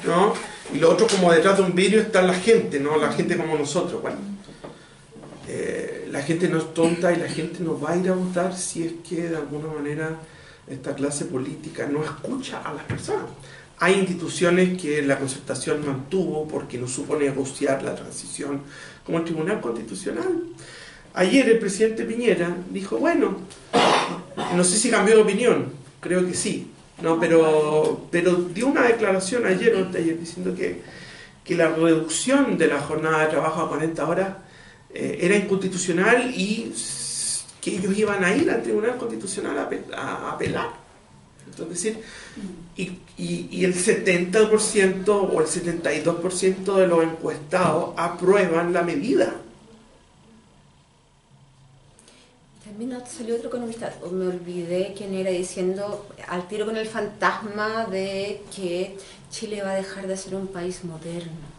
¿no? 0.05 0.35
Y 0.75 0.79
lo 0.79 0.91
otro 0.91 1.07
como 1.07 1.33
detrás 1.33 1.59
de 1.59 1.63
un 1.63 1.75
vidrio 1.75 2.01
está 2.01 2.23
la 2.23 2.35
gente, 2.35 2.81
¿no? 2.81 2.97
La 2.97 3.13
gente 3.13 3.37
como 3.37 3.57
nosotros, 3.57 4.03
bueno. 4.03 4.19
Eh, 5.49 6.09
la 6.11 6.23
gente 6.23 6.49
no 6.49 6.59
es 6.59 6.75
tonta 6.75 7.13
y 7.13 7.17
la 7.17 7.29
gente 7.29 7.63
no 7.63 7.79
va 7.79 7.93
a 7.93 7.97
ir 7.97 8.09
a 8.09 8.15
votar 8.15 8.57
si 8.57 8.85
es 8.85 8.93
que 9.09 9.29
de 9.29 9.37
alguna 9.37 9.69
manera 9.69 10.19
esta 10.67 10.95
clase 10.95 11.27
política 11.27 11.87
no 11.87 12.03
escucha 12.03 12.63
a 12.65 12.75
las 12.75 12.85
personas. 12.85 13.27
Hay 13.79 13.95
instituciones 13.95 14.81
que 14.81 15.03
la 15.03 15.19
concertación 15.19 15.85
mantuvo 15.85 16.49
porque 16.49 16.79
no 16.79 16.89
supo 16.89 17.17
negociar 17.17 17.83
la 17.83 17.95
transición, 17.95 18.63
como 19.05 19.19
el 19.19 19.25
Tribunal 19.25 19.61
Constitucional. 19.61 20.45
Ayer 21.13 21.49
el 21.49 21.59
presidente 21.59 22.05
Piñera 22.05 22.57
dijo, 22.71 22.97
bueno, 22.97 23.37
no 24.55 24.65
sé 24.65 24.79
si 24.79 24.91
cambió 24.91 25.17
de 25.17 25.23
opinión, 25.23 25.73
creo 26.01 26.27
que 26.27 26.35
sí, 26.35 26.71
no, 27.03 27.21
pero, 27.21 28.07
pero 28.11 28.35
dio 28.35 28.69
una 28.69 28.83
declaración 28.83 29.47
ayer 29.47 29.75
o 29.75 29.79
anteayer 29.79 30.19
diciendo 30.19 30.55
que, 30.55 30.83
que 31.45 31.55
la 31.55 31.69
reducción 31.69 32.57
de 32.57 32.69
la 32.69 32.81
jornada 32.81 33.25
de 33.25 33.31
trabajo 33.31 33.61
a 33.61 33.69
40 33.69 34.09
horas 34.09 34.29
eh, 34.95 35.19
era 35.21 35.37
inconstitucional 35.37 36.33
y 36.35 36.73
que 37.61 37.77
ellos 37.77 37.97
iban 37.99 38.25
a 38.25 38.35
ir 38.35 38.51
al 38.51 38.63
Tribunal 38.63 38.97
Constitucional 38.97 39.59
a 39.95 40.31
apelar. 40.33 40.86
Entonces, 41.47 41.69
decir, 41.69 42.03
y, 42.77 42.83
y, 43.17 43.49
y 43.51 43.65
el 43.65 43.75
70% 43.75 45.09
o 45.09 45.41
el 45.41 45.47
72% 45.47 46.75
de 46.75 46.87
los 46.87 47.05
encuestados 47.05 47.95
aprueban 47.97 48.73
la 48.73 48.83
medida. 48.83 49.35
También 52.65 52.99
salió 53.07 53.37
otro 53.37 53.49
economista, 53.49 53.95
me 54.13 54.27
olvidé 54.27 54.93
quién 54.97 55.15
era, 55.15 55.31
diciendo 55.31 56.07
al 56.29 56.47
tiro 56.49 56.67
con 56.67 56.77
el 56.77 56.87
fantasma 56.87 57.87
de 57.87 58.43
que 58.55 58.99
Chile 59.31 59.63
va 59.63 59.71
a 59.71 59.77
dejar 59.77 60.07
de 60.07 60.17
ser 60.17 60.35
un 60.35 60.49
país 60.49 60.85
moderno 60.85 61.56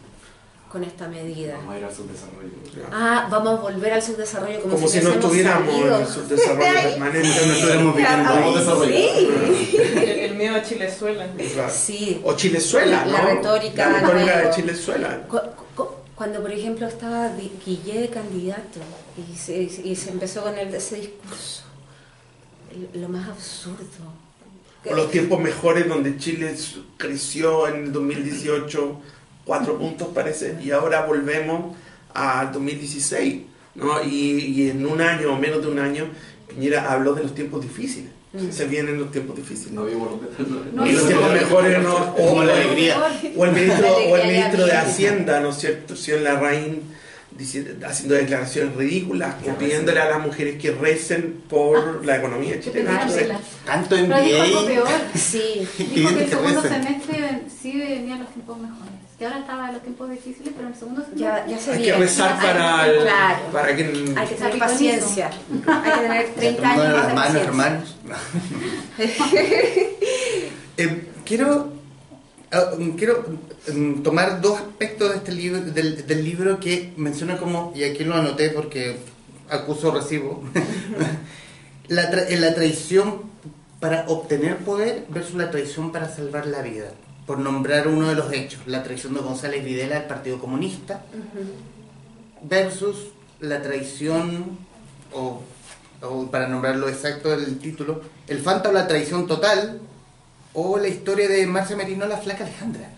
con 0.70 0.84
esta 0.84 1.08
medida. 1.08 1.54
Vamos 1.56 1.74
a 1.74 1.78
ir 1.78 1.84
al 1.84 1.94
subdesarrollo. 1.94 2.50
Ah, 2.92 3.26
vamos 3.30 3.58
a 3.58 3.62
volver 3.62 3.92
al 3.94 4.02
subdesarrollo 4.02 4.60
como, 4.60 4.74
Como 4.74 4.88
si 4.88 5.00
no 5.00 5.02
hubiésemos 5.10 5.24
estuviéramos 5.24 5.74
en 5.74 5.92
el 5.92 6.06
subdesarrollo 6.06 6.72
permanente. 6.82 7.28
no 7.46 7.52
estuviéramos 7.52 7.96
viviendo 7.96 8.30
Ay, 8.30 8.48
en 8.48 8.54
desarrollo. 8.58 8.92
sí. 8.92 9.78
El, 9.96 10.08
el 10.18 10.34
miedo 10.34 10.56
a 10.56 10.62
Chilezuela. 10.62 11.26
Claro. 11.54 11.72
Sí. 11.74 12.20
O 12.24 12.34
Chilezuela, 12.34 13.06
La 13.06 13.22
¿no? 13.22 13.28
retórica 13.28 13.88
La 13.90 14.00
retórica 14.00 14.38
de 14.42 14.50
Chilezuela. 14.54 15.22
Cu- 15.28 15.40
cu- 15.74 15.88
Cuando, 16.14 16.40
por 16.42 16.52
ejemplo, 16.52 16.86
estaba 16.86 17.30
Guillé 17.64 18.00
de 18.02 18.08
candidato 18.10 18.80
y 19.16 19.36
se, 19.36 19.56
y 19.62 19.96
se 19.96 20.10
empezó 20.10 20.42
con 20.42 20.58
el, 20.58 20.74
ese 20.74 20.96
discurso, 20.96 21.62
lo 22.94 23.08
más 23.08 23.28
absurdo. 23.28 23.78
O 24.90 24.94
los 24.94 25.10
tiempos 25.10 25.40
mejores 25.40 25.88
donde 25.88 26.16
Chile 26.18 26.54
creció 26.96 27.66
en 27.68 27.84
el 27.84 27.92
2018, 27.92 29.00
cuatro 29.48 29.78
puntos 29.78 30.08
parece, 30.14 30.56
y 30.62 30.70
ahora 30.70 31.04
volvemos 31.06 31.74
al 32.14 32.52
2016, 32.52 33.42
¿no? 33.76 34.04
Y, 34.04 34.38
y 34.56 34.70
en 34.70 34.86
un 34.86 35.00
año 35.00 35.32
o 35.32 35.38
menos 35.38 35.62
de 35.62 35.68
un 35.68 35.78
año, 35.78 36.04
Piñera 36.48 36.92
habló 36.92 37.14
de 37.14 37.22
los 37.24 37.34
tiempos 37.34 37.62
difíciles. 37.62 38.10
Se 38.50 38.66
vienen 38.66 39.00
los 39.00 39.10
tiempos 39.10 39.34
difíciles. 39.36 39.72
No 39.72 39.86
vimos 39.86 40.10
los 40.38 40.48
No, 40.74 40.86
y 40.86 40.92
los 40.92 41.02
no, 41.02 41.08
tiempos 41.08 41.28
no. 41.28 41.34
mejores, 41.34 41.82
¿no? 41.82 41.94
O, 41.96 42.14
Como 42.28 42.44
la 42.48 42.52
alegría. 42.52 42.96
o 43.36 43.44
el 43.46 43.52
ministro, 43.52 43.88
o 43.96 44.16
el 44.18 44.28
ministro 44.28 44.66
de 44.66 44.72
Hacienda, 44.72 45.40
¿no 45.40 45.48
es 45.48 45.56
cierto? 45.56 45.96
Señor 45.96 46.20
Larraín, 46.20 46.82
haciendo 47.86 48.14
declaraciones 48.16 48.76
ridículas, 48.76 49.34
o 49.48 49.54
pidiéndole 49.56 50.00
a 50.00 50.10
las 50.10 50.20
mujeres 50.20 50.60
que 50.60 50.72
recen 50.72 51.40
por 51.48 52.04
la 52.04 52.16
economía 52.18 52.60
chilena. 52.60 53.00
Entonces, 53.02 53.28
Tanto 53.64 53.96
dijo 53.96 54.12
algo 54.14 54.60
MBA. 54.62 54.66
peor. 54.68 54.88
Sí, 55.14 55.66
Dijo 55.94 56.14
que 56.14 56.24
el 56.24 56.28
segundo 56.30 56.62
semestre 56.62 57.42
sí 57.62 57.78
venían 57.78 58.20
los 58.20 58.28
tiempos 58.34 58.58
mejores. 58.58 58.92
Que 59.18 59.26
ahora 59.26 59.40
estaban 59.40 59.72
los 59.72 59.82
tiempos 59.82 60.10
difíciles, 60.10 60.52
pero 60.54 60.68
en 60.68 60.72
el 60.72 60.78
segundo 60.78 61.04
ya, 61.16 61.44
ya 61.46 61.58
se 61.58 61.72
hay 61.72 61.82
que 61.82 61.92
rezar 61.92 62.36
para, 62.36 62.86
el- 62.86 63.00
Claro. 63.02 63.38
para 63.52 63.74
que 63.76 63.82
Hay 64.16 64.26
que 64.28 64.34
tener 64.36 64.58
paciencia. 64.58 65.30
Hay 65.66 65.90
que 65.90 65.98
tener 66.02 66.34
30 66.34 66.70
años 66.70 67.14
más 67.14 67.32
de 67.34 67.40
hermanos, 67.40 67.96
paciencia. 67.96 68.18
hermanos. 68.98 68.98
Eh, 70.80 71.08
quiero 71.24 71.72
mm, 72.78 72.90
quiero 72.90 73.24
mm, 73.74 74.02
tomar 74.02 74.40
dos 74.40 74.58
aspectos 74.60 75.10
de 75.10 75.16
este 75.16 75.32
libro, 75.32 75.60
del, 75.60 76.06
del 76.06 76.24
libro 76.24 76.60
que 76.60 76.92
menciona 76.96 77.36
como, 77.38 77.72
y 77.74 77.82
aquí 77.82 78.04
lo 78.04 78.14
anoté 78.14 78.50
porque 78.50 78.96
acuso 79.50 79.90
recibo, 79.90 80.44
la, 81.88 82.10
tra- 82.12 82.26
eh, 82.28 82.36
la 82.38 82.54
traición 82.54 83.22
para 83.80 84.04
obtener 84.08 84.58
poder 84.58 85.04
versus 85.08 85.34
la 85.34 85.50
traición 85.50 85.90
para 85.90 86.08
salvar 86.14 86.46
la 86.46 86.62
vida. 86.62 86.92
Por 87.28 87.38
nombrar 87.38 87.86
uno 87.88 88.08
de 88.08 88.14
los 88.16 88.32
hechos, 88.32 88.62
la 88.66 88.82
traición 88.82 89.12
de 89.14 89.20
González 89.20 89.62
Videla 89.62 89.96
al 89.98 90.06
Partido 90.06 90.38
Comunista 90.40 91.02
versus 92.42 93.08
la 93.40 93.60
traición, 93.62 94.58
o, 95.12 95.42
o 96.02 96.26
para 96.30 96.48
nombrarlo 96.48 96.88
exacto 96.88 97.32
el 97.34 97.58
título, 97.58 98.00
el 98.28 98.38
Fanta 98.40 98.70
o 98.70 98.72
la 98.72 98.88
traición 98.88 99.26
total, 99.26 99.78
o 100.54 100.78
la 100.78 100.88
historia 100.88 101.28
de 101.28 101.46
Marcia 101.46 101.76
Merino, 101.76 102.06
la 102.06 102.16
flaca 102.16 102.44
Alejandra. 102.44 102.90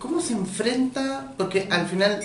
¿Cómo 0.00 0.20
se 0.20 0.32
enfrenta? 0.32 1.32
Porque 1.38 1.68
al 1.70 1.86
final, 1.86 2.20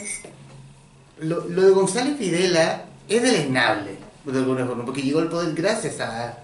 lo, 1.20 1.48
lo 1.48 1.62
de 1.62 1.72
González 1.72 2.18
Videla 2.18 2.86
es 3.08 3.22
deleznable, 3.22 3.98
de 4.26 4.38
alguna 4.40 4.66
forma, 4.66 4.84
porque 4.84 5.04
llegó 5.04 5.20
al 5.20 5.30
poder 5.30 5.54
gracias 5.54 6.00
a- 6.02 6.38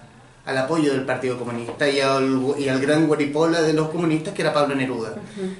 al 0.47 0.57
apoyo 0.57 0.91
del 0.93 1.03
Partido 1.05 1.37
Comunista 1.37 1.87
y 1.89 1.99
al, 1.99 2.41
y 2.57 2.67
al 2.69 2.79
gran 2.79 3.05
guaripola 3.05 3.61
de 3.61 3.73
los 3.73 3.89
comunistas 3.89 4.33
que 4.33 4.41
era 4.41 4.53
Pablo 4.53 4.73
Neruda, 4.75 5.15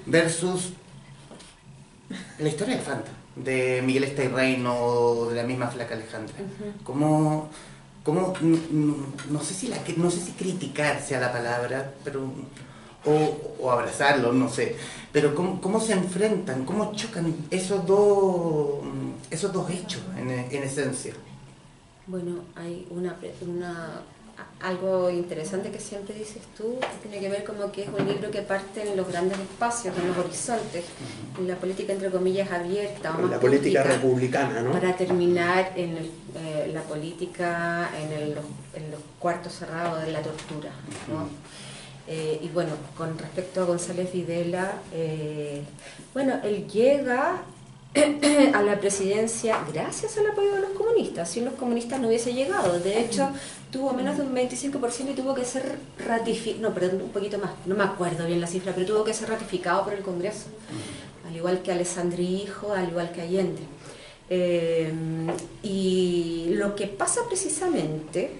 versus 0.06 0.72
la 2.40 2.48
historia 2.48 2.76
del 2.78 2.86
Fanta, 2.86 3.12
de 3.36 3.82
Miguel 3.86 4.06
Esteirrein 4.06 4.66
o 4.66 5.28
de 5.30 5.36
la 5.36 5.44
misma 5.44 5.68
flaca 5.68 5.94
Alejandra. 5.96 6.36
¿Cómo, 6.84 7.50
cómo, 8.04 8.34
n- 8.42 8.60
n- 8.72 8.96
no, 9.30 9.42
sé 9.42 9.54
si 9.54 9.68
la, 9.68 9.78
no 9.98 10.10
sé 10.10 10.22
si 10.22 10.32
criticar 10.32 11.02
sea 11.02 11.20
la 11.20 11.34
palabra, 11.34 11.94
pero 12.04 12.22
o, 13.06 13.56
o 13.62 13.72
abrazarlo, 13.72 14.32
no 14.32 14.50
sé. 14.50 14.76
Pero 15.12 15.36
cómo, 15.36 15.60
cómo 15.62 15.80
se 15.82 15.94
enfrentan, 15.94 16.64
cómo 16.66 16.94
chocan 16.96 17.36
esos 17.52 17.86
dos, 17.86 18.80
esos 19.30 19.52
dos 19.52 19.70
hechos 19.70 20.02
en, 20.18 20.30
en 20.30 20.64
esencia. 20.64 21.14
Bueno, 22.06 22.36
hay 22.56 22.88
una, 22.90 23.18
una 23.42 24.02
algo 24.62 25.10
interesante 25.10 25.70
que 25.72 25.80
siempre 25.80 26.16
dices 26.16 26.42
tú, 26.58 26.80
que 26.80 27.08
tiene 27.10 27.20
que 27.20 27.30
ver 27.30 27.44
como 27.44 27.72
que 27.72 27.84
es 27.84 27.90
un 27.90 28.08
libro 28.08 28.30
que 28.32 28.42
parte 28.42 28.90
en 28.90 28.98
los 28.98 29.08
grandes 29.08 29.38
espacios, 29.40 29.96
en 29.98 30.08
los 30.08 30.18
horizontes, 30.18 30.86
en 31.38 31.48
la 31.48 31.56
política 31.56 31.94
entre 31.94 32.10
comillas 32.10 32.52
abierta 32.52 33.16
o 33.16 33.22
más 33.22 33.32
la 33.32 33.40
política 33.40 33.84
pública, 33.84 33.96
republicana, 34.02 34.62
¿no? 34.62 34.72
para 34.72 34.96
terminar 34.96 35.74
en 35.76 35.98
el- 35.98 36.12
eh, 36.36 36.72
la 36.74 36.82
política 36.82 37.90
en, 38.02 38.12
el- 38.12 38.36
los, 38.36 38.46
en 38.76 38.92
los 38.92 39.00
cuartos 39.20 39.54
cerrados 39.54 40.04
de 40.04 40.12
la 40.12 40.22
tortura. 40.22 40.72
¿no? 41.08 41.28
Eh, 42.08 42.40
y 42.42 42.48
bueno, 42.50 42.72
con 42.98 43.18
respecto 43.18 43.62
a 43.62 43.66
González 43.66 44.12
Videla, 44.14 44.82
eh, 44.94 45.62
bueno, 46.14 46.36
él 46.44 46.68
llega 46.68 47.42
a 48.54 48.62
la 48.62 48.80
presidencia 48.80 49.58
gracias 49.72 50.18
al 50.18 50.28
apoyo 50.28 50.54
de 50.54 50.62
los 50.62 50.72
comunistas. 50.72 51.30
Sin 51.30 51.46
los 51.46 51.54
comunistas 51.56 52.00
no 52.00 52.08
hubiese 52.08 52.34
llegado. 52.34 52.80
De 52.80 53.00
hecho, 53.00 53.30
tuvo 53.72 53.94
menos 53.94 54.18
de 54.18 54.24
un 54.24 54.36
25% 54.36 55.12
y 55.12 55.14
tuvo 55.14 55.34
que 55.34 55.46
ser 55.46 55.78
ratificado, 56.06 56.70
no, 56.70 56.74
perdón, 56.74 57.02
un 57.02 57.10
poquito 57.10 57.38
más, 57.38 57.52
no 57.66 57.76
me 57.76 57.84
acuerdo 57.84 58.26
bien 58.26 58.42
la 58.42 58.48
cifra, 58.48 58.74
pero 58.74 58.86
tuvo 58.88 59.04
que 59.04 59.14
ser 59.14 59.30
ratificado 59.30 59.84
por 59.84 59.94
el 59.94 60.02
Congreso. 60.02 60.46
Al 61.28 61.36
igual 61.36 61.62
que 61.62 61.72
Alessandri 61.72 62.26
Hijo, 62.44 62.74
al 62.74 62.90
igual 62.90 63.12
que 63.12 63.22
Allende. 63.22 63.62
Eh, 64.30 64.92
y 65.64 66.48
lo 66.52 66.76
que 66.76 66.88
pasa 66.88 67.22
precisamente, 67.28 68.32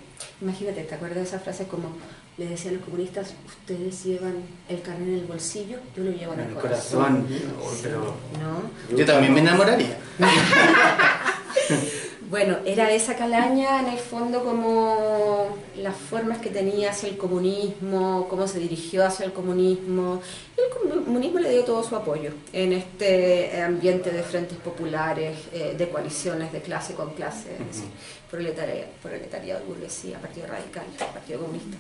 imagínate, 0.42 0.84
¿te 0.84 0.96
acuerdas 0.96 1.18
de 1.18 1.24
esa 1.24 1.40
frase 1.40 1.68
como 1.68 1.90
le 2.38 2.46
decían 2.48 2.76
los 2.76 2.84
comunistas, 2.84 3.34
ustedes 3.46 4.04
llevan 4.04 4.36
el 4.70 4.82
carnet 4.82 5.08
en 5.08 5.14
el 5.16 5.26
bolsillo, 5.26 5.78
yo 5.96 6.04
lo 6.04 6.12
llevo 6.12 6.34
en 6.34 6.42
el, 6.42 6.48
el 6.50 6.54
corazón. 6.54 7.26
corazón. 7.28 7.80
Pero 7.82 8.16
¿No? 8.40 8.96
yo 8.98 9.06
también 9.06 9.34
me 9.34 9.40
enamoraría. 9.40 9.98
Bueno, 12.30 12.58
era 12.66 12.92
esa 12.92 13.16
calaña 13.16 13.80
en 13.80 13.88
el 13.88 13.98
fondo 14.00 14.44
como 14.44 15.56
las 15.78 15.96
formas 15.96 16.40
que 16.40 16.50
tenía 16.50 16.92
hacia 16.92 17.08
el 17.08 17.18
comunismo, 17.18 18.28
cómo 18.30 18.50
se 18.50 18.60
dirigió 18.60 19.06
hacia 19.06 19.26
el 19.26 19.32
comunismo. 19.32 20.22
El 20.58 21.06
comunismo 21.06 21.40
le 21.40 21.52
dio 21.52 21.64
todo 21.64 21.82
su 21.86 21.96
apoyo 21.96 22.32
en 22.52 22.74
este 22.74 23.62
ambiente 23.62 24.12
de 24.12 24.24
frentes 24.24 24.58
populares, 24.58 25.38
eh, 25.54 25.76
de 25.78 25.88
coaliciones 25.88 26.52
de 26.52 26.60
clase 26.62 26.96
con 26.96 27.12
clase, 27.14 27.54
es 27.54 27.66
decir, 27.66 27.90
proletaria- 28.30 28.88
proletariado, 29.02 29.64
burguesía, 29.66 30.20
Partido 30.20 30.48
Radical, 30.48 30.84
Partido 31.14 31.40
Comunista. 31.40 31.78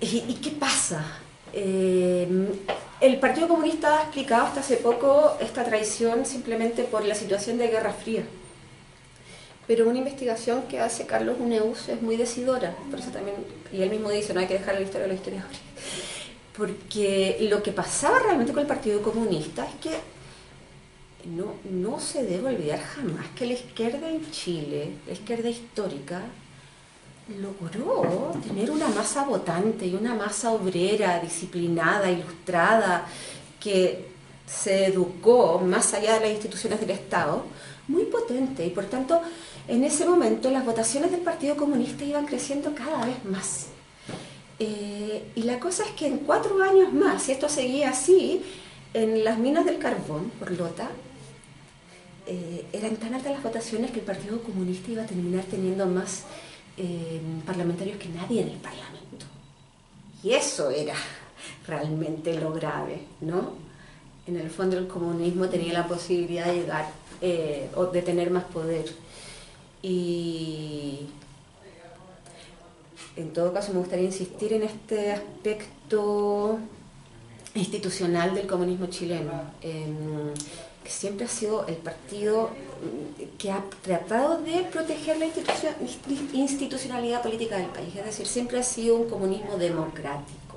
¿Y, 0.00 0.24
y 0.28 0.34
qué 0.42 0.52
pasa? 0.52 1.04
Eh, 1.52 2.26
el 3.02 3.18
Partido 3.20 3.48
Comunista 3.48 3.98
ha 3.98 4.02
explicado 4.04 4.46
hasta 4.46 4.60
hace 4.60 4.78
poco 4.78 5.36
esta 5.40 5.62
traición 5.62 6.24
simplemente 6.24 6.84
por 6.84 7.04
la 7.04 7.14
situación 7.14 7.58
de 7.58 7.68
Guerra 7.68 7.92
Fría. 7.92 8.22
Pero 9.66 9.88
una 9.88 9.98
investigación 9.98 10.62
que 10.68 10.80
hace 10.80 11.06
Carlos 11.06 11.36
Uneus 11.40 11.88
es 11.88 12.00
muy 12.00 12.16
decidora, 12.16 12.76
por 12.90 13.00
eso 13.00 13.10
también, 13.10 13.36
y 13.72 13.82
él 13.82 13.90
mismo 13.90 14.10
dice, 14.10 14.32
no 14.32 14.40
hay 14.40 14.46
que 14.46 14.58
dejar 14.58 14.76
la 14.76 14.82
historia 14.82 15.06
a 15.06 15.08
los 15.08 15.16
historiadores. 15.16 15.58
Porque 16.56 17.36
lo 17.50 17.62
que 17.62 17.72
pasaba 17.72 18.20
realmente 18.20 18.52
con 18.52 18.62
el 18.62 18.68
Partido 18.68 19.02
Comunista 19.02 19.66
es 19.66 19.74
que 19.80 20.16
no, 21.28 21.54
no 21.68 21.98
se 21.98 22.22
debe 22.22 22.54
olvidar 22.54 22.80
jamás 22.80 23.26
que 23.34 23.46
la 23.46 23.54
izquierda 23.54 24.08
en 24.08 24.30
Chile, 24.30 24.92
la 25.06 25.12
izquierda 25.12 25.48
histórica, 25.48 26.22
logró 27.40 28.32
tener 28.46 28.70
una 28.70 28.86
masa 28.88 29.24
votante 29.24 29.86
y 29.86 29.94
una 29.94 30.14
masa 30.14 30.52
obrera, 30.52 31.18
disciplinada, 31.18 32.10
ilustrada, 32.10 33.06
que 33.58 34.06
se 34.46 34.86
educó 34.86 35.58
más 35.58 35.92
allá 35.92 36.14
de 36.14 36.20
las 36.20 36.30
instituciones 36.30 36.80
del 36.80 36.90
Estado, 36.90 37.44
muy 37.88 38.04
potente. 38.04 38.64
Y 38.64 38.70
por 38.70 38.84
tanto, 38.84 39.20
en 39.68 39.84
ese 39.84 40.06
momento 40.06 40.50
las 40.50 40.64
votaciones 40.64 41.10
del 41.10 41.20
Partido 41.20 41.56
Comunista 41.56 42.04
iban 42.04 42.26
creciendo 42.26 42.74
cada 42.74 43.04
vez 43.04 43.24
más. 43.24 43.66
Eh, 44.58 45.32
y 45.34 45.42
la 45.42 45.58
cosa 45.58 45.84
es 45.84 45.90
que 45.90 46.06
en 46.06 46.18
cuatro 46.18 46.62
años 46.62 46.92
más, 46.92 47.24
si 47.24 47.32
esto 47.32 47.48
seguía 47.48 47.90
así, 47.90 48.42
en 48.94 49.24
las 49.24 49.38
minas 49.38 49.64
del 49.64 49.78
carbón, 49.78 50.30
por 50.38 50.50
Lota, 50.52 50.88
eh, 52.26 52.64
eran 52.72 52.96
tan 52.96 53.14
altas 53.14 53.32
las 53.32 53.42
votaciones 53.42 53.90
que 53.90 54.00
el 54.00 54.06
Partido 54.06 54.42
Comunista 54.42 54.90
iba 54.90 55.02
a 55.02 55.06
terminar 55.06 55.44
teniendo 55.44 55.86
más 55.86 56.24
eh, 56.76 57.20
parlamentarios 57.44 57.98
que 57.98 58.08
nadie 58.08 58.42
en 58.42 58.48
el 58.48 58.58
Parlamento. 58.58 59.26
Y 60.22 60.32
eso 60.32 60.70
era 60.70 60.94
realmente 61.66 62.38
lo 62.40 62.52
grave, 62.52 63.00
¿no? 63.20 63.54
En 64.26 64.36
el 64.36 64.50
fondo 64.50 64.78
el 64.78 64.88
comunismo 64.88 65.48
tenía 65.48 65.72
la 65.72 65.86
posibilidad 65.86 66.46
de 66.46 66.54
llegar 66.54 66.86
o 67.76 67.86
de 67.86 68.02
tener 68.02 68.30
más 68.30 68.44
poder. 68.44 68.86
Y 69.90 71.06
en 73.16 73.32
todo 73.32 73.52
caso 73.52 73.72
me 73.72 73.78
gustaría 73.78 74.06
insistir 74.06 74.52
en 74.52 74.64
este 74.64 75.12
aspecto 75.12 76.58
institucional 77.54 78.34
del 78.34 78.46
comunismo 78.48 78.86
chileno, 78.86 79.32
em, 79.62 80.34
que 80.82 80.90
siempre 80.90 81.26
ha 81.26 81.28
sido 81.28 81.66
el 81.68 81.76
partido 81.76 82.50
mm, 82.50 83.36
que 83.38 83.50
ha 83.52 83.62
tratado 83.82 84.38
de 84.42 84.62
proteger 84.72 85.18
la 85.18 85.26
institucio- 85.26 85.74
insti- 85.80 86.34
institucionalidad 86.34 87.22
política 87.22 87.56
del 87.56 87.68
país, 87.68 87.94
es 87.96 88.04
decir, 88.04 88.26
siempre 88.26 88.58
ha 88.58 88.62
sido 88.64 88.96
un 88.96 89.08
comunismo 89.08 89.56
democrático, 89.56 90.56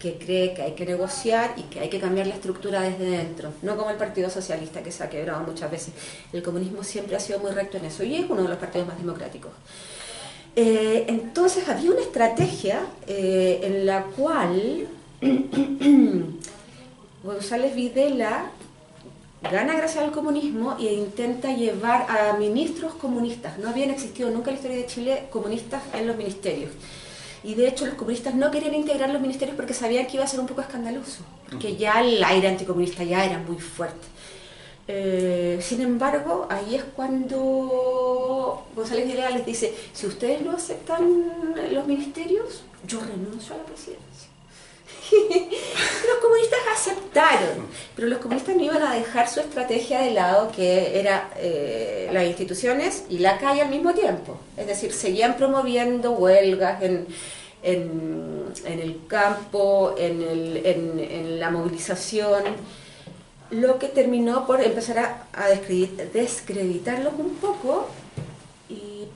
que 0.00 0.14
cree 0.14 0.54
que 0.54 0.62
hay 0.62 0.72
que 0.72 0.86
negociar 0.86 1.52
y 1.58 1.62
que 1.64 1.78
hay 1.78 1.90
que 1.90 2.00
cambiar 2.00 2.26
la 2.26 2.34
estructura 2.34 2.80
desde 2.80 3.04
dentro, 3.04 3.52
no 3.60 3.76
como 3.76 3.90
el 3.90 3.96
Partido 3.96 4.30
Socialista 4.30 4.82
que 4.82 4.90
se 4.90 5.04
ha 5.04 5.10
quebrado 5.10 5.42
muchas 5.44 5.70
veces. 5.70 5.92
El 6.32 6.42
comunismo 6.42 6.82
siempre 6.82 7.14
ha 7.16 7.20
sido 7.20 7.38
muy 7.38 7.50
recto 7.50 7.76
en 7.76 7.84
eso 7.84 8.02
y 8.02 8.16
es 8.16 8.28
uno 8.28 8.42
de 8.42 8.48
los 8.48 8.56
partidos 8.56 8.88
más 8.88 8.96
democráticos. 8.96 9.52
Eh, 10.56 11.04
entonces 11.06 11.68
había 11.68 11.90
una 11.90 12.00
estrategia 12.00 12.80
eh, 13.06 13.60
en 13.62 13.86
la 13.86 14.04
cual 14.04 14.88
González 17.22 17.74
Videla 17.74 18.50
gana 19.42 19.74
gracias 19.74 20.02
al 20.02 20.12
comunismo 20.12 20.76
e 20.80 20.94
intenta 20.94 21.52
llevar 21.52 22.06
a 22.08 22.38
ministros 22.38 22.94
comunistas. 22.94 23.58
No 23.58 23.68
habían 23.68 23.90
existido 23.90 24.30
nunca 24.30 24.50
en 24.50 24.56
la 24.56 24.60
historia 24.60 24.78
de 24.78 24.86
Chile 24.86 25.24
comunistas 25.30 25.82
en 25.92 26.06
los 26.06 26.16
ministerios. 26.16 26.70
Y 27.42 27.54
de 27.54 27.68
hecho 27.68 27.86
los 27.86 27.94
comunistas 27.94 28.34
no 28.34 28.50
querían 28.50 28.74
integrar 28.74 29.10
los 29.10 29.20
ministerios 29.20 29.56
porque 29.56 29.74
sabían 29.74 30.06
que 30.06 30.16
iba 30.16 30.24
a 30.24 30.28
ser 30.28 30.40
un 30.40 30.46
poco 30.46 30.60
escandaloso, 30.60 31.22
porque 31.48 31.76
ya 31.76 32.00
el 32.00 32.22
aire 32.22 32.48
anticomunista 32.48 33.02
ya 33.02 33.24
era 33.24 33.38
muy 33.38 33.58
fuerte. 33.58 34.06
Eh, 34.88 35.58
sin 35.62 35.80
embargo, 35.82 36.48
ahí 36.50 36.74
es 36.74 36.82
cuando 36.96 38.66
González 38.74 39.06
Videla 39.06 39.30
les 39.30 39.46
dice, 39.46 39.72
si 39.92 40.06
ustedes 40.06 40.42
no 40.42 40.52
aceptan 40.52 41.22
los 41.72 41.86
ministerios, 41.86 42.62
yo 42.86 43.00
renuncio 43.00 43.54
a 43.54 43.58
la 43.58 43.64
presidencia. 43.64 44.09
Los 45.12 46.18
comunistas 46.22 46.60
aceptaron, 46.72 47.66
pero 47.96 48.08
los 48.08 48.18
comunistas 48.18 48.56
no 48.56 48.62
iban 48.62 48.82
a 48.82 48.94
dejar 48.94 49.28
su 49.28 49.40
estrategia 49.40 50.00
de 50.00 50.10
lado, 50.12 50.50
que 50.52 50.98
era 50.98 51.30
eh, 51.36 52.08
las 52.12 52.24
instituciones 52.24 53.04
y 53.08 53.18
la 53.18 53.38
calle 53.38 53.62
al 53.62 53.70
mismo 53.70 53.92
tiempo. 53.94 54.38
Es 54.56 54.66
decir, 54.66 54.92
seguían 54.92 55.36
promoviendo 55.36 56.12
huelgas 56.12 56.82
en, 56.82 57.06
el 58.64 59.00
campo, 59.08 59.94
en, 59.98 61.38
la 61.40 61.50
movilización, 61.50 62.42
lo 63.50 63.78
que 63.78 63.88
terminó 63.88 64.46
por 64.46 64.60
empezar 64.60 64.98
a, 64.98 65.26
a 65.32 65.50
descredi- 65.50 66.10
descreditarlos 66.12 67.14
un 67.18 67.34
poco, 67.36 67.88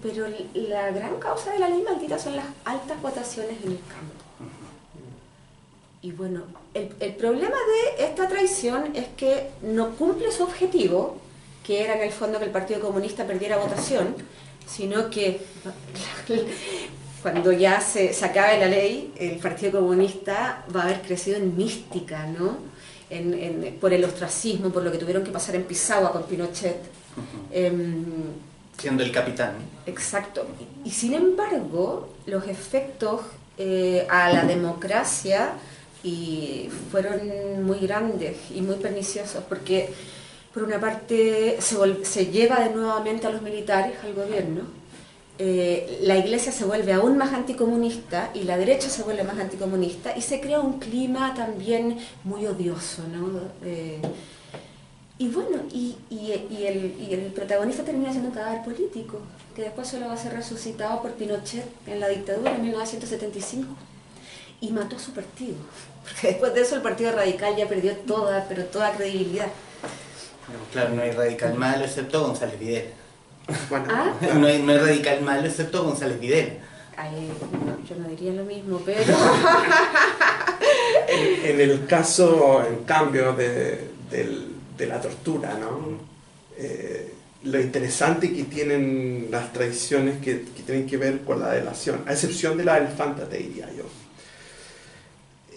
pero 0.03 0.27
la 0.55 0.91
gran 0.91 1.19
causa 1.19 1.53
de 1.53 1.61
la 1.61 1.69
ley 1.69 1.83
maldita 1.83 2.19
son 2.19 2.37
las 2.37 2.45
altas 2.65 3.01
votaciones 3.01 3.57
en 3.65 3.73
el 3.73 3.79
campo. 3.79 4.24
Y 6.05 6.13
bueno, 6.13 6.43
el, 6.75 6.91
el 7.01 7.15
problema 7.15 7.57
de 7.97 8.05
esta 8.05 8.29
traición 8.29 8.95
es 8.95 9.07
que 9.17 9.49
no 9.63 9.93
cumple 9.97 10.31
su 10.31 10.43
objetivo, 10.43 11.17
que 11.67 11.83
era 11.83 11.97
en 11.97 12.03
el 12.03 12.11
fondo 12.13 12.39
que 12.39 12.45
el 12.45 12.51
Partido 12.51 12.79
Comunista 12.81 13.27
perdiera 13.27 13.57
votación, 13.57 14.15
sino 14.67 15.09
que 15.09 15.41
cuando 17.23 17.53
ya 17.53 17.81
se, 17.81 18.13
se 18.13 18.23
acabe 18.23 18.59
la 18.61 18.67
ley, 18.67 19.15
el 19.17 19.39
Partido 19.39 19.81
Comunista 19.81 20.67
va 20.77 20.83
a 20.83 20.85
haber 20.85 21.01
crecido 21.01 21.39
en 21.39 21.57
mística, 21.57 22.27
¿no? 22.27 22.59
En- 23.09 23.33
en- 23.33 23.79
por 23.81 23.95
el 23.95 24.05
ostracismo, 24.05 24.69
por 24.69 24.83
lo 24.83 24.93
que 24.93 24.99
tuvieron 24.99 25.25
que 25.25 25.31
pasar 25.31 25.55
en 25.57 25.65
Pisagua 25.65 26.13
con 26.13 26.25
Pinochet. 26.25 26.83
Em, 27.51 28.05
Siendo 28.77 29.03
el 29.03 29.11
capitán. 29.11 29.53
Exacto. 29.87 30.47
Y, 30.85 30.89
y 30.89 30.93
sin 30.93 31.15
embargo, 31.15 32.11
los 32.27 32.47
efectos 32.47 33.23
eh, 33.57 34.07
a 34.11 34.31
la 34.31 34.43
democracia 34.45 35.53
y 36.05 36.69
fueron 36.93 37.65
muy 37.65 37.79
grandes 37.81 38.37
y 38.55 38.61
muy 38.61 38.77
perniciosos 38.77 39.43
porque, 39.49 39.89
por 40.53 40.63
una 40.63 40.79
parte, 40.79 41.57
se, 41.61 42.05
se 42.05 42.27
lleva 42.27 42.61
de 42.61 42.71
nuevamente 42.75 43.27
a 43.27 43.31
los 43.31 43.43
militares 43.43 43.95
al 44.05 44.15
gobierno, 44.15 44.63
eh, 45.39 45.99
la 46.03 46.17
iglesia 46.17 46.53
se 46.53 46.65
vuelve 46.65 46.93
aún 46.93 47.17
más 47.19 47.33
anticomunista 47.33 48.31
y 48.35 48.43
la 48.45 48.57
derecha 48.57 48.89
se 48.89 49.03
vuelve 49.03 49.25
más 49.25 49.37
anticomunista 49.39 50.17
y 50.17 50.21
se 50.23 50.41
crea 50.41 50.61
un 50.61 50.79
clima 50.79 51.35
también 51.35 51.99
muy 52.23 52.47
odioso, 52.47 53.03
¿no? 53.13 53.41
Eh, 53.65 53.99
y 55.19 55.29
bueno, 55.29 55.59
y, 55.73 55.97
y- 56.11 56.47
y 56.51 56.67
el, 56.67 56.95
y 57.01 57.15
el 57.15 57.21
protagonista 57.33 57.83
termina 57.85 58.11
siendo 58.11 58.29
un 58.31 58.35
cadáver 58.35 58.63
político, 58.65 59.19
que 59.57 59.63
después 59.63 59.89
solo 59.89 60.07
va 60.07 60.15
a 60.15 60.17
ser 60.17 60.35
resucitado 60.35 61.01
por 61.03 61.13
Pinochet 61.13 61.65
en 61.87 61.99
la 62.01 62.09
dictadura 62.09 62.55
en 62.55 62.63
1975. 62.63 63.67
Y 64.65 64.71
mató 64.73 64.97
a 64.97 64.99
su 64.99 65.13
partido, 65.13 65.57
porque 66.03 66.29
después 66.29 66.55
de 66.55 66.63
eso 66.63 66.77
el 66.77 66.83
Partido 66.83 67.13
Radical 67.13 67.55
ya 67.57 67.69
perdió 67.69 67.93
toda, 67.99 68.47
pero 68.49 68.65
toda 68.65 68.93
credibilidad. 68.93 69.49
Claro, 70.73 70.95
no 70.95 71.03
hay 71.03 71.11
radical 71.11 71.55
malo 71.55 71.85
excepto 71.85 72.27
González 72.27 72.59
Videla. 72.59 72.91
Bueno, 73.69 73.87
¿Ah? 73.91 74.13
No 74.35 74.47
hay, 74.47 74.63
no 74.63 74.73
hay 74.73 74.79
radical 74.79 75.21
malo 75.23 75.47
excepto 75.47 75.85
González 75.85 76.19
Videla. 76.21 76.53
Ay, 76.97 77.31
no, 77.67 77.87
yo 77.89 77.97
no 77.97 78.09
diría 78.09 78.33
lo 78.33 78.45
mismo, 78.45 78.81
pero... 78.85 79.03
en, 81.09 81.51
en 81.51 81.61
el 81.61 81.87
caso, 81.87 82.65
en 82.67 82.85
cambio, 82.85 83.33
de- 83.35 83.91
del, 84.11 84.49
de 84.79 84.87
la 84.87 85.01
tortura, 85.01 85.55
¿no? 85.59 85.99
Eh, 86.57 87.13
lo 87.45 87.61
interesante 87.61 88.33
que 88.33 88.45
tienen 88.45 89.29
las 89.31 89.53
tradiciones 89.53 90.19
que, 90.23 90.43
que, 90.43 90.63
tienen 90.63 90.87
que 90.87 90.97
ver 90.97 91.21
con 91.23 91.41
la 91.41 91.51
delación, 91.53 92.03
a 92.07 92.13
excepción 92.13 92.57
de 92.57 92.65
la 92.65 92.81
del 92.81 92.89
Fanta, 92.89 93.29
te 93.29 93.39
diría 93.39 93.69
yo. 93.77 93.85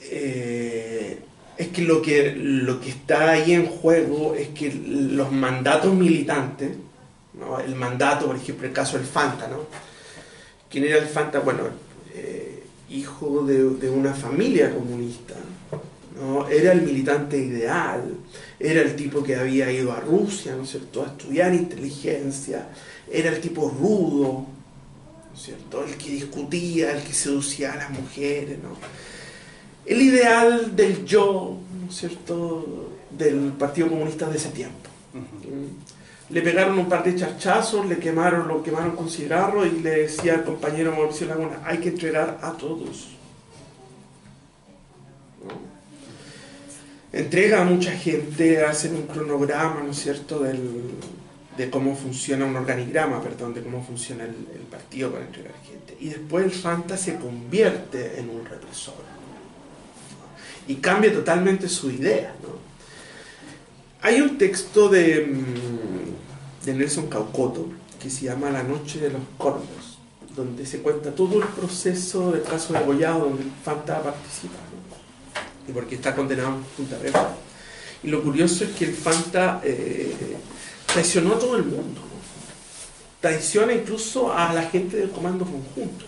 Eh, 0.10 1.20
es 1.58 1.68
que 1.70 1.82
lo, 1.82 2.02
que 2.02 2.34
lo 2.36 2.80
que 2.80 2.90
está 2.90 3.32
ahí 3.32 3.54
en 3.54 3.66
juego 3.66 4.36
es 4.36 4.50
que 4.50 4.72
los 4.72 5.32
mandatos 5.32 5.94
militantes, 5.94 6.72
el 7.66 7.76
mandato, 7.76 8.28
por 8.28 8.36
ejemplo, 8.36 8.68
el 8.68 8.74
caso 8.74 8.98
del 8.98 9.08
Fanta, 9.08 9.48
¿no? 9.48 9.66
¿Quién 10.70 10.84
era 10.84 10.98
el 10.98 11.08
Fanta? 11.08 11.40
Bueno, 11.40 11.64
eh, 12.14 12.64
hijo 12.90 13.44
de, 13.44 13.64
de, 13.76 13.90
una 13.90 14.14
familia 14.14 14.74
comunista, 14.74 15.34
¿no? 16.20 16.48
era 16.48 16.72
el 16.72 16.82
militante 16.84 17.38
ideal, 17.38 18.04
era 18.60 18.82
el 18.82 18.96
tipo 18.96 19.24
que 19.24 19.36
había 19.36 19.72
ido 19.72 19.92
a 19.92 20.00
Rusia, 20.00 20.56
¿no 20.56 20.64
es 20.64 20.72
cierto?, 20.72 21.04
a 21.04 21.08
estudiar 21.08 21.54
inteligencia, 21.54 22.70
era 23.12 23.30
el 23.30 23.42
tipo 23.42 23.70
rudo, 23.70 24.46
¿no 25.30 25.36
es 25.36 25.42
cierto?, 25.42 25.84
el 25.84 25.96
que 25.98 26.12
discutía, 26.12 26.92
el 26.92 27.04
que 27.04 27.14
seducía 27.14 27.74
a 27.74 27.78
las 27.78 27.90
mujeres, 27.92 28.58
¿no? 28.62 28.76
El 29.88 30.02
ideal 30.02 30.76
del 30.76 31.06
yo, 31.06 31.58
¿no 31.82 31.90
es 31.90 31.96
cierto?, 31.96 32.92
del 33.10 33.54
Partido 33.54 33.88
Comunista 33.88 34.30
de 34.30 34.38
ese 34.38 34.50
tiempo. 34.50 34.90
Uh 35.14 35.18
-huh. 35.18 36.34
Le 36.34 36.42
pegaron 36.42 36.78
un 36.78 36.90
par 36.90 37.06
de 37.06 37.16
charchazos, 37.16 37.86
le 37.86 37.98
quemaron, 37.98 38.50
lo 38.50 38.62
quemaron 38.62 38.98
con 38.98 39.10
cigarro 39.10 39.66
y 39.66 39.72
le 39.80 40.02
decía 40.02 40.34
al 40.36 40.44
compañero 40.44 40.92
Mauricio 40.92 41.26
Laguna, 41.28 41.62
hay 41.64 41.78
que 41.78 41.90
entregar 41.90 42.38
a 42.42 42.52
todos. 42.52 43.18
entrega 47.14 47.62
a 47.62 47.66
mucha 47.66 47.92
gente, 47.92 48.64
hacen 48.64 48.96
un 48.96 49.08
cronograma, 49.08 49.82
¿no 49.84 49.92
es 49.92 49.98
cierto?, 49.98 50.40
del, 50.40 50.92
de 51.58 51.70
cómo 51.70 51.96
funciona 51.96 52.46
un 52.46 52.56
organigrama, 52.56 53.22
perdón, 53.22 53.54
de 53.54 53.64
cómo 53.64 53.84
funciona 53.84 54.24
el, 54.26 54.36
el, 54.54 54.62
partido 54.70 55.12
para 55.12 55.26
entregar 55.26 55.54
gente. 55.64 55.98
Y 56.00 56.10
después 56.10 56.46
el 56.46 56.52
Fanta 56.52 56.98
se 56.98 57.16
convierte 57.16 58.20
en 58.20 58.30
un 58.30 58.46
represor. 58.46 59.17
Y 60.68 60.76
cambia 60.76 61.14
totalmente 61.14 61.70
su 61.70 61.90
idea, 61.90 62.36
¿no? 62.42 62.58
Hay 64.02 64.22
un 64.22 64.38
texto 64.38 64.90
de, 64.90 65.26
mm, 65.26 66.66
de 66.66 66.74
Nelson 66.74 67.08
Caucoto 67.08 67.68
que 68.02 68.10
se 68.10 68.26
llama 68.26 68.50
La 68.50 68.64
noche 68.64 69.00
de 69.00 69.10
los 69.10 69.22
corvos, 69.38 69.98
donde 70.36 70.66
se 70.66 70.80
cuenta 70.80 71.12
todo 71.12 71.42
el 71.42 71.48
proceso 71.48 72.32
del 72.32 72.44
caso 72.44 72.74
de 72.74 72.80
Gollado, 72.82 73.22
donde 73.22 73.44
Fanta 73.64 74.02
participa, 74.02 74.56
y 75.68 75.72
porque 75.72 75.96
está 75.96 76.16
condenado 76.16 76.56
en 76.56 76.64
Punta 76.64 76.96
Arenas. 76.96 77.28
Y 78.04 78.10
lo 78.10 78.22
curioso 78.22 78.64
es 78.64 78.72
que 78.72 78.86
el 78.86 78.94
Fanta 78.94 79.62
eh, 79.64 80.38
traicionó 80.86 81.34
a 81.34 81.40
todo 81.40 81.58
el 81.58 81.64
mundo, 81.64 82.02
traiciona 83.20 83.74
incluso 83.74 84.32
a 84.32 84.54
la 84.54 84.64
gente 84.64 84.98
del 84.98 85.10
comando 85.10 85.44
conjunto. 85.44 86.06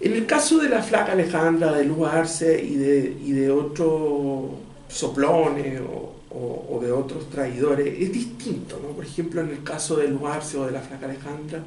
En 0.00 0.12
el 0.12 0.26
caso 0.26 0.58
de 0.58 0.68
la 0.68 0.82
flaca 0.82 1.12
Alejandra, 1.12 1.72
de 1.72 1.84
Luz 1.84 2.08
Arce 2.08 2.62
y 2.62 2.76
de, 2.76 3.16
y 3.24 3.32
de 3.32 3.50
otros 3.50 4.52
soplones 4.88 5.80
o, 5.80 6.14
o, 6.30 6.66
o, 6.70 6.80
de 6.80 6.92
otros 6.92 7.28
traidores, 7.30 8.00
es 8.00 8.12
distinto. 8.12 8.78
¿no? 8.80 8.90
Por 8.90 9.04
ejemplo, 9.04 9.40
en 9.40 9.50
el 9.50 9.62
caso 9.64 9.96
de 9.96 10.08
Luz 10.08 10.22
Arce 10.24 10.56
o 10.56 10.66
de 10.66 10.72
la 10.72 10.80
flaca 10.80 11.06
Alejandra, 11.06 11.64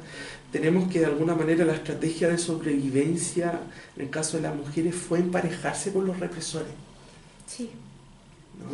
tenemos 0.50 0.90
que 0.90 1.00
de 1.00 1.06
alguna 1.06 1.34
manera 1.34 1.64
la 1.64 1.74
estrategia 1.74 2.28
de 2.28 2.38
sobrevivencia 2.38 3.60
en 3.96 4.02
el 4.02 4.10
caso 4.10 4.38
de 4.38 4.44
las 4.44 4.54
mujeres 4.54 4.94
fue 4.94 5.18
emparejarse 5.18 5.92
con 5.92 6.06
los 6.06 6.18
represores. 6.18 6.72
Sí. 7.46 7.70
¿no? 8.58 8.66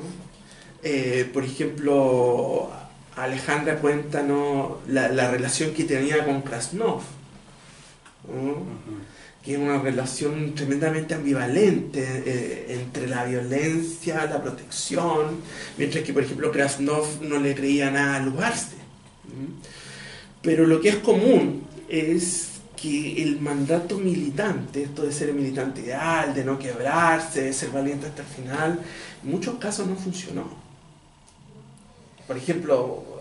Eh, 0.83 1.29
por 1.33 1.45
ejemplo, 1.45 2.71
Alejandra 3.17 3.79
cuenta 3.79 4.23
¿no? 4.23 4.79
la, 4.89 5.09
la, 5.09 5.31
relación 5.31 5.73
que 5.73 5.85
tenía 5.85 6.25
con 6.25 6.43
Krasnov, 6.43 7.03
¿no? 8.29 8.35
uh 8.35 8.57
-huh. 8.57 9.19
Es 9.55 9.59
una 9.59 9.79
relación 9.79 10.55
tremendamente 10.55 11.15
ambivalente 11.15 12.03
eh, 12.27 12.79
entre 12.81 13.07
la 13.07 13.25
violencia, 13.25 14.27
la 14.27 14.43
protección, 14.43 15.41
mientras 15.77 16.05
que, 16.05 16.13
por 16.13 16.23
ejemplo, 16.23 16.51
Krasnov 16.53 17.23
no 17.23 17.39
le 17.39 17.55
creía 17.55 17.91
nada 17.91 18.17
a 18.17 18.21
Lugarste. 18.21 18.77
Pero 20.43 20.67
lo 20.67 20.81
que 20.81 20.91
es 20.91 20.97
común 20.97 21.63
es 21.89 22.49
que 22.81 23.23
el 23.23 23.41
mandato 23.41 23.99
militante, 23.99 24.85
esto 24.85 25.03
de 25.03 25.13
ser 25.13 25.31
el 25.31 25.35
militante 25.35 25.81
ideal, 25.81 26.35
de 26.35 26.45
no 26.45 26.59
quebrarse, 26.59 27.43
de 27.43 27.53
ser 27.53 27.71
valiente 27.71 28.07
hasta 28.07 28.23
el 28.23 28.29
final, 28.29 28.81
en 29.25 29.31
muchos 29.31 29.57
casos 29.59 29.87
no 29.87 29.97
funcionó. 29.97 30.49
Por 32.27 32.37
ejemplo, 32.37 33.18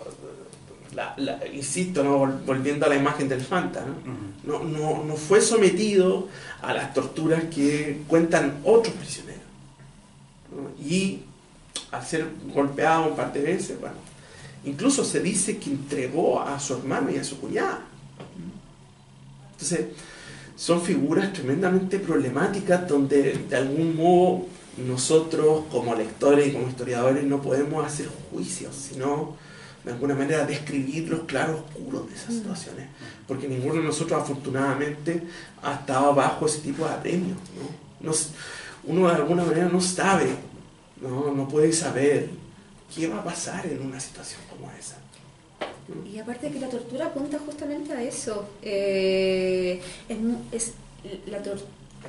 la, 0.97 1.13
la, 1.17 1.47
insisto, 1.53 2.03
¿no? 2.03 2.17
volviendo 2.43 2.87
a 2.87 2.89
la 2.89 2.95
imagen 2.95 3.29
del 3.29 3.41
Fanta, 3.41 3.85
¿no? 3.85 3.93
No, 4.43 4.63
no, 4.63 5.03
no 5.03 5.15
fue 5.15 5.41
sometido 5.41 6.27
a 6.63 6.73
las 6.73 6.91
torturas 6.95 7.43
que 7.53 8.01
cuentan 8.07 8.61
otros 8.63 8.95
prisioneros. 8.95 9.43
Y 10.83 11.19
al 11.91 12.03
ser 12.03 12.27
golpeado 12.51 13.09
un 13.09 13.15
par 13.15 13.31
de 13.31 13.41
veces, 13.41 13.79
bueno, 13.79 13.95
incluso 14.65 15.05
se 15.05 15.19
dice 15.19 15.57
que 15.57 15.69
entregó 15.69 16.41
a 16.41 16.59
su 16.59 16.73
hermano 16.73 17.11
y 17.11 17.17
a 17.17 17.23
su 17.23 17.39
cuñada. 17.39 17.81
Entonces, 19.51 19.89
son 20.55 20.81
figuras 20.81 21.31
tremendamente 21.31 21.99
problemáticas 21.99 22.87
donde 22.87 23.33
de 23.47 23.55
algún 23.55 23.95
modo 23.95 24.47
nosotros 24.77 25.65
como 25.69 25.93
lectores 25.93 26.47
y 26.47 26.51
como 26.53 26.69
historiadores 26.69 27.23
no 27.23 27.39
podemos 27.39 27.85
hacer 27.85 28.09
juicios, 28.31 28.73
sino 28.75 29.35
de 29.87 29.93
alguna 29.93 30.15
manera 30.15 30.45
describir 30.45 31.07
los 31.07 31.21
claros 31.21 31.61
oscuros 31.61 32.09
de 32.09 32.15
esas 32.15 32.33
situaciones, 32.33 32.87
porque 33.25 33.47
ninguno 33.47 33.75
de 33.75 33.83
nosotros 33.83 34.21
afortunadamente 34.21 35.23
ha 35.63 35.75
estado 35.75 36.13
bajo 36.13 36.45
ese 36.45 36.59
tipo 36.59 36.83
de 36.85 36.93
apremios. 36.93 37.37
¿no? 37.55 38.05
Nos, 38.09 38.31
uno 38.83 39.07
de 39.07 39.15
alguna 39.15 39.45
manera 39.45 39.69
no 39.69 39.79
sabe, 39.79 40.27
¿no? 40.99 41.31
no 41.31 41.47
puede 41.47 41.71
saber 41.71 42.29
qué 42.93 43.07
va 43.07 43.19
a 43.19 43.23
pasar 43.23 43.65
en 43.65 43.81
una 43.81 43.97
situación 43.97 44.41
como 44.49 44.69
esa. 44.77 44.97
Y 46.05 46.19
aparte 46.19 46.51
que 46.51 46.59
la 46.59 46.67
tortura 46.67 47.05
apunta 47.05 47.39
justamente 47.39 47.93
a 47.93 48.03
eso. 48.03 48.45
Eh, 48.61 49.81
es, 50.09 50.17
es 50.51 50.73
la, 51.27 51.39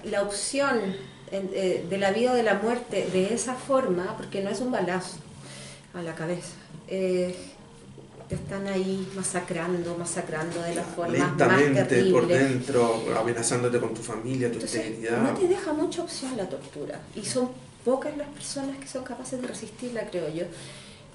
la, 0.03 0.23
opción 0.23 0.81
eh, 1.31 1.87
de 1.89 1.99
la 1.99 2.11
vida 2.11 2.33
o 2.33 2.35
de 2.35 2.43
la 2.43 2.55
muerte 2.55 3.09
de 3.13 3.33
esa 3.33 3.55
forma, 3.55 4.17
porque 4.17 4.43
no 4.43 4.51
es 4.51 4.61
un 4.61 4.73
balazo 4.73 5.19
a 5.95 6.03
la 6.03 6.17
cabeza. 6.17 6.55
Eh, 6.89 7.37
te 8.29 8.35
están 8.35 8.67
ahí 8.67 9.09
masacrando, 9.17 9.97
masacrando 9.97 10.61
de 10.63 10.75
la 10.75 10.83
forma 10.83 11.17
más 11.19 11.37
terrible. 11.89 12.13
por 12.13 12.27
dentro, 12.27 13.03
amenazándote 13.19 13.79
con 13.81 13.95
tu 13.95 14.03
familia, 14.03 14.49
tu 14.49 14.55
Entonces, 14.55 14.87
integridad. 14.87 15.23
No 15.23 15.35
te 15.35 15.49
deja 15.49 15.73
mucha 15.73 16.03
opción 16.03 16.37
la 16.37 16.49
tortura. 16.49 17.01
Y 17.17 17.23
son 17.25 17.49
pocas 17.85 18.17
las 18.17 18.29
personas 18.29 18.77
que 18.79 18.87
son 18.87 19.03
capaces 19.05 19.41
de 19.41 19.47
resistirla, 19.49 20.03
creo 20.11 20.29
yo. 20.33 20.45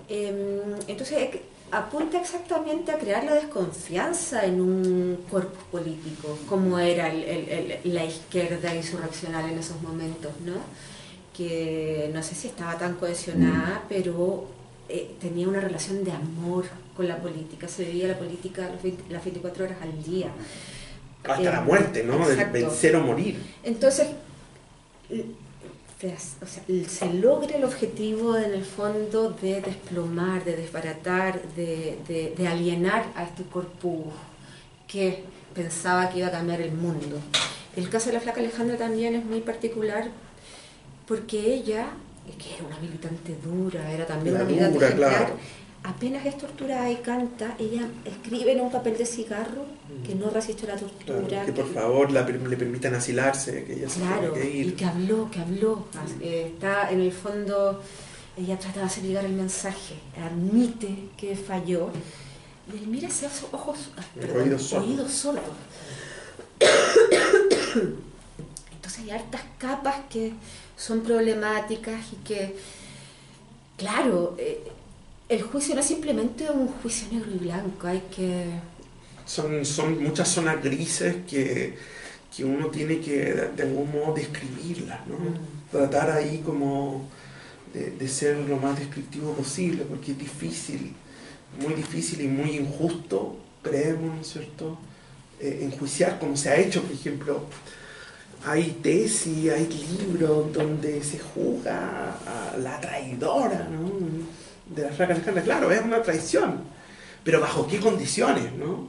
Eh, 0.10 0.62
entonces, 0.88 1.30
apunta 1.72 2.20
exactamente 2.20 2.92
a 2.92 2.98
crear 2.98 3.24
la 3.24 3.36
desconfianza 3.36 4.46
en 4.46 4.60
un 4.62 5.18
cuerpo 5.30 5.60
político, 5.72 6.38
como 6.50 6.78
era 6.80 7.10
el, 7.12 7.24
el, 7.24 7.50
el, 7.84 7.94
la 7.94 8.06
izquierda 8.06 8.74
insurreccional 8.76 9.50
en 9.52 9.60
esos 9.60 9.82
momentos, 9.82 10.32
¿no? 10.46 10.54
Que 11.36 12.12
no 12.14 12.22
sé 12.22 12.36
si 12.36 12.48
estaba 12.48 12.78
tan 12.78 12.96
cohesionada, 12.96 13.82
Mm. 13.84 13.88
pero 13.90 14.46
eh, 14.90 15.16
tenía 15.20 15.48
una 15.48 15.60
relación 15.60 16.04
de 16.04 16.12
amor 16.12 16.66
con 16.96 17.08
la 17.08 17.18
política, 17.18 17.68
se 17.68 17.86
vivía 17.86 18.08
la 18.08 18.18
política 18.18 18.70
las 19.10 19.24
24 19.24 19.66
horas 19.66 19.78
al 19.82 20.04
día. 20.04 20.28
Hasta 21.24 21.42
eh, 21.42 21.46
la 21.46 21.62
muerte, 21.62 22.04
¿no? 22.04 22.28
De 22.28 22.46
vencer 22.46 22.96
o 22.96 23.02
morir. 23.02 23.42
Entonces, 23.64 24.08
o 25.12 26.46
sea, 26.46 26.64
se 26.88 27.14
logra 27.14 27.56
el 27.56 27.64
objetivo 27.64 28.38
en 28.38 28.54
el 28.54 28.66
fondo 28.66 29.32
de 29.32 29.62
desplomar, 29.62 30.44
de 30.44 30.58
desbaratar, 30.58 31.42
de, 31.56 31.98
de, 32.08 32.34
de, 32.38 32.48
alienar 32.48 33.06
a 33.16 33.24
este 33.24 33.44
cuerpo 33.44 34.12
que 34.88 35.24
pensaba 35.54 36.10
que 36.10 36.20
iba 36.20 36.28
a 36.28 36.32
cambiar 36.32 36.60
el 36.62 36.74
mundo. 36.74 37.20
El 37.76 37.90
caso 37.90 38.08
de 38.08 38.14
la 38.14 38.20
flaca 38.20 38.42
Alejandra 38.42 38.78
también 38.78 39.16
es 39.16 39.24
muy 39.24 39.40
particular 39.40 40.10
porque 41.08 41.54
ella, 41.54 41.88
que 42.32 42.56
era 42.56 42.66
una 42.66 42.80
militante 42.80 43.36
dura, 43.44 43.92
era 43.92 44.06
también 44.06 44.36
una 44.36 44.46
militante 44.46 44.74
dura, 44.74 44.96
claro. 44.96 45.36
apenas 45.84 46.26
es 46.26 46.38
torturada 46.38 46.90
y 46.90 46.96
canta, 46.98 47.56
ella 47.60 47.88
escribe 48.06 48.54
en 48.54 48.62
un 48.62 48.72
papel 48.72 48.98
de 48.98 49.06
cigarro 49.06 49.66
que 50.06 50.16
no 50.16 50.30
resistió 50.30 50.68
la 50.68 50.76
tortura. 50.78 51.28
Claro, 51.28 51.46
que 51.46 51.54
por 51.54 51.74
favor 51.74 52.12
la, 52.12 52.22
le 52.22 52.58
permitan 52.58 52.96
asilarse, 52.96 53.66
que 53.66 53.74
ella 53.74 53.90
se 53.90 54.00
claro, 54.00 54.32
tiene 54.32 54.50
que 54.50 54.58
ir. 54.58 54.68
y 54.68 54.72
que 54.72 54.86
habló, 54.86 55.30
que 55.30 55.40
habló. 55.40 55.88
Eh, 56.22 56.52
está 56.54 56.90
en 56.92 57.02
el 57.02 57.12
fondo, 57.12 57.82
ella 58.38 58.58
trata 58.58 58.80
de 58.82 58.86
hacer 58.86 59.04
llegar 59.04 59.26
el 59.26 59.34
mensaje, 59.34 59.96
admite 60.18 61.10
que 61.18 61.36
falló. 61.36 61.90
Y 62.74 62.78
él 62.78 62.88
mira 62.88 63.10
esos 63.10 63.46
ojos, 63.52 63.90
perdón, 64.16 64.44
oídos 64.44 64.64
sordos. 64.64 64.88
oídos 64.88 65.12
sordos. 65.12 65.44
Entonces 68.72 69.00
hay 69.04 69.12
hartas 69.12 69.42
capas 69.58 69.96
que 70.10 70.32
son 70.76 71.02
problemáticas 71.02 72.14
y 72.14 72.16
que, 72.18 72.56
claro, 73.78 74.36
eh, 74.38 74.64
el 75.30 75.42
juicio 75.42 75.76
no 75.76 75.82
es 75.82 75.88
simplemente 75.88 76.50
un 76.50 76.68
juicio 76.68 77.08
negro 77.12 77.32
y 77.34 77.40
blanco, 77.40 77.88
hay 77.88 78.04
que... 78.16 78.46
Son, 79.26 79.66
son 79.66 80.04
muchas 80.04 80.28
zonas 80.28 80.62
grises 80.62 81.16
que, 81.30 81.78
que 82.36 82.44
uno 82.44 82.68
tiene 82.68 83.00
que 83.00 83.34
de 83.56 83.64
algún 83.64 83.92
modo 83.92 84.14
describirlas, 84.14 85.08
¿no? 85.08 85.16
Mm. 85.16 85.72
Tratar 85.72 86.12
ahí 86.12 86.42
como 86.46 87.08
de, 87.74 87.92
de 87.92 88.08
ser 88.08 88.38
lo 88.38 88.58
más 88.58 88.78
descriptivo 88.78 89.34
posible, 89.34 89.84
porque 89.84 90.12
es 90.12 90.20
difícil, 90.20 90.94
muy 91.62 91.74
difícil 91.74 92.22
y 92.22 92.28
muy 92.28 92.58
injusto, 92.58 93.38
creemos, 93.62 94.16
¿no 94.16 94.22
es 94.22 94.28
cierto?, 94.28 94.78
eh, 95.40 95.60
enjuiciar 95.64 96.20
como 96.20 96.38
se 96.38 96.50
ha 96.50 96.56
hecho, 96.56 96.82
por 96.82 96.92
ejemplo, 96.92 97.46
hay 98.46 98.80
tesis, 98.84 99.52
hay 99.52 99.68
libros 99.68 100.52
donde 100.52 101.04
se 101.04 101.20
juzga 101.20 102.18
a 102.26 102.58
la 102.58 102.80
traidora, 102.80 103.68
¿no? 103.70 103.92
De 104.74 104.84
la 104.84 104.90
flaca 104.90 105.14
Alejandra, 105.14 105.44
claro, 105.44 105.72
es 105.72 105.82
una 105.82 106.02
traición, 106.02 106.62
pero 107.24 107.40
¿bajo 107.40 107.68
qué 107.68 107.80
condiciones, 107.80 108.54
no? 108.54 108.88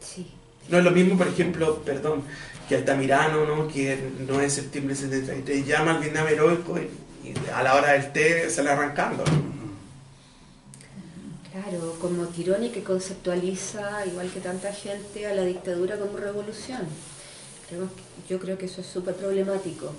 Sí. 0.00 0.26
No 0.68 0.78
es 0.78 0.84
lo 0.84 0.90
mismo, 0.90 1.16
por 1.16 1.28
ejemplo, 1.28 1.82
perdón, 1.84 2.22
que 2.68 2.76
Altamirano, 2.76 3.44
¿no? 3.46 3.68
que 3.68 3.98
no 4.28 4.40
es 4.40 4.52
septiembre 4.52 4.94
73, 4.94 5.66
llama 5.66 5.92
al 5.92 6.00
Vietnam 6.00 6.28
heroico 6.28 6.78
y, 6.78 7.28
y 7.28 7.34
a 7.52 7.62
la 7.62 7.74
hora 7.74 7.92
del 7.92 8.12
té 8.12 8.48
sale 8.48 8.70
arrancando. 8.70 9.24
¿no? 9.24 9.50
Claro, 11.50 11.96
como 12.00 12.26
Tironi 12.26 12.70
que 12.70 12.84
conceptualiza, 12.84 14.06
igual 14.06 14.30
que 14.30 14.38
tanta 14.38 14.72
gente, 14.72 15.26
a 15.26 15.34
la 15.34 15.42
dictadura 15.42 15.98
como 15.98 16.16
revolución. 16.16 16.82
Yo 18.28 18.38
creo 18.38 18.58
que 18.58 18.66
eso 18.66 18.80
es 18.80 18.86
súper 18.86 19.14
problemático. 19.14 19.92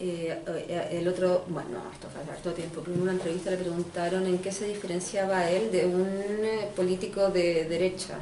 Eh, 0.00 0.42
eh, 0.46 0.88
el 0.92 1.08
otro, 1.08 1.44
bueno, 1.48 1.82
esto 1.92 2.06
fue 2.08 2.32
harto 2.32 2.52
tiempo, 2.52 2.82
pero 2.84 2.94
en 2.94 3.02
una 3.02 3.12
entrevista 3.12 3.50
le 3.50 3.56
preguntaron 3.56 4.26
en 4.26 4.38
qué 4.38 4.52
se 4.52 4.66
diferenciaba 4.66 5.50
él 5.50 5.72
de 5.72 5.86
un 5.86 6.06
eh, 6.44 6.68
político 6.76 7.28
de 7.30 7.64
derecha. 7.64 8.18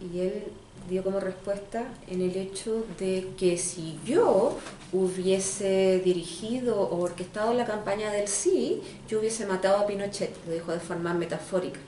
Y 0.00 0.20
él 0.20 0.44
dio 0.88 1.04
como 1.04 1.20
respuesta 1.20 1.84
en 2.08 2.22
el 2.22 2.34
hecho 2.34 2.86
de 2.98 3.28
que 3.38 3.58
si 3.58 3.98
yo 4.06 4.58
hubiese 4.92 6.00
dirigido 6.02 6.80
o 6.80 7.02
orquestado 7.02 7.52
la 7.52 7.66
campaña 7.66 8.10
del 8.10 8.26
sí, 8.26 8.80
yo 9.06 9.20
hubiese 9.20 9.44
matado 9.44 9.76
a 9.76 9.86
Pinochet, 9.86 10.34
lo 10.46 10.54
dijo 10.54 10.72
de 10.72 10.80
forma 10.80 11.12
metafórica. 11.12 11.80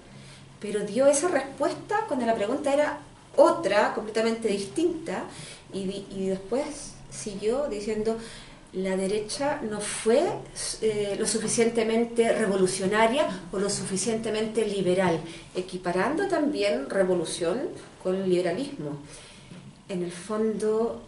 Pero 0.61 0.81
dio 0.81 1.07
esa 1.07 1.29
respuesta 1.29 2.05
cuando 2.07 2.27
la 2.27 2.35
pregunta 2.35 2.73
era 2.75 3.01
otra, 3.37 3.95
completamente 3.95 4.49
distinta, 4.49 5.25
y, 5.73 6.27
después 6.29 6.93
siguió 7.11 7.67
diciendo, 7.69 8.19
la 8.75 8.97
derecha 8.97 9.61
no 9.63 9.81
fue 9.81 10.23
eh, 10.81 11.17
lo 11.19 11.27
suficientemente 11.27 12.33
revolucionaria 12.33 13.27
o 13.53 13.59
lo 13.59 13.71
suficientemente 13.71 14.67
liberal, 14.67 15.21
equiparando 15.55 16.29
también 16.29 16.89
revolución 16.89 17.69
con 18.03 18.29
liberalismo. 18.29 18.99
En 19.89 20.03
el 20.03 20.13
fondo, 20.13 21.03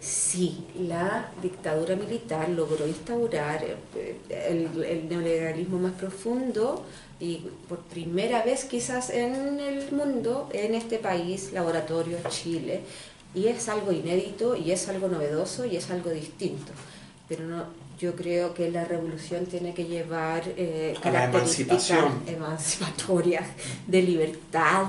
sí, 0.00 0.66
la 0.78 1.30
dictadura 1.42 1.96
militar 1.96 2.48
logró 2.50 2.86
instaurar 2.86 3.64
eh, 3.94 4.18
el 4.30 5.08
neoliberalismo 5.08 5.78
más 5.78 5.92
profundo 5.92 6.84
y 7.20 7.46
por 7.68 7.78
primera 7.80 8.42
vez 8.42 8.64
quizás 8.64 9.10
en 9.10 9.60
el 9.60 9.90
mundo, 9.92 10.48
en 10.52 10.74
este 10.74 10.98
país, 10.98 11.52
laboratorio, 11.52 12.18
Chile, 12.28 12.80
y 13.34 13.46
es 13.48 13.68
algo 13.68 13.92
inédito 13.92 14.56
y 14.56 14.70
es 14.72 14.88
algo 14.88 15.08
novedoso 15.08 15.64
y 15.64 15.76
es 15.76 15.90
algo 15.90 16.10
distinto. 16.10 16.72
Pero 17.28 17.44
no, 17.44 17.64
yo 17.98 18.14
creo 18.14 18.52
que 18.54 18.70
la 18.70 18.84
revolución 18.84 19.46
tiene 19.46 19.72
que 19.74 19.84
llevar 19.84 20.42
eh, 20.56 20.92
A 21.02 21.10
la 21.10 21.12
características 21.30 21.90
emancipación. 21.90 22.36
emancipatorias 22.36 23.46
de 23.86 24.02
libertad 24.02 24.86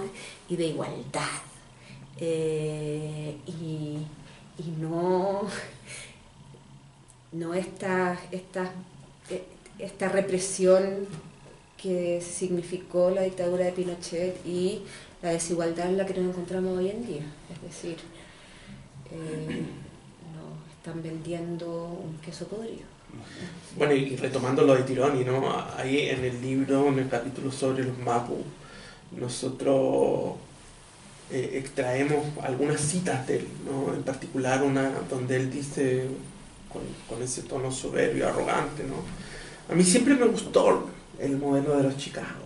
y 0.50 0.56
de 0.56 0.66
igualdad. 0.68 1.42
Eh, 2.18 3.36
y, 3.48 3.98
y 4.58 4.72
no, 4.80 5.42
no 7.32 7.54
esta, 7.54 8.18
esta, 8.32 8.72
eh, 9.30 9.44
esta 9.80 10.10
represión 10.10 11.08
que 11.82 12.22
significó 12.22 13.10
la 13.10 13.22
dictadura 13.22 13.66
de 13.66 13.72
Pinochet 13.72 14.46
y 14.46 14.82
la 15.22 15.32
desigualdad 15.32 15.90
en 15.90 15.98
la 15.98 16.06
que 16.06 16.14
nos 16.14 16.32
encontramos 16.32 16.78
hoy 16.78 16.90
en 16.90 17.06
día. 17.06 17.24
Es 17.54 17.62
decir, 17.62 17.98
eh, 19.12 19.66
nos 20.34 20.76
están 20.78 21.02
vendiendo 21.02 22.00
un 22.04 22.18
queso 22.20 22.48
podrido. 22.48 22.84
Bueno, 23.78 23.94
y 23.94 24.16
retomando 24.16 24.64
lo 24.64 24.76
de 24.76 24.84
Tironi, 24.84 25.24
¿no? 25.24 25.44
Ahí 25.78 26.10
en 26.10 26.24
el 26.24 26.42
libro, 26.42 26.88
en 26.90 27.00
el 27.00 27.10
capítulo 27.10 27.52
sobre 27.52 27.84
los 27.84 27.98
Mapu, 27.98 28.38
nosotros 29.12 30.36
eh, 31.32 31.52
extraemos 31.54 32.26
algunas 32.42 32.80
citas 32.82 33.26
de 33.28 33.38
él, 33.38 33.48
¿no? 33.66 33.94
En 33.94 34.04
particular 34.04 34.64
una 34.64 34.92
donde 35.10 35.38
él 35.38 35.52
dice, 35.52 36.08
con, 36.72 36.82
con 37.08 37.24
ese 37.24 37.44
tono 37.44 37.72
soberbio, 37.72 38.28
arrogante, 38.28 38.84
¿no? 38.84 38.96
A 39.72 39.76
mí 39.76 39.84
siempre 39.84 40.16
me 40.16 40.26
gustó 40.26 40.88
el 41.20 41.38
modelo 41.38 41.78
de 41.78 41.84
los 41.84 41.98
Chicago. 41.98 42.46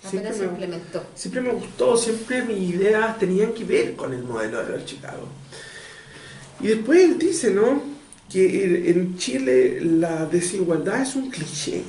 Siempre 0.00 0.30
Apenas 0.30 0.36
se 0.36 0.42
me- 0.46 0.52
implementó. 0.52 1.04
Siempre 1.14 1.40
me 1.40 1.50
gustó, 1.52 1.96
siempre 1.96 2.42
mis 2.42 2.74
ideas 2.74 3.18
tenían 3.18 3.52
que 3.52 3.64
ver 3.64 3.96
con 3.96 4.12
el 4.14 4.22
modelo 4.22 4.64
de 4.64 4.72
los 4.76 4.84
Chicago. 4.84 5.26
Y 6.60 6.68
después 6.68 7.00
él 7.00 7.18
dice, 7.18 7.50
¿no? 7.50 7.82
Que 8.30 8.64
en- 8.64 8.86
en 8.98 9.18
Chile 9.18 9.80
la 9.80 10.26
desigualdad 10.26 11.02
es 11.02 11.16
un 11.16 11.28
cliché. 11.30 11.82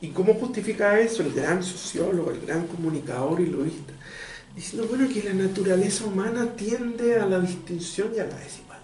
¿Y 0.00 0.08
cómo 0.10 0.34
justifica 0.34 0.98
eso 1.00 1.22
el 1.22 1.32
gran 1.32 1.62
sociólogo, 1.62 2.30
el 2.30 2.40
gran 2.40 2.66
comunicador 2.66 3.40
y 3.40 3.46
loísta? 3.46 3.92
Diciendo, 4.54 4.88
bueno, 4.88 5.08
que 5.12 5.22
la 5.22 5.32
naturaleza 5.34 6.04
humana 6.04 6.54
tiende 6.56 7.16
a 7.20 7.26
la 7.26 7.38
distinción 7.40 8.12
y 8.16 8.18
a 8.20 8.24
la 8.26 8.36
desigualdad. 8.38 8.78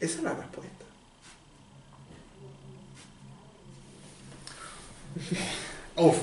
Esa 0.00 0.16
es 0.18 0.22
la 0.22 0.34
respuesta. 0.34 0.79
Uf, 5.96 6.16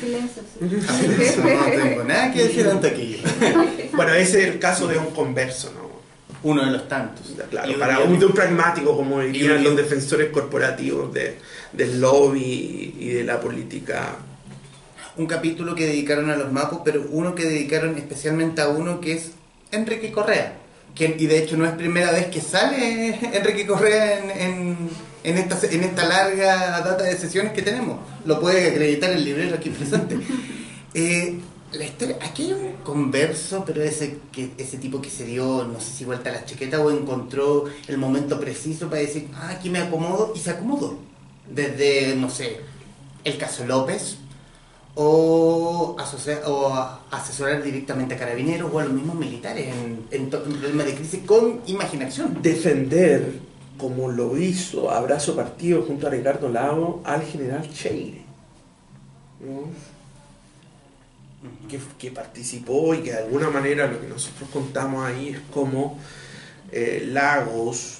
Silencio, 0.00 0.42
sí. 0.58 0.64
no 1.42 1.64
tengo 1.82 2.04
nada 2.04 2.32
que 2.32 2.44
decir 2.44 2.66
ante 2.66 2.88
aquí. 2.88 3.22
Bueno, 3.92 4.14
ese 4.14 4.42
es 4.42 4.48
el 4.54 4.58
caso 4.58 4.86
de 4.86 4.96
un 4.98 5.10
converso, 5.10 5.72
¿no? 5.74 5.90
Uno 6.48 6.64
de 6.64 6.70
los 6.70 6.88
tantos. 6.88 7.34
Claro, 7.50 7.70
Y- 7.70 7.74
para 7.74 7.98
un, 8.00 8.18
de 8.18 8.24
un 8.26 8.32
pragmático, 8.32 8.96
como 8.96 9.20
dirían 9.20 9.62
los 9.62 9.76
defensores 9.76 10.30
corporativos 10.30 11.12
de, 11.12 11.36
del 11.72 12.00
lobby 12.00 12.94
y 12.98 13.08
de 13.10 13.24
la 13.24 13.40
política. 13.40 14.16
un 15.16 15.26
capítulo 15.26 15.74
que 15.74 15.86
dedicaron 15.86 16.30
a 16.30 16.36
los 16.36 16.50
mapos, 16.50 16.80
pero 16.84 17.04
uno 17.10 17.34
que 17.34 17.44
dedicaron 17.44 17.98
especialmente 17.98 18.62
a 18.62 18.68
uno 18.68 19.00
que 19.00 19.12
es 19.14 19.32
Enrique 19.72 20.12
Correa. 20.12 20.54
Que, 20.94 21.14
y 21.18 21.26
de 21.26 21.38
hecho 21.42 21.56
no 21.58 21.66
es 21.66 21.72
primera 21.72 22.10
vez 22.12 22.26
que 22.26 22.40
sale 22.40 23.18
Enrique 23.36 23.66
Correa 23.66 24.18
en, 24.20 24.30
en, 24.30 24.76
en 25.24 25.38
esta, 25.38 25.58
en 25.66 25.84
esta 25.84 26.06
larga 26.06 26.80
data 26.80 27.04
de 27.04 27.16
sesiones 27.16 27.52
que 27.52 27.62
tenemos. 27.62 27.98
Lo 28.24 28.40
puede 28.40 28.70
acreditar 28.70 29.10
el 29.10 29.24
librero 29.24 29.56
aquí 29.56 29.70
presente. 29.70 30.18
Eh, 30.92 31.38
la 31.72 31.84
historia, 31.84 32.18
aquí 32.20 32.46
hay 32.46 32.52
un 32.52 32.72
converso, 32.82 33.64
pero 33.64 33.80
ese, 33.80 34.18
que, 34.32 34.50
ese 34.58 34.76
tipo 34.76 35.00
que 35.00 35.08
se 35.08 35.24
dio, 35.24 35.64
no 35.72 35.78
sé 35.78 35.92
si 35.92 36.04
vuelta 36.04 36.30
a 36.30 36.32
la 36.32 36.44
chaqueta 36.44 36.80
o 36.80 36.90
encontró 36.90 37.66
el 37.86 37.96
momento 37.96 38.40
preciso 38.40 38.88
para 38.88 39.02
decir, 39.02 39.28
ah, 39.36 39.50
aquí 39.50 39.70
me 39.70 39.78
acomodo, 39.78 40.32
y 40.34 40.40
se 40.40 40.50
acomodó. 40.50 40.98
Desde, 41.48 42.16
no 42.16 42.28
sé, 42.28 42.58
el 43.22 43.38
caso 43.38 43.64
López, 43.66 44.16
o, 44.96 45.96
asesorar 47.12 47.62
directamente 47.62 48.14
a 48.14 48.18
carabineros 48.18 48.68
o 48.72 48.80
a 48.80 48.84
los 48.84 48.92
mismos 48.92 49.14
militares 49.14 49.68
en, 49.68 50.06
en, 50.10 50.22
en 50.22 50.28
problemas 50.28 50.86
de 50.86 50.94
crisis 50.96 51.20
con 51.24 51.60
imaginación. 51.66 52.42
Defender, 52.42 53.32
como 53.80 54.10
lo 54.10 54.36
hizo 54.36 54.90
Abrazo 54.90 55.34
Partido 55.36 55.82
junto 55.82 56.06
a 56.06 56.10
Ricardo 56.10 56.48
Lago, 56.48 57.00
al 57.04 57.22
general 57.22 57.68
Cheire. 57.72 58.22
¿no? 59.40 59.68
que, 61.68 61.78
que 61.98 62.10
participó 62.10 62.94
y 62.94 62.98
que 62.98 63.12
de 63.12 63.18
alguna 63.18 63.48
manera 63.50 63.86
lo 63.86 64.00
que 64.00 64.08
nosotros 64.08 64.50
contamos 64.50 65.06
ahí 65.06 65.30
es 65.30 65.38
como 65.52 65.98
eh, 66.72 67.06
Lagos 67.10 67.98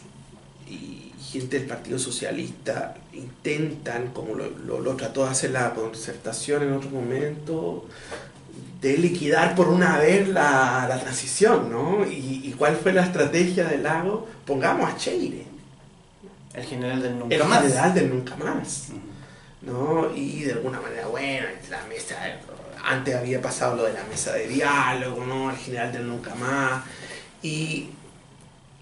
y 0.69 1.13
gente 1.33 1.59
del 1.59 1.69
Partido 1.69 1.99
Socialista 1.99 2.97
intentan, 3.13 4.09
como 4.09 4.35
lo, 4.35 4.51
lo- 4.51 4.81
lo 4.81 4.97
trató 4.97 5.25
de 5.25 5.31
hacer 5.31 5.51
la 5.53 5.73
concertación 5.75 6.63
en 6.65 6.73
otro 6.75 6.91
momento, 6.91 7.87
de 8.81 8.97
liquidar 8.99 9.55
por 9.55 9.69
una 9.69 9.99
vez 9.99 10.29
la, 10.29 10.87
la 10.89 10.99
transición, 11.01 11.71
¿no? 11.71 12.07
Y, 12.07 12.43
y 12.45 12.55
cuál 12.59 12.77
fue 12.77 12.93
la 12.93 13.05
estrategia 13.05 13.65
de 13.65 13.79
Lagos? 13.79 14.25
Pongamos 14.47 14.91
a 14.91 14.97
Cheire, 14.97 15.45
El 16.55 16.65
general 16.65 17.03
del 17.03 17.19
nunca 17.19 17.35
el 17.37 17.45
más. 17.45 17.63
general 17.63 17.95
del 17.95 18.11
nunca 18.11 18.37
más. 18.37 18.89
¿no? 19.63 20.11
Y 20.15 20.43
de 20.43 20.53
alguna 20.53 20.81
manera, 20.81 21.07
bueno, 21.07 21.47
la 21.71 21.85
mesa, 21.87 22.17
antes 22.83 23.15
había 23.15 23.41
pasado 23.43 23.77
lo 23.77 23.85
de 23.85 23.93
la 23.93 24.05
mesa 24.05 24.33
de 24.33 24.49
diálogo, 24.49 25.25
¿no? 25.25 25.51
El 25.51 25.57
general 25.57 25.93
del 25.93 26.07
nunca 26.07 26.35
más. 26.35 26.83
Y 27.43 27.91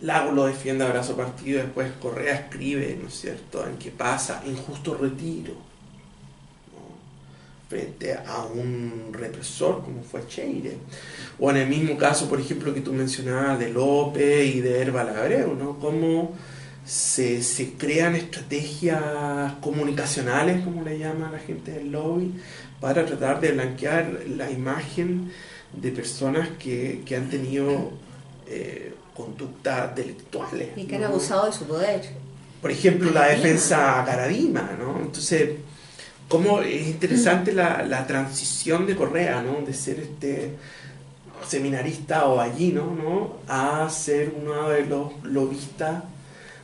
Lago 0.01 0.33
lo 0.33 0.47
defiende 0.47 0.85
a 0.85 0.89
brazo 0.89 1.17
partido, 1.17 1.63
después 1.63 1.91
Correa 2.01 2.35
escribe, 2.35 2.97
¿no 3.01 3.09
es 3.09 3.21
cierto?, 3.21 3.67
en 3.67 3.77
que 3.79 3.91
pasa 3.91 4.43
injusto 4.47 4.95
retiro 4.95 5.55
¿no? 6.73 7.69
frente 7.69 8.15
a 8.15 8.45
un 8.45 9.11
represor 9.13 9.83
como 9.83 10.03
fue 10.05 10.27
Cheire. 10.29 10.79
O 11.41 11.51
en 11.51 11.57
el 11.57 11.69
mismo 11.69 11.99
caso, 11.99 12.29
por 12.29 12.41
ejemplo, 12.41 12.73
que 12.73 12.81
tú 12.81 12.93
mencionabas 12.93 13.59
de 13.59 13.71
López 13.71 14.55
y 14.55 14.61
de 14.61 14.83
Herbal 14.83 15.09
Abreu, 15.09 15.55
¿no? 15.55 15.79
Se, 16.89 17.43
se 17.43 17.75
crean 17.75 18.15
estrategias 18.15 19.53
comunicacionales, 19.61 20.65
como 20.65 20.83
le 20.83 20.99
llama 20.99 21.31
la 21.31 21.39
gente 21.39 21.71
del 21.73 21.93
lobby, 21.93 22.33
para 22.81 23.05
tratar 23.05 23.41
de 23.41 23.53
blanquear 23.53 24.23
la 24.27 24.51
imagen 24.51 25.31
de 25.75 25.93
personas 25.93 26.49
que, 26.59 27.03
que 27.05 27.15
han 27.15 27.29
tenido 27.29 27.93
eh, 28.47 28.95
conductas 29.15 29.95
delictuales. 29.95 30.71
Y 30.77 30.85
que 30.85 30.97
han 30.97 31.05
abusado 31.05 31.45
de 31.45 31.53
su 31.53 31.67
poder. 31.67 32.09
Por 32.63 32.71
ejemplo, 32.71 33.11
la 33.11 33.27
defensa 33.27 34.03
Caradima, 34.07 34.71
¿no? 34.79 34.99
Entonces, 34.99 35.51
cómo 36.27 36.63
es 36.63 36.87
interesante 36.87 37.53
la, 37.53 37.83
la 37.83 38.07
transición 38.07 38.87
de 38.87 38.97
Correa, 38.97 39.43
¿no? 39.43 39.61
De 39.61 39.75
ser 39.75 40.01
este 40.01 40.53
seminarista 41.47 42.25
o 42.25 42.41
allí, 42.41 42.73
¿no? 42.73 42.95
¿no? 42.95 43.37
A 43.47 43.91
ser 43.91 44.35
uno 44.41 44.71
de 44.71 44.87
los 44.87 45.13
lobistas 45.23 46.03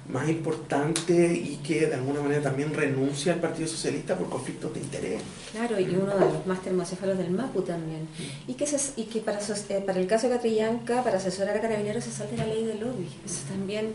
más 0.09 0.29
importantes 0.29 1.33
y 1.37 1.59
que 1.67 1.87
de 1.87 1.95
alguna 1.95 2.21
manera 2.21 2.43
también 2.43 2.75
renuncia 2.75 3.33
al 3.33 3.41
Partido 3.41 3.67
Socialista 3.69 4.17
por 4.17 4.29
conflictos 4.29 4.75
de 4.75 4.81
interés. 4.81 5.23
Claro, 5.53 5.81
y 5.81 5.85
uno 5.85 6.13
de 6.15 6.21
los 6.21 6.47
más 6.47 6.61
termocéfalos 6.63 7.17
del 7.17 7.31
MAPU 7.31 7.63
también. 7.63 8.07
Y 8.47 8.53
que, 8.55 8.67
se- 8.67 8.93
y 9.01 9.05
que 9.05 9.21
para, 9.21 9.39
eh, 9.41 9.83
para 9.87 9.99
el 9.99 10.07
caso 10.07 10.29
de 10.29 10.35
Catrillanca, 10.37 11.03
para 11.03 11.17
asesorar 11.17 11.57
a 11.57 11.61
carabineros, 11.61 12.05
se 12.05 12.11
salte 12.11 12.37
la 12.37 12.45
ley 12.47 12.65
del 12.65 12.81
lobby. 12.81 13.09
Eso 13.25 13.41
también 13.49 13.93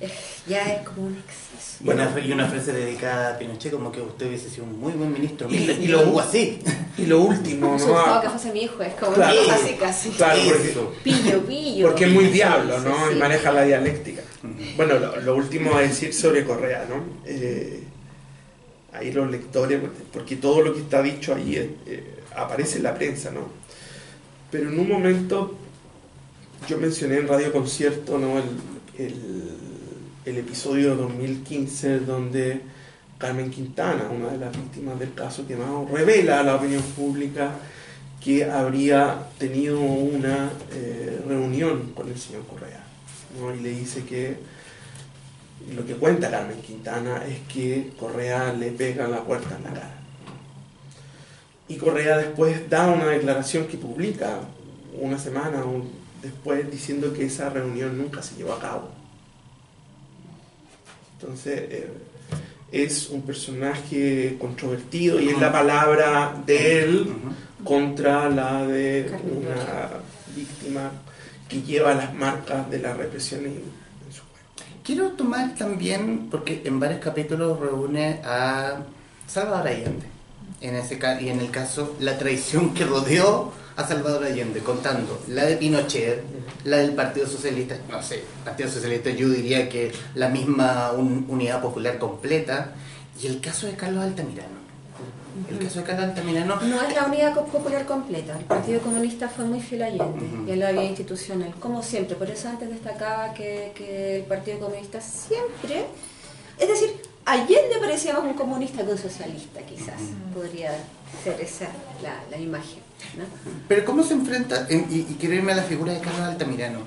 eh, 0.00 0.10
ya 0.46 0.62
es 0.74 0.86
como 0.88 1.08
un 1.08 1.14
exceso. 1.16 1.82
Y 1.84 1.88
una, 1.88 2.20
y 2.24 2.32
una 2.32 2.46
frase 2.46 2.72
dedicada 2.72 3.34
a 3.34 3.38
Pinochet 3.38 3.72
como 3.72 3.90
que 3.90 4.00
usted 4.00 4.28
hubiese 4.28 4.48
sido 4.48 4.64
un 4.64 4.78
muy 4.78 4.92
buen 4.92 5.12
ministro. 5.12 5.48
Y- 5.50 5.88
lo- 5.88 6.08
hubo 6.08 6.20
así. 6.20 6.60
Y 6.98 7.06
lo 7.06 7.20
último, 7.22 7.68
¿no? 7.78 7.84
gustaba 7.86 8.20
que 8.20 8.28
fuese 8.28 8.52
mi 8.52 8.60
hijo, 8.64 8.82
es 8.82 8.92
como 8.94 9.12
Claro. 9.14 9.40
casi, 9.48 9.72
casi. 9.74 10.10
Claro, 10.10 10.38
porque- 10.46 10.70
Eso. 10.70 10.92
Pillo, 11.02 11.40
pillo. 11.46 11.86
Porque 11.88 12.04
es 12.04 12.10
muy 12.12 12.26
Sí, 12.26 12.30
diablo, 12.32 12.78
sí, 12.78 12.84
¿no? 12.86 12.94
sí. 13.08 13.16
Y 13.16 13.18
maneja 13.18 13.50
la 13.50 13.62
dialéctica. 13.64 14.22
Bueno, 14.76 14.94
lo, 14.98 15.36
último 15.36 15.74
a 15.74 15.82
decir 15.82 16.12
sobre 16.12 16.44
Correa, 16.44 16.86
¿no? 16.88 17.04
Eh, 17.24 17.82
ahí 18.92 19.12
los 19.12 19.30
lectores, 19.30 19.80
porque 20.12 20.36
todo 20.36 20.62
lo 20.62 20.74
que 20.74 20.80
está 20.80 21.02
dicho 21.02 21.34
ahí 21.34 21.56
eh, 21.56 21.76
eh, 21.86 22.14
aparece 22.36 22.78
en 22.78 22.84
la 22.84 22.94
prensa, 22.94 23.30
¿no? 23.30 23.48
Pero 24.50 24.70
en 24.70 24.78
un 24.78 24.88
momento 24.88 25.56
yo 26.68 26.78
mencioné 26.78 27.18
en 27.18 27.28
Radio 27.28 27.52
Concierto, 27.52 28.18
¿no? 28.18 28.38
El, 28.38 28.44
el- 28.98 29.58
el 30.24 30.38
episodio 30.38 30.90
de 30.90 30.96
2015 31.02 31.98
donde 32.00 32.60
Carmen 33.18 33.50
Quintana, 33.50 34.08
una 34.08 34.28
de 34.30 34.38
las 34.38 34.52
víctimas 34.52 34.96
del 35.00 35.14
caso 35.14 35.46
quemado, 35.48 35.88
revela 35.92 36.38
a 36.40 36.42
la 36.44 36.54
opinión 36.56 36.82
pública 36.96 37.56
que 38.24 38.44
habría 38.44 39.26
tenido 39.38 39.80
una 39.80 40.50
reunión 41.26 41.92
con 41.94 42.08
el 42.08 42.18
señor 42.18 42.46
Correa. 42.46 42.81
¿No? 43.38 43.54
Y 43.54 43.60
le 43.60 43.70
dice 43.70 44.04
que 44.04 44.36
lo 45.74 45.86
que 45.86 45.94
cuenta 45.94 46.30
Carmen 46.30 46.60
Quintana 46.60 47.24
es 47.26 47.38
que 47.52 47.92
Correa 47.98 48.52
le 48.52 48.70
pega 48.72 49.06
la 49.06 49.22
puerta 49.24 49.56
en 49.56 49.64
la 49.64 49.70
cara. 49.70 49.94
Y 51.68 51.76
Correa 51.76 52.18
después 52.18 52.68
da 52.68 52.90
una 52.90 53.06
declaración 53.06 53.66
que 53.66 53.76
publica 53.76 54.40
una 55.00 55.18
semana 55.18 55.64
o 55.64 55.84
después 56.20 56.70
diciendo 56.70 57.12
que 57.12 57.26
esa 57.26 57.48
reunión 57.50 57.96
nunca 57.96 58.22
se 58.22 58.36
llevó 58.36 58.54
a 58.54 58.60
cabo. 58.60 58.90
Entonces 61.18 61.60
eh, 61.70 61.90
es 62.72 63.10
un 63.10 63.22
personaje 63.22 64.36
controvertido 64.38 65.20
y 65.20 65.28
es 65.28 65.40
la 65.40 65.52
palabra 65.52 66.42
de 66.44 66.82
él 66.82 67.12
contra 67.64 68.28
la 68.28 68.66
de 68.66 69.10
una 69.24 69.88
víctima 70.34 70.90
que 71.52 71.62
lleva 71.62 71.92
las 71.94 72.14
marcas 72.14 72.70
de 72.70 72.78
la 72.78 72.94
represión 72.94 73.44
en, 73.44 73.62
su 74.10 74.22
cuerpo. 74.22 74.72
Quiero 74.82 75.10
tomar 75.10 75.54
también, 75.54 76.28
porque 76.30 76.62
en 76.64 76.80
varios 76.80 77.00
capítulos 77.00 77.60
reúne 77.60 78.20
a 78.24 78.78
Salvador 79.26 79.68
Allende. 79.68 80.06
En 80.62 80.76
ese 80.76 80.98
y 81.20 81.28
en 81.28 81.40
el 81.40 81.50
caso, 81.50 81.96
la 82.00 82.16
traición 82.18 82.72
que 82.72 82.84
rodeó 82.84 83.52
a 83.76 83.86
Salvador 83.86 84.24
Allende, 84.24 84.60
contando 84.60 85.22
la 85.28 85.44
de 85.44 85.56
Pinochet, 85.56 86.22
la 86.64 86.78
del 86.78 86.94
Partido 86.94 87.26
Socialista, 87.26 87.76
no 87.90 88.02
sé, 88.02 88.22
Partido 88.44 88.70
Socialista 88.70 89.10
yo 89.10 89.28
diría 89.28 89.68
que 89.68 89.92
la 90.14 90.28
misma 90.28 90.92
un- 90.92 91.26
unidad 91.28 91.60
popular 91.60 91.98
completa, 91.98 92.72
y 93.20 93.26
el 93.26 93.40
caso 93.40 93.66
de 93.66 93.74
Carlos 93.74 94.04
Altamirano. 94.04 94.61
El 95.50 95.58
caso 95.58 95.80
de 95.80 95.84
Carlos 95.86 96.04
Altamirano 96.10 96.60
No 96.62 96.82
es 96.82 96.94
la 96.94 97.04
unidad 97.06 97.34
popular 97.34 97.86
completa. 97.86 98.38
El 98.38 98.44
Partido 98.44 98.80
Comunista 98.80 99.28
fue 99.28 99.44
muy 99.44 99.60
fiel 99.60 99.82
a 99.82 99.86
Allende 99.86 100.04
Ujú. 100.04 100.48
y 100.48 100.52
a 100.52 100.56
la 100.56 100.72
vía 100.72 100.84
institucional, 100.84 101.54
como 101.60 101.82
siempre. 101.82 102.16
Por 102.16 102.28
eso 102.30 102.48
antes 102.48 102.68
destacaba 102.68 103.32
que, 103.34 103.72
que 103.74 104.16
el 104.18 104.24
Partido 104.24 104.58
Comunista 104.60 105.00
siempre, 105.00 105.86
es 106.58 106.68
decir, 106.68 106.90
Allende 107.24 107.76
parecía 107.80 108.14
más 108.14 108.24
un 108.24 108.34
comunista 108.34 108.84
que 108.84 108.90
un 108.92 108.98
socialista, 108.98 109.60
quizás. 109.62 110.00
Podría 110.34 110.72
ser 111.22 111.40
esa 111.40 111.68
la, 112.02 112.14
la 112.30 112.36
imagen. 112.38 112.80
¿no? 113.16 113.24
Pero 113.68 113.84
¿cómo 113.84 114.02
se 114.02 114.14
enfrenta? 114.14 114.66
en- 114.68 114.86
y, 114.90 114.98
y 115.00 115.16
quiero 115.20 115.34
irme 115.36 115.52
a 115.52 115.56
la 115.56 115.62
figura 115.62 115.92
de 115.92 116.00
Carlos 116.00 116.20
Altamirano. 116.22 116.80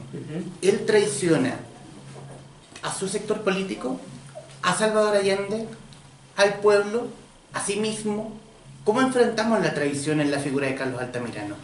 Él 0.61 0.85
traiciona 0.85 1.55
a 2.81 2.93
su 2.93 3.07
sector 3.07 3.41
político, 3.41 3.99
a 4.61 4.75
Salvador 4.77 5.15
Allende, 5.15 5.67
al 6.37 6.55
pueblo, 6.55 7.07
a 7.55 7.65
sí 7.65 7.77
mismo. 7.77 8.33
¿Cómo 8.83 9.01
enfrentamos 9.01 9.61
la 9.61 9.73
traición 9.73 10.21
en 10.21 10.29
la 10.29 10.39
figura 10.39 10.67
de 10.67 10.75
Carlos 10.75 11.01
Altamirano? 11.01 11.55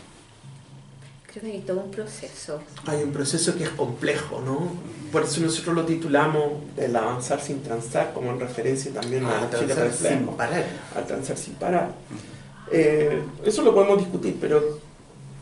Creo 1.28 1.44
que 1.44 1.52
hay 1.52 1.60
todo 1.60 1.82
un 1.82 1.92
proceso. 1.92 2.62
Hay 2.88 3.04
un 3.04 3.12
proceso 3.12 3.56
que 3.56 3.66
es 3.66 3.70
complejo, 3.70 4.42
¿no? 4.44 4.72
Por 5.12 5.24
eso 5.24 5.40
nosotros 5.42 5.76
lo 5.76 5.86
titulamos 5.86 6.54
el 6.78 6.96
avanzar 6.96 7.40
sin 7.40 7.62
transar, 7.62 8.12
como 8.14 8.32
en 8.32 8.40
referencia 8.40 8.92
también 8.92 9.26
a 9.26 9.44
A 9.44 9.50
Chile 9.50 9.74
transar 9.76 10.12
sin 10.12 10.28
parar. 10.28 10.66
al 10.96 11.06
transar 11.06 11.38
sin 11.38 11.54
parar. 11.56 11.92
Eh, 12.72 13.22
eso 13.46 13.62
lo 13.62 13.74
podemos 13.74 14.00
discutir, 14.00 14.38
pero 14.42 14.80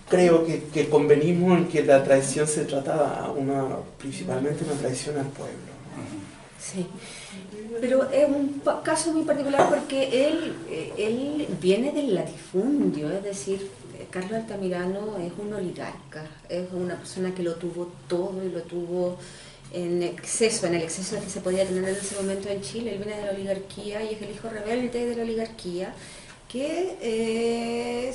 creo 0.09 0.45
que, 0.45 0.65
que 0.65 0.89
convenimos 0.89 1.57
en 1.57 1.67
que 1.67 1.83
la 1.83 2.03
traición 2.03 2.47
se 2.47 2.65
trata 2.65 3.31
una, 3.35 3.77
principalmente 3.97 4.63
una 4.65 4.73
traición 4.73 5.17
al 5.17 5.27
pueblo. 5.27 5.69
Sí, 6.59 6.85
pero 7.79 8.09
es 8.11 8.27
un 8.27 8.61
caso 8.83 9.11
muy 9.11 9.23
particular 9.23 9.69
porque 9.69 10.27
él, 10.27 10.55
eh, 10.69 10.93
él 10.97 11.47
viene 11.61 11.91
del 11.91 12.15
latifundio, 12.15 13.11
es 13.11 13.23
decir, 13.23 13.69
eh, 13.97 14.07
Carlos 14.09 14.33
Altamirano 14.33 15.17
es 15.17 15.31
un 15.37 15.53
oligarca, 15.53 16.25
es 16.47 16.67
una 16.73 16.95
persona 16.95 17.33
que 17.33 17.43
lo 17.43 17.55
tuvo 17.55 17.91
todo 18.07 18.43
y 18.45 18.49
lo 18.49 18.61
tuvo 18.63 19.17
en 19.71 20.01
exceso, 20.03 20.67
en 20.67 20.75
el 20.75 20.83
exceso 20.83 21.19
que 21.19 21.29
se 21.29 21.41
podía 21.41 21.65
tener 21.65 21.83
en 21.83 21.95
ese 21.95 22.15
momento 22.15 22.49
en 22.49 22.61
Chile. 22.61 22.93
Él 22.93 22.97
viene 23.03 23.17
de 23.19 23.25
la 23.25 23.31
oligarquía 23.31 24.03
y 24.03 24.15
es 24.15 24.21
el 24.21 24.31
hijo 24.31 24.49
rebelde 24.49 25.05
de 25.05 25.15
la 25.15 25.23
oligarquía 25.23 25.93
que 26.49 26.97
eh, 27.01 28.13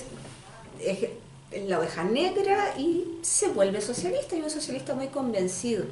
es 0.81 1.69
la 1.69 1.79
oveja 1.79 2.03
negra 2.05 2.75
y 2.77 3.05
se 3.23 3.49
vuelve 3.49 3.81
socialista 3.81 4.37
y 4.37 4.43
un 4.43 4.51
socialista 4.51 4.95
muy 4.95 5.07
convencido. 5.07 5.85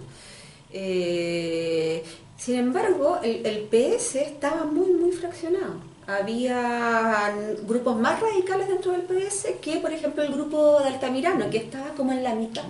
Eh, 0.73 2.03
sin 2.45 2.57
embargo, 2.57 3.20
el, 3.22 3.47
el 3.47 3.68
PS 3.68 4.16
estaba 4.16 4.64
muy, 4.64 4.93
muy 4.93 5.12
fraccionado. 5.12 5.74
Había 6.09 7.32
grupos 7.68 7.97
más 7.97 8.20
radicales 8.20 8.66
dentro 8.66 8.90
del 8.90 9.03
PS 9.03 9.47
que, 9.61 9.76
por 9.76 9.93
ejemplo, 9.93 10.24
el 10.24 10.32
grupo 10.32 10.80
de 10.80 10.88
Altamirano, 10.88 11.49
que 11.51 11.59
estaba 11.59 11.90
como 11.90 12.11
en 12.11 12.24
la 12.24 12.34
mitad. 12.34 12.64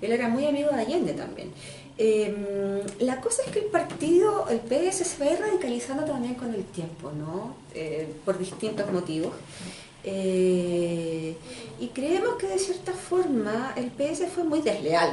Él 0.00 0.12
era 0.12 0.28
muy 0.28 0.46
amigo 0.46 0.70
de 0.70 0.82
Allende 0.82 1.14
también. 1.14 1.50
Eh, 1.98 2.84
la 3.00 3.20
cosa 3.20 3.42
es 3.44 3.50
que 3.50 3.58
el 3.58 3.64
partido, 3.66 4.46
el 4.48 4.60
PS, 4.60 4.98
se 5.04 5.24
va 5.24 5.30
a 5.30 5.34
ir 5.34 5.40
radicalizando 5.40 6.04
también 6.04 6.34
con 6.34 6.54
el 6.54 6.62
tiempo, 6.64 7.10
¿no? 7.10 7.56
Eh, 7.74 8.08
por 8.24 8.38
distintos 8.38 8.90
motivos. 8.92 9.32
Eh, 10.04 11.36
y 11.80 11.88
creemos 11.88 12.34
que 12.34 12.46
de 12.46 12.58
cierta 12.58 12.92
forma 12.92 13.74
el 13.76 13.90
PS 13.90 14.28
fue 14.32 14.44
muy 14.44 14.60
desleal 14.60 15.12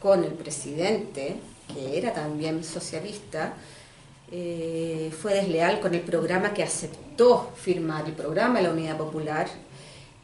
con 0.00 0.24
el 0.24 0.32
presidente, 0.32 1.36
que 1.72 1.98
era 1.98 2.12
también 2.12 2.64
socialista, 2.64 3.54
eh, 4.30 5.12
fue 5.16 5.34
desleal 5.34 5.80
con 5.80 5.94
el 5.94 6.00
programa 6.00 6.52
que 6.52 6.62
aceptó 6.62 7.52
firmar, 7.56 8.06
el 8.06 8.12
programa 8.12 8.58
de 8.58 8.64
la 8.64 8.72
Unidad 8.72 8.96
Popular. 8.96 9.48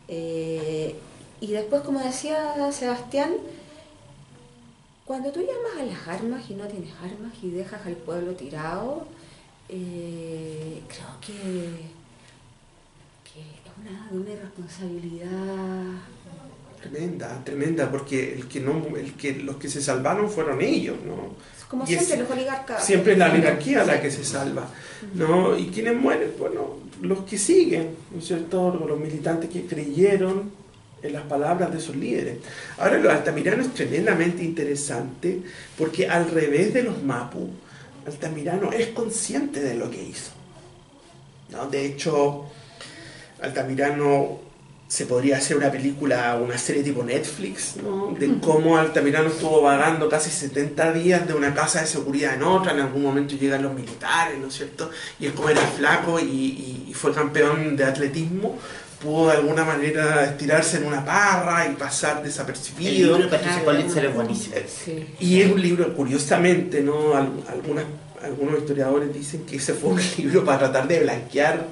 Eh, 0.09 0.97
y 1.41 1.47
después, 1.53 1.83
como 1.83 2.01
decía 2.01 2.55
Sebastián, 2.73 3.35
cuando 5.05 5.31
tú 5.33 5.41
llamas 5.41 5.81
a 5.81 5.85
las 5.85 6.09
armas 6.09 6.49
y 6.49 6.55
no 6.55 6.67
tienes 6.67 6.93
armas 7.03 7.33
y 7.43 7.51
dejas 7.51 7.85
al 7.87 7.95
pueblo 7.95 8.33
tirado, 8.33 9.07
eh, 9.69 10.83
creo 10.89 11.21
que, 11.21 12.03
es 13.41 13.91
una, 13.91 14.09
una 14.13 14.31
irresponsabilidad 14.31 15.31
Tremenda, 16.83 17.43
tremenda, 17.45 17.91
porque 17.91 18.35
el 18.35 18.49
que 18.49 18.61
no, 18.61 18.85
el 18.97 19.13
que 19.15 19.35
los 19.35 19.57
que 19.57 19.69
se 19.69 19.81
salvaron 19.81 20.29
fueron 20.29 20.61
ellos, 20.61 20.97
¿no? 21.07 21.35
Como 21.69 21.85
Y 21.89 21.95
es- 21.95 22.01
siempre, 22.07 22.19
los 22.19 22.31
oligarcas. 22.31 22.85
Siempre 22.85 23.13
es 23.13 23.19
la 23.19 23.31
oligarquía 23.33 23.85
la 23.85 24.01
que 24.03 24.11
se 24.11 24.25
salva, 24.25 24.69
¿no? 25.15 25.57
Y 25.57 25.69
quienes 25.69 25.95
mueren, 25.97 26.33
bueno, 26.39 26.79
los 27.01 27.21
que 27.21 27.39
siguen, 27.39 27.91
¿no 28.11 28.19
es 28.19 28.27
cierto? 28.27 28.75
Los 28.87 28.99
militantes 28.99 29.49
que 29.49 29.65
creyeron 29.65 30.51
en 31.03 31.13
las 31.13 31.23
palabras 31.25 31.73
de 31.73 31.79
esos 31.79 31.97
líderes. 31.97 32.39
Ahora, 32.79 32.99
lo 32.99 33.11
Altamirano 33.11 33.63
es 33.63 33.73
tremendamente 33.75 34.45
interesante 34.45 35.41
porque 35.79 36.09
al 36.09 36.31
revés 36.31 36.75
de 36.75 36.83
los 36.83 37.03
Mapu, 37.03 37.49
Altamirano 38.07 38.71
es 38.73 38.89
consciente 38.89 39.61
de 39.61 39.75
lo 39.77 39.91
que 39.91 40.03
hizo. 40.03 40.31
¿no? 41.51 41.69
De 41.69 41.87
hecho, 41.87 42.45
Altamirano 43.41 44.41
se 44.93 45.07
podría 45.07 45.39
hacer 45.39 45.57
una 45.57 45.71
película, 45.73 46.37
una 46.37 46.59
serie 46.59 46.83
tipo 46.83 47.03
Netflix, 47.03 47.77
¿no? 47.83 48.15
de 48.19 48.39
cómo 48.43 48.77
Altamirano 48.77 49.29
estuvo 49.31 49.63
vagando 49.63 50.07
casi 50.07 50.29
70 50.29 50.93
días 50.93 51.27
de 51.27 51.33
una 51.33 51.55
casa 51.55 51.81
de 51.81 51.87
seguridad 51.87 52.35
en 52.35 52.43
otra, 52.43 52.73
en 52.73 52.81
algún 52.81 53.03
momento 53.03 53.35
llegan 53.35 53.63
los 53.63 53.73
militares, 53.73 54.39
¿no 54.39 54.49
es 54.49 54.55
cierto? 54.55 54.91
Y 55.19 55.25
es 55.29 55.33
como 55.33 55.49
era 55.49 55.63
flaco 55.63 56.21
y, 56.21 56.25
y- 56.25 56.87
y 56.91 56.93
fue 56.93 57.11
campeón 57.15 57.75
de 57.75 57.85
atletismo, 57.85 58.59
pudo 59.03 59.29
de 59.31 59.39
alguna 59.39 59.65
manera 59.65 60.27
estirarse 60.27 60.77
en 60.77 60.85
una 60.85 61.03
parra 61.03 61.67
y 61.67 61.75
pasar 61.75 62.19
El 62.19 62.25
desapercibido. 62.25 63.17
libro 63.17 63.31
de 63.31 63.37
es 64.09 64.15
buenísimo. 64.15 64.57
Sí. 64.85 65.07
Y 65.21 65.41
es 65.41 65.51
un 65.51 65.63
libro, 65.63 65.95
curiosamente, 65.97 66.83
¿no? 66.83 67.15
Algunas- 67.17 67.87
algunos 68.23 68.59
historiadores 68.59 69.13
dicen 69.15 69.47
que 69.47 69.57
ese 69.57 69.73
fue 69.73 69.91
un 69.95 70.01
libro 70.19 70.45
para 70.45 70.59
tratar 70.59 70.87
de 70.87 71.01
blanquear 71.01 71.67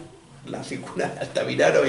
la 0.46 0.62
figura 0.62 1.06
de 1.08 1.20
Altamirano, 1.20 1.80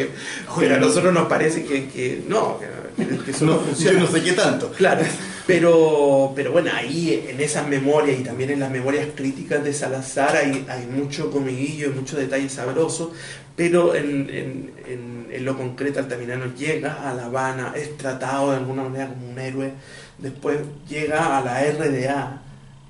pero 0.59 0.75
a 0.75 0.77
nosotros 0.77 1.13
nos 1.13 1.27
parece 1.27 1.63
que, 1.63 1.87
que 1.87 2.23
no, 2.27 2.59
que, 2.97 3.17
que 3.25 3.31
eso 3.31 3.45
no, 3.45 3.59
funciona. 3.59 3.99
yo 3.99 4.05
no 4.05 4.11
sé 4.11 4.21
qué 4.23 4.33
tanto. 4.33 4.71
Claro, 4.71 5.01
pero, 5.47 6.33
pero 6.35 6.51
bueno, 6.51 6.69
ahí 6.73 7.25
en 7.29 7.39
esas 7.41 7.67
memorias 7.67 8.19
y 8.19 8.23
también 8.23 8.51
en 8.51 8.59
las 8.59 8.69
memorias 8.71 9.07
críticas 9.15 9.63
de 9.63 9.73
Salazar 9.73 10.35
hay, 10.35 10.65
hay 10.69 10.85
mucho 10.85 11.31
comiguillo 11.31 11.87
y 11.87 11.93
mucho 11.93 12.17
detalle 12.17 12.49
sabroso, 12.49 13.13
pero 13.55 13.95
en, 13.95 14.29
en- 14.29 14.71
en- 14.87 15.27
en 15.31 15.45
lo 15.45 15.57
concreto 15.57 15.99
Altamirano 15.99 16.53
llega 16.55 17.09
a 17.09 17.13
La 17.13 17.25
Habana, 17.25 17.73
es 17.75 17.97
tratado 17.97 18.51
de 18.51 18.57
alguna 18.57 18.83
manera 18.83 19.07
como 19.07 19.29
un 19.29 19.39
héroe, 19.39 19.71
después 20.17 20.57
llega 20.89 21.37
a 21.37 21.41
la 21.41 21.63
RDA 21.63 22.41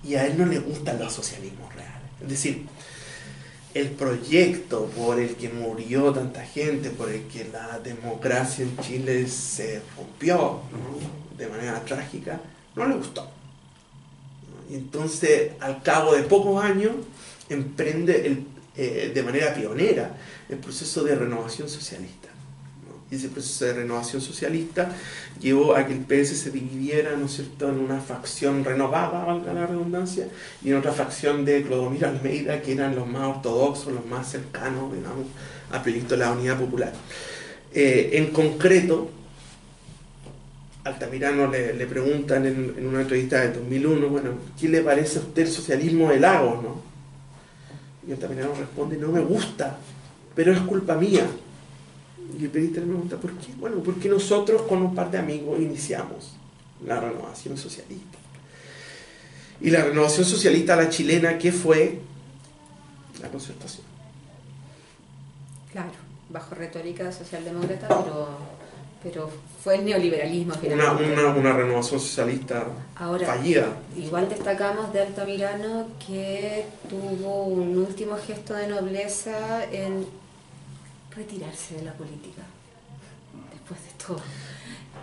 y 0.03 0.15
a 0.15 0.25
él 0.25 0.33
no 0.37 0.45
le 0.47 0.57
gustan 0.59 0.97
los 0.99 1.13
socialismos 1.13 1.73
reales. 1.75 1.91
Es 2.23 2.29
decir, 2.29 2.65
el 3.73 3.89
proyecto 3.91 4.85
por 4.97 5.19
el 5.19 5.35
que 5.35 5.49
murió 5.49 6.11
tanta 6.11 6.41
gente, 6.43 6.89
por 6.89 7.09
el 7.09 7.23
que 7.23 7.45
la 7.45 7.79
democracia 7.79 8.65
en 8.65 8.77
Chile 8.79 9.27
se 9.27 9.81
rompió 9.95 10.61
de 11.37 11.47
manera 11.47 11.83
trágica, 11.85 12.41
no 12.75 12.85
le 12.87 12.95
gustó. 12.95 13.29
Y 14.69 14.75
entonces, 14.75 15.51
al 15.59 15.81
cabo 15.83 16.13
de 16.13 16.23
pocos 16.23 16.63
años, 16.63 16.93
emprende 17.49 18.27
el- 18.27 18.45
eh, 18.77 19.11
de 19.13 19.23
manera 19.23 19.53
pionera 19.53 20.15
el 20.49 20.57
proceso 20.57 21.03
de 21.03 21.15
renovación 21.15 21.67
socialista. 21.69 22.29
Y 23.11 23.15
ese 23.15 23.27
proceso 23.27 23.65
de 23.65 23.73
renovación 23.73 24.21
socialista 24.21 24.89
llevó 25.41 25.75
a 25.75 25.85
que 25.85 25.93
el 25.93 25.99
PS 25.99 26.37
se 26.37 26.49
dividiera, 26.49 27.17
¿no 27.17 27.25
es 27.25 27.33
cierto?, 27.33 27.67
en 27.67 27.79
una 27.79 27.99
facción 27.99 28.63
renovada, 28.63 29.25
valga 29.25 29.53
la 29.53 29.67
redundancia, 29.67 30.27
y 30.63 30.69
en 30.69 30.77
otra 30.77 30.93
facción 30.93 31.43
de 31.43 31.61
Clodomiro 31.61 32.07
Almeida, 32.07 32.61
que 32.61 32.71
eran 32.71 32.95
los 32.95 33.05
más 33.05 33.27
ortodoxos, 33.27 33.91
los 33.91 34.05
más 34.05 34.31
cercanos, 34.31 34.93
digamos, 34.93 35.25
al 35.71 35.81
proyecto 35.81 36.15
de 36.15 36.19
la 36.19 36.31
Unidad 36.31 36.57
Popular. 36.57 36.93
Eh, 37.73 38.11
en 38.13 38.27
concreto, 38.27 39.11
Altamirano 40.85 41.47
le, 41.47 41.73
le 41.73 41.85
preguntan 41.85 42.45
en, 42.45 42.75
en 42.77 42.87
una 42.87 43.01
entrevista 43.01 43.41
de 43.41 43.51
2001, 43.51 44.07
bueno, 44.07 44.29
¿qué 44.59 44.69
le 44.69 44.81
parece 44.81 45.19
a 45.19 45.21
usted 45.21 45.41
el 45.43 45.47
socialismo 45.49 46.09
de 46.09 46.19
Lagos, 46.19 46.63
no? 46.63 46.81
Y 48.07 48.11
Altamirano 48.11 48.53
responde, 48.55 48.97
no 48.97 49.09
me 49.09 49.19
gusta, 49.19 49.77
pero 50.33 50.51
es 50.53 50.59
culpa 50.61 50.95
mía. 50.95 51.25
Y 52.39 52.45
el 52.45 52.49
periodista 52.49 52.81
le 52.81 52.87
pregunta, 52.87 53.17
¿por 53.17 53.31
qué? 53.33 53.53
Bueno, 53.57 53.77
porque 53.83 54.07
nosotros 54.07 54.63
con 54.63 54.81
un 54.81 54.95
par 54.95 55.11
de 55.11 55.17
amigos 55.17 55.59
iniciamos 55.59 56.33
la 56.85 56.99
renovación 56.99 57.57
socialista. 57.57 58.17
Y 59.59 59.69
la 59.69 59.83
renovación 59.83 60.25
socialista 60.25 60.73
a 60.73 60.77
la 60.77 60.89
chilena, 60.89 61.37
¿qué 61.37 61.51
fue? 61.51 61.99
La 63.21 63.29
concertación. 63.29 63.85
Claro, 65.71 65.91
bajo 66.29 66.55
retórica 66.55 67.11
socialdemócrata, 67.11 67.87
pero, 67.87 68.29
pero 69.03 69.29
fue 69.63 69.75
el 69.75 69.85
neoliberalismo. 69.85 70.53
Una, 70.53 70.61
finalmente. 70.61 71.13
una, 71.13 71.29
una 71.35 71.53
renovación 71.53 71.99
socialista 71.99 72.65
Ahora, 72.95 73.27
fallida. 73.27 73.67
Igual 73.95 74.27
destacamos 74.29 74.91
de 74.91 75.01
Altamirano 75.01 75.87
que 76.05 76.65
tuvo 76.89 77.43
un 77.43 77.77
último 77.77 78.17
gesto 78.17 78.55
de 78.55 78.67
nobleza 78.67 79.65
en 79.71 80.07
retirarse 81.15 81.75
de 81.75 81.83
la 81.83 81.93
política. 81.93 82.41
Después 83.51 83.79
de 83.83 84.05
todo. 84.05 84.21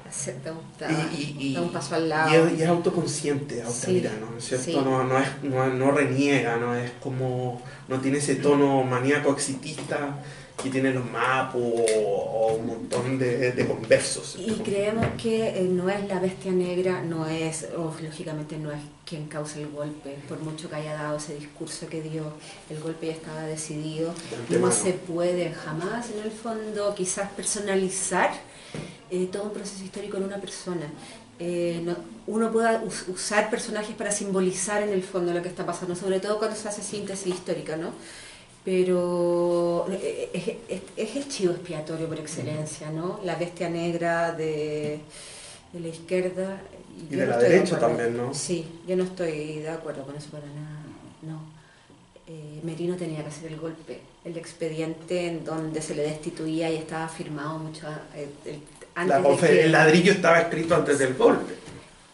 Hacer- 0.08 0.42
Da 0.42 0.52
un, 0.52 0.60
da- 0.78 0.90
Y, 0.90 1.36
y- 1.38 1.48
y- 1.50 1.54
da 1.54 1.62
un 1.62 1.70
paso 1.72 1.94
al 1.94 2.06
y 2.06 2.08
lado. 2.08 2.46
es, 2.46 2.58
y 2.58 2.62
es 2.62 2.68
autoconsciente 2.68 3.62
Altamirano, 3.62 4.30
¿no 4.30 4.38
es 4.38 4.44
cierto? 4.44 4.64
sí. 4.64 4.74
No, 4.76 5.04
no, 5.04 5.18
es, 5.18 5.28
no, 5.42 5.66
no 5.68 5.90
reniega, 5.90 6.56
no 6.56 6.74
es 6.74 6.90
como, 7.02 7.60
no 7.88 8.00
tiene 8.00 8.18
ese 8.18 8.36
tono 8.36 8.82
maníaco 8.84 9.32
exitista 9.32 10.18
que 10.62 10.70
tienen 10.70 10.94
los 10.94 11.04
mapos 11.10 11.62
o, 11.62 12.00
o 12.00 12.54
un 12.56 12.66
montón 12.66 13.18
de, 13.18 13.52
de 13.52 13.66
conversos. 13.66 14.36
Y 14.38 14.50
creemos 14.62 15.06
que 15.22 15.48
eh, 15.48 15.62
no 15.70 15.88
es 15.88 16.06
la 16.08 16.18
bestia 16.18 16.50
negra, 16.52 17.00
no 17.02 17.26
es, 17.26 17.68
o 17.76 17.94
lógicamente 18.02 18.56
no 18.58 18.72
es 18.72 18.80
quien 19.06 19.26
causa 19.28 19.60
el 19.60 19.68
golpe, 19.68 20.16
por 20.28 20.40
mucho 20.40 20.68
que 20.68 20.76
haya 20.76 20.94
dado 20.94 21.16
ese 21.16 21.34
discurso 21.36 21.86
que 21.88 22.02
dio, 22.02 22.32
el 22.70 22.80
golpe 22.80 23.06
ya 23.06 23.12
estaba 23.12 23.42
decidido, 23.42 24.12
De 24.48 24.58
no 24.58 24.70
se 24.72 24.92
puede 24.94 25.52
jamás 25.52 26.10
en 26.10 26.22
el 26.24 26.30
fondo 26.30 26.94
quizás 26.94 27.30
personalizar 27.30 28.30
eh, 29.10 29.28
todo 29.32 29.44
un 29.44 29.50
proceso 29.52 29.82
histórico 29.84 30.16
en 30.18 30.24
una 30.24 30.38
persona. 30.38 30.86
Eh, 31.40 31.80
no- 31.84 31.96
uno 32.26 32.50
pueda 32.50 32.82
us- 32.84 33.06
usar 33.08 33.48
personajes 33.48 33.94
para 33.94 34.10
simbolizar 34.10 34.82
en 34.82 34.88
el 34.90 35.02
fondo 35.04 35.32
lo 35.32 35.40
que 35.40 35.48
está 35.48 35.64
pasando, 35.64 35.94
sobre 35.94 36.18
todo 36.20 36.38
cuando 36.38 36.56
se 36.56 36.68
hace 36.68 36.82
síntesis 36.82 37.28
histórica, 37.32 37.76
¿no? 37.76 37.92
Pero 38.64 39.86
eh, 39.90 40.30
es, 40.32 40.48
es- 40.68 40.82
es 40.96 41.16
el 41.16 41.28
chivo 41.28 41.52
expiatorio 41.52 42.06
por 42.08 42.18
excelencia, 42.18 42.90
¿no? 42.90 43.20
La 43.24 43.36
bestia 43.36 43.68
negra 43.70 44.32
de, 44.32 45.00
de 45.72 45.80
la 45.80 45.88
izquierda. 45.88 46.60
Y 47.10 47.14
de 47.14 47.24
no 47.24 47.30
la 47.30 47.38
derecha 47.38 47.78
también, 47.78 48.16
¿no? 48.16 48.34
Sí, 48.34 48.66
yo 48.86 48.96
no 48.96 49.04
estoy 49.04 49.60
de 49.60 49.70
acuerdo 49.70 50.02
con 50.04 50.16
eso 50.16 50.30
para 50.30 50.46
nada. 50.46 50.82
No. 51.22 51.40
Eh, 52.26 52.60
Merino 52.62 52.96
tenía 52.96 53.22
que 53.22 53.28
hacer 53.28 53.52
el 53.52 53.58
golpe, 53.58 54.00
el 54.24 54.36
expediente 54.36 55.26
en 55.28 55.44
donde 55.44 55.80
se 55.80 55.94
le 55.94 56.02
destituía 56.02 56.70
y 56.70 56.76
estaba 56.76 57.08
firmado 57.08 57.58
mucho 57.58 57.86
eh, 58.14 58.28
el- 58.44 58.60
antes 58.94 59.08
La 59.08 59.20
de 59.20 59.28
confe- 59.28 59.46
que 59.48 59.64
el 59.64 59.72
ladrillo 59.72 60.12
estaba 60.12 60.40
escrito 60.40 60.74
antes 60.74 60.98
del 60.98 61.14
golpe. 61.14 61.54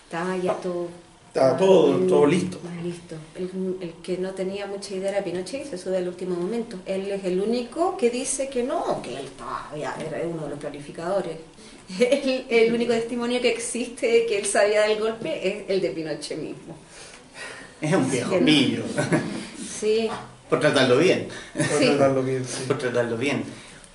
estaba 0.04 0.36
ya 0.36 0.52
todo 0.54 0.88
Estaba 1.34 1.56
todo, 1.56 1.98
Mm, 1.98 2.06
todo 2.08 2.26
listo. 2.26 2.60
listo. 2.84 3.16
El, 3.34 3.50
el 3.80 3.92
que 4.04 4.18
no 4.18 4.30
tenía 4.30 4.68
mucha 4.68 4.94
idea 4.94 5.10
era 5.10 5.24
Pinochet 5.24 5.66
y 5.66 5.68
se 5.68 5.76
sube 5.78 5.96
al 5.96 6.06
último 6.06 6.36
momento. 6.36 6.78
Él 6.86 7.10
es 7.10 7.24
el 7.24 7.40
único 7.40 7.96
que 7.96 8.08
dice 8.08 8.48
que 8.48 8.62
no, 8.62 9.02
que 9.02 9.16
él 9.18 9.28
todavía 9.36 9.96
era 9.98 10.24
uno 10.28 10.44
de 10.44 10.50
los 10.50 10.58
planificadores. 10.60 11.36
El, 11.98 12.46
el 12.48 12.72
único 12.72 12.92
testimonio 12.92 13.40
que 13.42 13.48
existe 13.50 14.06
de 14.06 14.26
que 14.26 14.38
él 14.38 14.46
sabía 14.46 14.82
del 14.82 15.00
golpe 15.00 15.46
es 15.46 15.64
el 15.68 15.80
de 15.82 15.90
Pinochet 15.90 16.38
mismo. 16.38 16.76
Es 17.80 17.92
un 17.92 18.08
viejo 18.10 18.30
Sí, 18.30 18.36
no. 18.40 18.46
pillo. 18.46 18.82
Sí, 19.80 20.08
Por 20.48 20.60
tratarlo 20.60 20.96
bien. 20.98 21.26
Por 21.52 21.64
Sí. 21.66 21.84
tratarlo 21.86 22.22
bien, 22.22 22.44
sí. 22.44 22.62
Por 22.68 22.78
tratarlo 22.78 23.16
bien. 23.18 23.42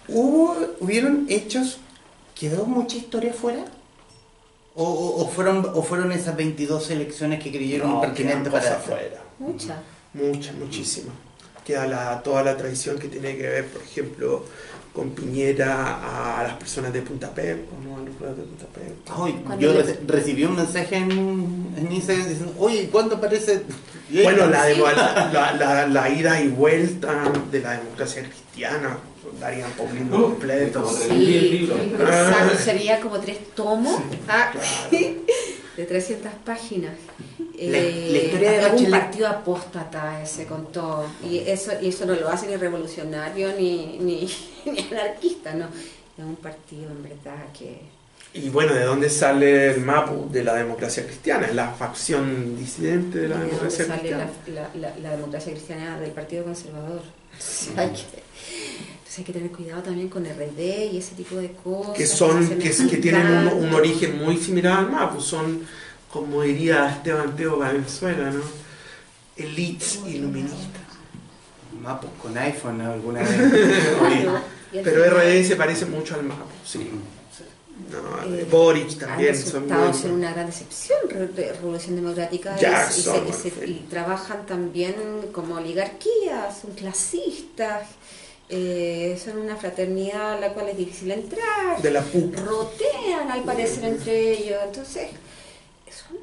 ¿Hubo, 0.10 0.58
¿Hubieron 0.82 1.26
hechos? 1.30 1.78
¿Quedó 2.38 2.66
mucha 2.66 2.98
historia 2.98 3.32
fuera? 3.34 3.64
¿O, 4.76 4.84
o- 4.84 5.22
o 5.24 5.28
fueron, 5.30 5.66
¿O 5.74 5.82
fueron 5.84 6.12
esas 6.12 6.36
22 6.38 6.90
elecciones 6.92 7.42
que 7.44 7.52
creyeron 7.52 7.90
No, 7.92 8.02
pertinentes 8.02 8.52
para 8.52 8.76
afuera. 8.78 9.22
mucha. 9.40 9.82
Mucha, 10.14 10.54
muchísima. 10.54 11.12
Queda 11.66 11.86
la, 11.88 12.22
toda 12.24 12.44
la 12.44 12.58
tradición 12.58 12.98
que 12.98 13.08
tiene 13.10 13.36
que 13.38 13.48
ver, 13.48 13.66
por 13.68 13.82
ejemplo, 13.84 14.44
con 14.94 15.12
Piñera 15.12 16.40
a 16.40 16.44
las 16.44 16.54
personas 16.54 16.92
de 16.92 17.02
Punta 17.04 17.30
Peuco, 17.34 17.76
¿no? 17.84 17.98
A 17.98 18.00
los 18.00 18.16
pueblos 18.16 18.38
de 18.38 18.44
Punta 18.44 18.66
Peuco. 18.68 19.24
Ay, 19.24 19.60
yo 19.60 19.72
recibí 20.08 20.46
un 20.46 20.56
mensaje 20.56 20.96
en, 20.98 21.12
en 21.78 21.92
Instagram 21.92 22.28
diciendo, 22.28 22.56
oye, 22.58 22.90
¿cuándo 22.92 23.18
aparece? 23.18 23.62
Bueno, 24.12 24.46
ella- 24.46 24.48
la, 24.48 24.66
demo- 24.66 24.86
la, 24.92 25.30
la, 25.32 25.54
la- 25.54 25.88
la 25.88 26.10
ida 26.10 26.42
y 26.42 26.48
vuelta 26.48 27.32
de 27.52 27.60
la 27.62 27.74
democracia 27.74 28.24
cristiana, 28.24 28.98
darían 29.40 29.72
Paulino 29.72 30.18
Uh, 30.18 30.22
completo. 30.22 30.80
estamos 30.80 30.96
Sí, 30.96 31.10
Leí 31.10 31.38
el 31.38 31.52
libro. 31.52 31.76
exacto, 31.78 32.58
sería 32.58 33.00
como 33.00 33.20
tres 33.20 33.38
tomos 33.56 34.02
ah, 34.28 34.52
Claro. 34.52 34.68
de 35.78 35.86
300 35.86 36.32
páginas. 36.46 36.94
La- 37.38 37.46
Eh, 37.62 38.08
la 38.12 38.18
historia 38.20 38.52
de 38.52 38.68
es 38.68 38.82
un 38.82 38.92
partido 38.92 39.28
apóstata 39.28 40.22
ese 40.24 40.46
con 40.46 40.72
todo. 40.72 41.06
Y 41.24 41.40
eso, 41.40 41.72
y 41.82 41.90
eso 41.90 42.06
no 42.06 42.14
lo 42.16 42.30
hace 42.30 42.48
ni 42.48 42.56
revolucionario 42.56 43.52
ni, 43.58 43.98
ni, 44.00 44.30
ni 44.66 44.80
anarquista, 44.92 45.54
no. 45.54 45.66
Es 46.18 46.24
un 46.26 46.36
partido 46.38 46.90
en 46.92 47.04
verdad 47.04 47.46
que 47.58 47.82
Y 48.34 48.50
bueno, 48.50 48.74
¿de 48.74 48.84
dónde 48.84 49.10
sale 49.10 49.72
el 49.74 49.82
Mapu 49.82 50.30
de 50.32 50.44
la 50.44 50.54
democracia 50.56 51.06
cristiana? 51.06 51.48
Es 51.48 51.56
la 51.56 51.70
facción 51.72 52.58
disidente 52.58 53.20
de 53.20 53.28
la 53.30 53.36
¿De 53.36 53.42
dónde 53.42 53.56
democracia 53.56 53.86
sale 53.86 54.00
cristiana. 54.00 54.30
la, 54.48 54.62
la- 54.62 54.70
la- 54.90 54.98
la 55.00 55.12
democracia 55.18 55.52
cristiana 55.54 56.00
del 56.00 56.12
Partido 56.12 56.44
Conservador? 56.46 57.02
Entonces 57.34 57.70
hay, 57.78 57.90
que, 57.90 58.24
entonces 59.10 59.18
hay 59.18 59.24
que 59.24 59.34
tener 59.34 59.52
cuidado 59.52 59.82
también 59.82 60.08
con 60.08 60.24
RD 60.24 60.92
y 60.94 60.98
ese 60.98 61.16
tipo 61.16 61.36
de 61.38 61.52
cosas. 61.64 61.94
que 61.98 62.06
son 62.06 62.48
que, 62.60 62.98
tienen 62.98 63.26
un, 63.48 63.48
un 63.66 63.74
origen 63.74 64.24
muy 64.24 64.38
similar 64.38 64.78
al 64.80 64.92
MAPU, 64.92 65.20
son, 65.20 65.66
como 66.12 66.44
diría 66.44 66.90
Esteban 66.92 67.36
Teo 67.36 67.58
Valenzuela, 67.58 68.30
¿no? 68.30 68.42
elites 69.36 70.00
iluministas. 70.06 70.60
Mapos 71.82 72.10
con 72.22 72.38
iPhone 72.38 72.82
alguna 72.82 73.22
vez. 73.22 73.32
Pero 74.84 75.04
RD 75.10 75.44
se 75.48 75.56
parece 75.56 75.86
mucho 75.86 76.14
al 76.16 76.24
MAPU, 76.24 76.44
sí. 76.66 76.90
No, 77.92 78.36
Eh, 78.36 78.46
Boric 78.52 79.00
también 79.00 79.34
son 79.36 79.46
resultado 79.64 79.86
muy... 79.90 79.98
ser 79.98 80.12
una 80.12 80.34
gran 80.34 80.46
decepción 80.46 81.00
re- 81.10 81.28
de 81.30 81.54
Revolución 81.54 81.96
Democrática 81.96 82.56
y- 82.58 82.92
se- 82.92 83.10
y 83.28 83.34
se- 83.34 83.66
y 83.68 83.88
trabajan 83.90 84.46
también 84.46 84.94
como 85.32 85.56
oligarquías, 85.56 86.60
son 86.62 86.72
clasistas, 86.72 87.88
eh, 88.50 89.20
son 89.24 89.38
una 89.38 89.56
fraternidad 89.56 90.34
a 90.34 90.40
la 90.40 90.54
cual 90.54 90.70
es 90.70 90.78
difícil 90.78 91.12
entrar, 91.12 91.82
De 91.82 91.92
la 91.92 92.02
PUC. 92.02 92.36
rotean 92.40 93.30
al 93.32 93.44
parecer 93.44 93.84
entre 93.86 94.32
ellos, 94.32 94.58
entonces 94.66 95.10
son, 95.92 96.18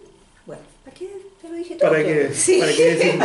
bueno, 0.44 0.62
¿para 0.84 0.96
qué 0.96 1.08
te 1.40 1.48
lo 1.48 1.54
dije 1.54 1.76
todo? 1.76 1.90
¿Para 1.90 2.02
qué? 2.02 2.30
Sí. 2.34 2.58
¿Para 2.60 2.72
qué? 2.72 3.18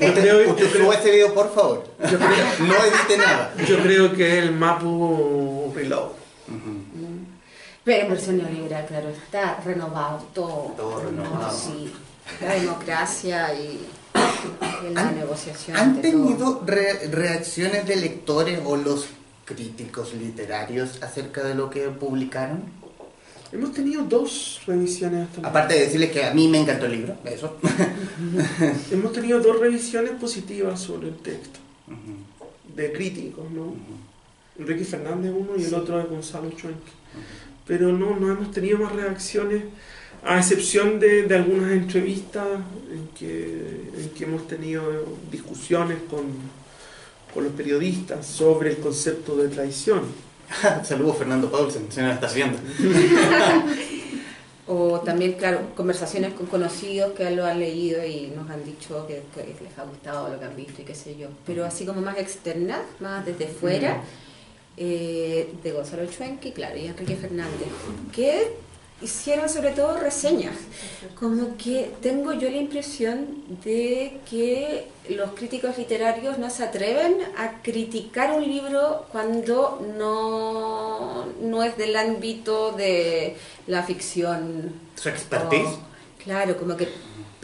Yo 0.06 0.14
creo, 0.14 0.50
Usted 0.50 0.64
yo 0.64 0.70
creo- 0.70 0.84
suba 0.84 0.94
este 0.94 1.10
video, 1.10 1.34
por 1.34 1.54
favor. 1.54 1.84
yo 2.00 2.18
creo- 2.18 2.66
No 2.66 2.74
edite 2.84 3.16
nada. 3.18 3.54
yo 3.68 3.78
creo 3.82 4.12
que 4.14 4.38
el 4.38 4.52
Mapu 4.52 5.72
Reload. 5.74 6.08
Pero 7.84 8.02
en 8.04 8.10
versión 8.10 8.38
neoliberal, 8.38 8.86
claro, 8.86 9.08
está 9.10 9.60
renovado 9.64 10.24
todo. 10.32 10.72
Todo 10.76 11.00
renovado. 11.02 11.50
Sí, 11.56 11.92
la 12.40 12.54
democracia 12.54 13.52
y, 13.54 13.80
la 14.90 15.08
¿Han- 15.08 15.16
negociación. 15.16 15.76
¿Han 15.76 16.00
tenido 16.02 16.62
re- 16.66 17.08
reacciones 17.10 17.86
de 17.86 17.96
lectores 17.96 18.60
o 18.64 18.76
los 18.76 19.06
críticos 19.44 20.14
literarios 20.14 21.02
acerca 21.02 21.42
de 21.44 21.54
lo 21.54 21.70
que 21.70 21.82
publicaron? 21.88 22.62
Hemos 23.52 23.72
tenido 23.74 24.02
dos 24.04 24.62
revisiones 24.66 25.24
hasta 25.26 25.36
ahora. 25.38 25.48
Aparte 25.50 25.74
de 25.74 25.80
decirles 25.80 26.10
que 26.10 26.24
a 26.24 26.32
mí 26.32 26.48
me 26.48 26.58
encantó 26.60 26.86
el 26.86 26.92
libro, 26.92 27.16
eso. 27.24 27.58
Hemos 28.90 29.12
tenido 29.12 29.40
dos 29.40 29.60
revisiones 29.60 30.12
positivas 30.12 30.80
sobre 30.80 31.08
el 31.08 31.16
texto, 31.16 31.58
de 32.74 32.92
críticos, 32.92 33.50
¿no? 33.50 33.74
Enrique 34.58 34.84
Fernández 34.84 35.32
uno 35.36 35.52
y 35.58 35.64
el 35.64 35.74
otro 35.74 35.98
de 35.98 36.04
Gonzalo 36.04 36.50
Chuenque. 36.50 36.92
Pero 37.66 37.92
no, 37.92 38.16
no 38.18 38.32
hemos 38.32 38.50
tenido 38.52 38.78
más 38.78 38.92
reacciones, 38.92 39.64
a 40.24 40.38
excepción 40.38 41.00
de, 41.00 41.24
de 41.24 41.34
algunas 41.34 41.72
entrevistas 41.72 42.46
en 42.90 43.08
que, 43.08 43.90
en 43.96 44.10
que 44.10 44.24
hemos 44.24 44.46
tenido 44.46 44.82
discusiones 45.30 45.98
con, 46.08 46.24
con 47.34 47.44
los 47.44 47.52
periodistas 47.52 48.26
sobre 48.26 48.70
el 48.70 48.76
concepto 48.78 49.36
de 49.36 49.48
traición. 49.48 50.02
Saludos 50.84 51.18
Fernando 51.18 51.50
Paulsen, 51.50 51.90
se 51.90 52.02
nos 52.02 52.14
está 52.14 52.32
viendo. 52.32 52.58
O 54.64 55.00
también, 55.00 55.32
claro, 55.32 55.74
conversaciones 55.74 56.34
con 56.34 56.46
conocidos 56.46 57.12
que 57.12 57.28
lo 57.32 57.44
han 57.44 57.58
leído 57.58 58.06
y 58.06 58.32
nos 58.34 58.48
han 58.48 58.64
dicho 58.64 59.06
que, 59.08 59.22
que 59.34 59.44
les 59.62 59.76
ha 59.76 59.82
gustado 59.82 60.28
lo 60.28 60.38
que 60.38 60.44
han 60.44 60.54
visto 60.54 60.82
y 60.82 60.84
qué 60.84 60.94
sé 60.94 61.16
yo. 61.16 61.28
Pero 61.44 61.64
así 61.64 61.84
como 61.84 62.00
más 62.00 62.16
externas, 62.16 62.80
más 63.00 63.26
desde 63.26 63.48
fuera, 63.48 64.02
eh, 64.76 65.52
de 65.62 65.72
Gonzalo 65.72 66.06
Chuenque, 66.06 66.52
claro, 66.52 66.78
y 66.78 66.86
Enrique 66.86 67.16
Fernández, 67.16 67.68
que 68.14 68.52
hicieron 69.02 69.48
sobre 69.48 69.70
todo 69.70 69.96
reseñas. 69.98 70.54
Como 71.18 71.56
que 71.56 71.90
tengo 72.00 72.32
yo 72.32 72.48
la 72.50 72.56
impresión 72.56 73.26
de 73.64 74.20
que 74.28 74.88
los 75.08 75.32
críticos 75.32 75.78
literarios 75.78 76.38
no 76.38 76.48
se 76.50 76.62
atreven 76.64 77.18
a 77.36 77.62
criticar 77.62 78.32
un 78.32 78.44
libro 78.46 79.06
cuando 79.10 79.84
no, 79.98 81.26
no 81.40 81.62
es 81.62 81.76
del 81.76 81.96
ámbito 81.96 82.72
de 82.72 83.36
la 83.66 83.82
ficción. 83.82 84.72
Su 84.94 85.08
expertise. 85.08 85.66
O- 85.66 86.22
claro, 86.22 86.56
como 86.56 86.76
que 86.76 86.88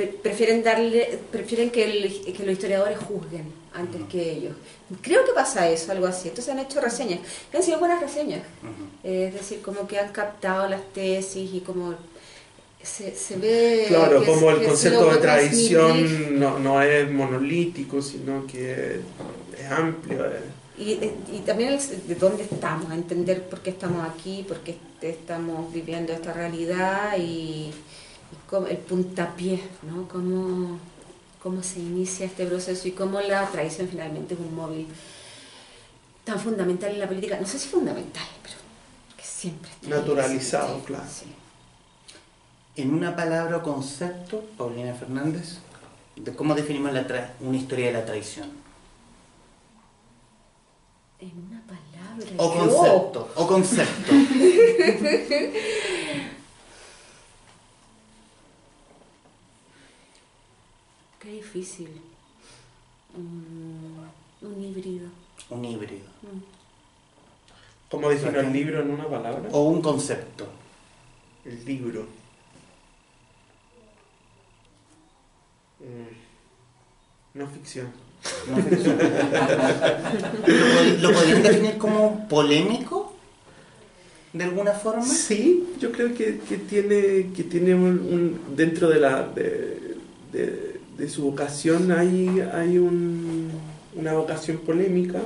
prefieren 0.06 0.62
darle, 0.62 1.18
prefieren 1.32 1.70
que, 1.70 1.84
el- 1.84 2.32
que 2.32 2.42
los 2.44 2.52
historiadores 2.52 2.98
juzguen 2.98 3.52
antes 3.74 4.00
que 4.10 4.32
ellos. 4.32 4.54
Creo 5.02 5.24
que 5.24 5.32
pasa 5.32 5.68
eso, 5.68 5.92
algo 5.92 6.06
así. 6.06 6.28
Entonces 6.28 6.52
han 6.52 6.60
hecho 6.60 6.80
reseñas, 6.80 7.20
que 7.50 7.56
han 7.58 7.62
sido 7.62 7.78
buenas 7.78 8.00
reseñas. 8.00 8.42
Eh, 9.04 9.26
es 9.28 9.34
decir, 9.34 9.60
como 9.60 9.86
que 9.86 9.98
han 9.98 10.10
captado 10.12 10.68
las 10.68 10.82
tesis 10.94 11.50
y 11.52 11.60
como 11.60 11.94
se, 12.82 13.14
se 13.14 13.36
ve... 13.36 13.84
Claro, 13.88 14.20
que- 14.20 14.26
como 14.26 14.50
el 14.50 14.64
concepto 14.64 15.10
de 15.10 15.16
tradición 15.18 16.38
no, 16.40 16.58
no 16.58 16.80
es 16.82 17.10
monolítico, 17.10 18.00
sino 18.00 18.46
que 18.46 19.00
es 19.60 19.70
amplio. 19.70 20.24
es- 20.26 20.42
Y, 20.80 20.92
eh, 20.92 21.12
y 21.32 21.38
también 21.40 21.72
el- 21.72 22.06
de 22.08 22.14
dónde 22.14 22.44
estamos, 22.44 22.92
entender 22.92 23.42
por 23.48 23.60
qué 23.60 23.70
estamos 23.70 24.08
aquí, 24.08 24.44
por 24.46 24.58
qué 24.60 24.76
estamos 25.02 25.72
viviendo 25.72 26.12
esta 26.12 26.32
realidad 26.32 27.16
y, 27.18 27.72
el 28.68 28.78
puntapié, 28.78 29.62
¿no? 29.82 30.08
Cómo, 30.08 30.78
cómo 31.42 31.62
se 31.62 31.80
inicia 31.80 32.26
este 32.26 32.46
proceso 32.46 32.88
y 32.88 32.92
cómo 32.92 33.20
la 33.20 33.46
tradición 33.48 33.88
finalmente 33.88 34.34
es 34.34 34.40
un 34.40 34.54
móvil 34.54 34.86
tan 36.24 36.38
fundamental 36.40 36.92
en 36.92 37.00
la 37.00 37.08
política, 37.08 37.38
no 37.40 37.46
sé 37.46 37.58
si 37.58 37.68
fundamental, 37.68 38.26
pero 38.42 38.54
que 39.16 39.24
siempre 39.24 39.70
está 39.70 39.88
Naturalizado, 39.88 40.80
claro. 40.84 41.04
sí. 41.10 41.26
En 42.76 42.92
una 42.94 43.16
palabra 43.16 43.56
o 43.58 43.62
concepto, 43.62 44.44
Paulina 44.56 44.94
Fernández, 44.94 45.58
de 46.16 46.34
cómo 46.34 46.54
definimos 46.54 46.92
la 46.92 47.06
tra- 47.08 47.30
una 47.40 47.56
historia 47.56 47.86
de 47.86 47.92
la 47.92 48.04
traición. 48.04 48.50
En 51.20 51.32
una 51.48 51.60
palabra. 51.62 52.26
O 52.36 52.54
concepto, 52.54 53.28
o 53.34 53.46
concepto. 53.46 54.12
Qué 61.28 61.34
difícil. 61.34 61.90
Un, 63.14 64.08
un 64.40 64.64
híbrido. 64.64 65.08
Un 65.50 65.62
híbrido. 65.62 66.06
¿Cómo 67.90 68.08
defino 68.08 68.40
el 68.40 68.50
libro 68.50 68.80
en 68.80 68.90
una 68.92 69.06
palabra? 69.06 69.46
O 69.52 69.64
un 69.68 69.82
concepto. 69.82 70.46
El 71.44 71.62
libro. 71.66 72.06
Mm, 75.80 77.38
No 77.38 77.46
ficción. 77.48 77.88
No 78.48 78.56
ficción. 78.62 78.98
¿Lo, 80.46 81.08
¿Lo 81.10 81.12
podrían 81.14 81.42
definir 81.42 81.76
como 81.76 82.26
polémico? 82.26 83.12
¿De 84.32 84.44
alguna 84.44 84.72
forma? 84.72 85.02
Sí, 85.04 85.74
yo 85.78 85.92
creo 85.92 86.14
que, 86.14 86.38
que 86.38 86.56
tiene, 86.56 87.32
que 87.36 87.44
tiene 87.44 87.74
un, 87.74 87.84
un- 87.98 88.56
dentro 88.56 88.88
de 88.88 89.00
la 89.00 89.24
de, 89.28 89.94
de- 90.32 90.77
de 90.98 91.08
su 91.08 91.22
vocación 91.22 91.90
hay, 91.92 92.40
hay 92.52 92.76
un- 92.78 93.50
una 93.94 94.12
vocación 94.14 94.58
polémica 94.58 95.20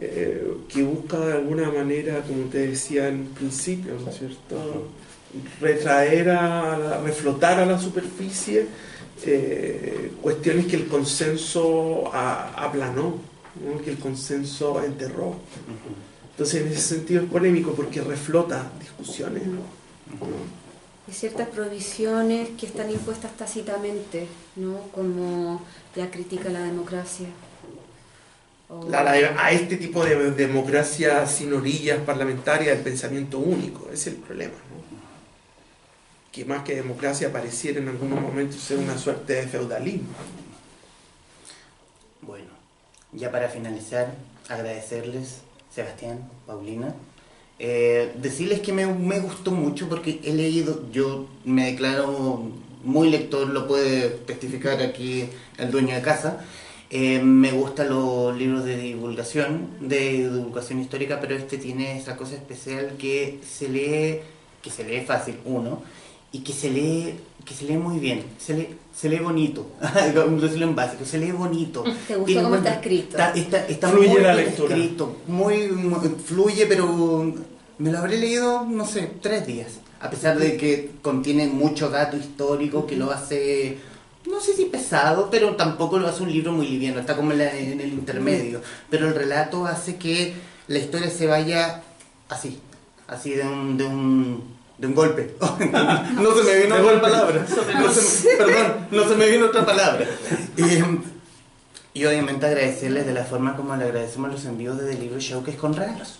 eh, 0.00 0.52
que 0.68 0.82
busca 0.82 1.18
de 1.20 1.32
alguna 1.34 1.70
manera, 1.70 2.20
como 2.22 2.46
te 2.46 2.66
decía 2.68 3.08
en 3.08 3.26
principio, 3.26 3.92
¿no 4.02 4.10
es 4.10 4.18
cierto? 4.18 4.88
Retraer 5.60 6.30
a, 6.30 6.78
la- 6.78 7.00
reflotar 7.00 7.60
a 7.60 7.66
la 7.66 7.78
superficie 7.78 8.66
eh, 9.26 10.10
cuestiones 10.20 10.66
que 10.66 10.76
el 10.76 10.86
consenso 10.88 12.10
a- 12.12 12.64
aplanó, 12.64 13.18
¿no? 13.64 13.80
que 13.82 13.90
el 13.90 13.98
consenso 13.98 14.82
enterró. 14.84 15.36
Entonces, 16.32 16.62
en 16.62 16.68
ese 16.72 16.80
sentido 16.96 17.22
es 17.22 17.28
polémico 17.30 17.72
porque 17.72 18.00
reflota 18.00 18.70
discusiones. 18.80 19.46
¿no? 19.46 19.62
Y 21.06 21.12
ciertas 21.12 21.48
provisiones 21.48 22.48
que 22.58 22.66
están 22.66 22.90
impuestas 22.90 23.36
tácitamente, 23.36 24.26
¿no? 24.56 24.78
Como 24.94 25.60
la 25.96 26.10
crítica 26.10 26.48
a 26.48 26.52
la 26.52 26.60
democracia. 26.62 27.26
O- 28.70 28.88
La- 28.88 29.02
la- 29.04 29.12
a 29.38 29.52
este 29.52 29.76
tipo 29.76 30.02
de 30.04 30.30
democracia 30.30 31.26
sin 31.26 31.52
orillas 31.52 31.98
parlamentarias, 32.00 32.76
el 32.78 32.82
pensamiento 32.82 33.38
único, 33.38 33.84
ese 33.92 33.94
es 34.10 34.16
el 34.16 34.22
problema. 34.22 34.54
¿no? 34.54 34.84
Que 36.32 36.44
más 36.46 36.64
que 36.64 36.74
democracia 36.74 37.30
pareciera 37.30 37.78
en 37.80 37.88
algunos 37.88 38.20
momentos 38.20 38.60
ser 38.60 38.78
una 38.78 38.96
suerte 38.96 39.34
de 39.34 39.46
feudalismo. 39.46 40.08
Bueno, 42.22 42.48
ya 43.12 43.30
para 43.30 43.48
finalizar, 43.50 44.14
agradecerles, 44.48 45.42
Sebastián, 45.72 46.28
Paulina, 46.46 46.94
eh, 47.58 48.12
decirles 48.20 48.60
que 48.60 48.72
me, 48.72 48.86
me 48.86 49.20
gustó 49.20 49.50
mucho 49.52 49.88
porque 49.88 50.20
he 50.24 50.32
leído, 50.32 50.90
yo 50.92 51.26
me 51.44 51.66
declaro 51.66 52.50
muy 52.82 53.10
lector, 53.10 53.48
lo 53.48 53.66
puede 53.66 54.10
testificar 54.10 54.80
aquí 54.82 55.24
el 55.58 55.70
dueño 55.70 55.94
de 55.94 56.02
casa. 56.02 56.44
Eh, 56.90 57.20
me 57.20 57.50
gustan 57.50 57.88
los 57.88 58.36
libros 58.36 58.64
de 58.64 58.76
divulgación, 58.76 59.68
de 59.80 60.28
divulgación 60.28 60.80
histórica, 60.80 61.20
pero 61.20 61.34
este 61.34 61.58
tiene 61.58 61.98
esa 61.98 62.16
cosa 62.16 62.34
especial 62.36 62.96
que 62.98 63.40
se 63.44 63.68
lee, 63.68 64.20
que 64.62 64.70
se 64.70 64.84
lee 64.84 65.04
fácil, 65.04 65.38
uno, 65.44 65.82
y 66.30 66.40
que 66.40 66.52
se 66.52 66.70
lee, 66.70 67.14
que 67.44 67.54
se 67.54 67.64
lee 67.66 67.76
muy 67.76 67.98
bien, 67.98 68.24
se 68.38 68.54
lee, 68.54 68.68
se 68.94 69.08
lee 69.08 69.18
bonito, 69.18 69.66
Vamos 70.14 70.42
a 70.42 70.46
decirlo 70.46 70.66
en 70.66 70.74
básico, 70.74 71.04
se 71.04 71.18
lee 71.18 71.32
bonito. 71.32 71.82
¿Te 72.06 72.14
gustó 72.16 72.24
Tiene 72.26 72.42
cómo 72.42 72.54
está 72.56 72.74
escrito? 72.74 73.10
Está, 73.18 73.32
está- 73.34 73.66
está 73.66 73.88
Fluye 73.88 74.08
muy 74.08 74.20
la 74.22 74.34
bien 74.34 74.46
lectura. 74.46 74.74
escrito, 74.76 75.16
muy, 75.26 75.68
muy- 75.68 76.08
fluye, 76.24 76.66
pero 76.66 77.34
me 77.78 77.90
lo 77.92 77.98
habré 77.98 78.18
leído, 78.18 78.64
no 78.64 78.86
sé, 78.86 79.10
tres 79.20 79.46
días. 79.46 79.72
A 80.00 80.10
pesar 80.10 80.38
de 80.38 80.56
que 80.56 80.90
contiene 81.02 81.46
mucho 81.46 81.88
dato 81.90 82.16
histórico 82.16 82.86
que 82.86 82.96
lo 82.96 83.10
hace, 83.10 83.78
no 84.30 84.40
sé 84.40 84.54
si 84.54 84.66
pesado, 84.66 85.28
pero 85.30 85.56
tampoco 85.56 85.98
lo 85.98 86.08
hace 86.08 86.22
un 86.22 86.30
libro 86.32 86.52
muy 86.52 86.68
liviano, 86.68 87.00
está 87.00 87.16
como 87.16 87.32
en, 87.32 87.38
la- 87.38 87.56
en 87.58 87.80
el 87.80 87.88
intermedio. 87.92 88.60
Pero 88.90 89.08
el 89.08 89.14
relato 89.14 89.66
hace 89.66 89.96
que 89.96 90.34
la 90.68 90.78
historia 90.78 91.10
se 91.10 91.26
vaya 91.26 91.82
así, 92.28 92.58
así 93.08 93.30
de 93.30 93.42
un, 93.44 93.76
de 93.76 93.84
un, 93.84 94.53
de 94.84 94.88
un 94.88 94.94
golpe. 94.94 95.34
no 95.40 96.34
se 96.34 96.42
me 96.44 96.56
vino 96.62 96.74
De 96.76 96.80
otra 96.82 96.82
golpe. 96.82 97.00
palabra. 97.00 97.46
No 97.80 97.90
se 97.92 98.28
me- 98.28 98.36
perdón, 98.36 98.86
no 98.90 99.08
se 99.08 99.14
me 99.16 99.26
vino 99.28 99.46
otra 99.46 99.64
palabra. 99.66 100.06
Eh, 100.56 100.84
y 101.94 102.04
obviamente 102.06 102.44
agradecerles 102.46 103.06
de 103.06 103.14
la 103.14 103.24
forma 103.24 103.56
como 103.56 103.74
le 103.76 103.84
agradecemos 103.84 104.30
los 104.30 104.44
envíos 104.44 104.78
de 104.78 104.92
The 104.94 105.00
Libro 105.00 105.20
Show, 105.20 105.42
que 105.44 105.52
es 105.52 105.56
con 105.56 105.74
regalos. 105.74 106.18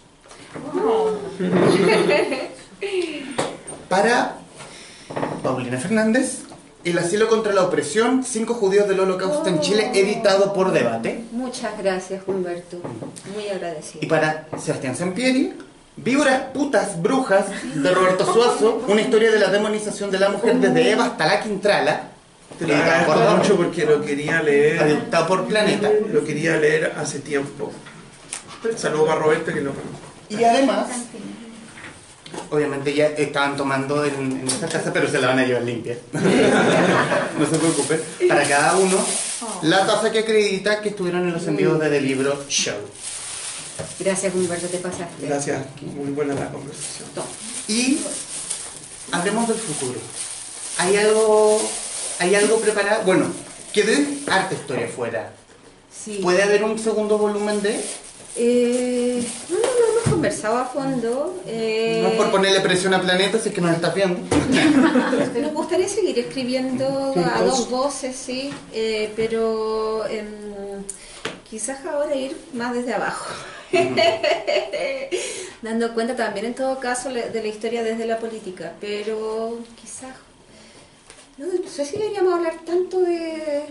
Para 3.88 4.36
Paulina 5.42 5.78
Fernández, 5.78 6.40
El 6.84 6.98
asilo 6.98 7.28
contra 7.28 7.52
la 7.54 7.62
opresión, 7.64 8.24
cinco 8.24 8.52
judíos 8.54 8.86
del 8.88 9.00
holocausto 9.00 9.48
en 9.48 9.60
Chile, 9.60 9.90
editado 9.94 10.52
por 10.52 10.70
Debate. 10.70 11.24
Muchas 11.32 11.76
gracias, 11.78 12.22
Humberto. 12.26 12.78
Muy 13.34 13.44
Y 13.44 13.48
agradecido. 13.48 14.06
para 14.08 14.46
Sebastián 14.58 14.94
Sampieri, 14.94 15.54
Víboras, 15.96 16.42
putas, 16.52 17.00
brujas, 17.00 17.46
de 17.74 17.90
Roberto 17.92 18.24
Suazo, 18.26 18.82
una 18.88 19.00
historia 19.00 19.30
de 19.30 19.38
la 19.38 19.48
demonización 19.48 20.10
de 20.10 20.18
la 20.18 20.28
mujer 20.28 20.56
desde 20.56 20.90
Eva 20.90 21.06
hasta 21.06 21.26
la 21.26 21.40
Quintrala, 21.40 22.08
Te 22.58 22.66
lo 22.66 22.74
agradezco 22.74 23.36
mucho 23.36 23.56
porque 23.56 23.84
lo 23.86 24.02
quería 24.02 24.42
leer, 24.42 24.82
editado 24.82 25.28
por 25.28 25.44
Planeta. 25.46 25.88
lo 26.12 26.24
quería 26.24 26.56
leer 26.56 26.94
hace 26.96 27.20
tiempo. 27.20 27.72
Saludos 28.76 29.10
a 29.10 29.14
Roberto 29.14 29.52
que 29.52 29.60
lo 29.60 29.72
Y 30.28 30.42
además, 30.42 30.88
obviamente 32.50 32.92
ya 32.92 33.06
estaban 33.06 33.56
tomando 33.56 34.04
en, 34.04 34.14
en 34.40 34.48
esta 34.48 34.66
casa, 34.66 34.92
pero 34.92 35.08
se 35.08 35.20
la 35.20 35.28
van 35.28 35.38
a 35.38 35.44
llevar 35.44 35.62
limpia. 35.62 35.96
no 36.12 37.46
se 37.46 37.56
preocupen. 37.56 38.00
Para 38.28 38.42
cada 38.48 38.76
uno, 38.76 38.98
la 39.62 39.86
taza 39.86 40.10
que 40.10 40.20
acredita 40.20 40.80
que 40.80 40.88
estuvieron 40.88 41.22
en 41.22 41.34
los 41.34 41.46
envíos 41.46 41.78
de 41.78 41.88
The 41.88 42.00
Libro 42.00 42.44
Show. 42.48 42.74
Gracias, 43.98 44.34
Humberto, 44.34 44.66
te 44.68 44.78
pasaste. 44.78 45.26
Gracias, 45.26 45.62
muy 45.96 46.10
buena 46.12 46.34
la 46.34 46.50
conversación. 46.50 47.08
Y 47.68 47.98
hablemos 49.12 49.48
del 49.48 49.56
futuro. 49.58 49.98
¿Hay 50.78 50.96
algo, 50.96 51.60
hay 52.18 52.34
algo 52.34 52.58
preparado? 52.58 53.02
Bueno, 53.04 53.26
quedé 53.72 54.06
harta 54.26 54.54
historia 54.54 54.88
fuera. 54.88 55.32
Sí. 55.92 56.20
¿Puede 56.22 56.42
haber 56.42 56.64
un 56.64 56.78
segundo 56.78 57.18
volumen 57.18 57.62
de? 57.62 57.80
Eh, 58.36 59.24
no, 59.48 59.56
no, 59.56 59.62
lo 59.62 59.92
hemos 59.92 60.02
conversado 60.10 60.58
a 60.58 60.64
fondo. 60.66 61.40
eh, 61.46 62.00
No 62.02 62.08
es 62.08 62.14
por 62.16 62.30
ponerle 62.32 62.60
presión 62.60 62.92
a 62.94 63.00
Planeta, 63.00 63.38
si 63.38 63.48
es 63.50 63.54
que 63.54 63.60
nos 63.60 63.72
está 63.74 63.90
viendo. 63.90 64.20
Nos 65.40 65.52
gustaría 65.52 65.88
seguir 65.88 66.18
escribiendo 66.18 67.14
a 67.34 67.42
dos 67.42 67.70
voces, 67.70 68.16
sí, 68.16 68.50
eh, 68.72 69.12
pero 69.14 70.04
em, 70.08 70.26
quizás 71.48 71.84
ahora 71.86 72.14
ir 72.14 72.36
más 72.54 72.74
desde 72.74 72.92
abajo. 72.94 73.26
Dando 75.62 75.94
cuenta 75.94 76.14
también 76.14 76.46
en 76.46 76.54
todo 76.54 76.78
caso 76.78 77.08
de 77.10 77.40
la 77.42 77.48
historia 77.48 77.82
desde 77.82 78.06
la 78.06 78.18
política, 78.18 78.72
pero 78.80 79.58
quizás... 79.80 80.14
No, 81.38 81.46
no 81.46 81.68
sé 81.68 81.84
si 81.84 81.96
deberíamos 81.96 82.34
hablar 82.34 82.54
tanto 82.64 83.00
de... 83.00 83.62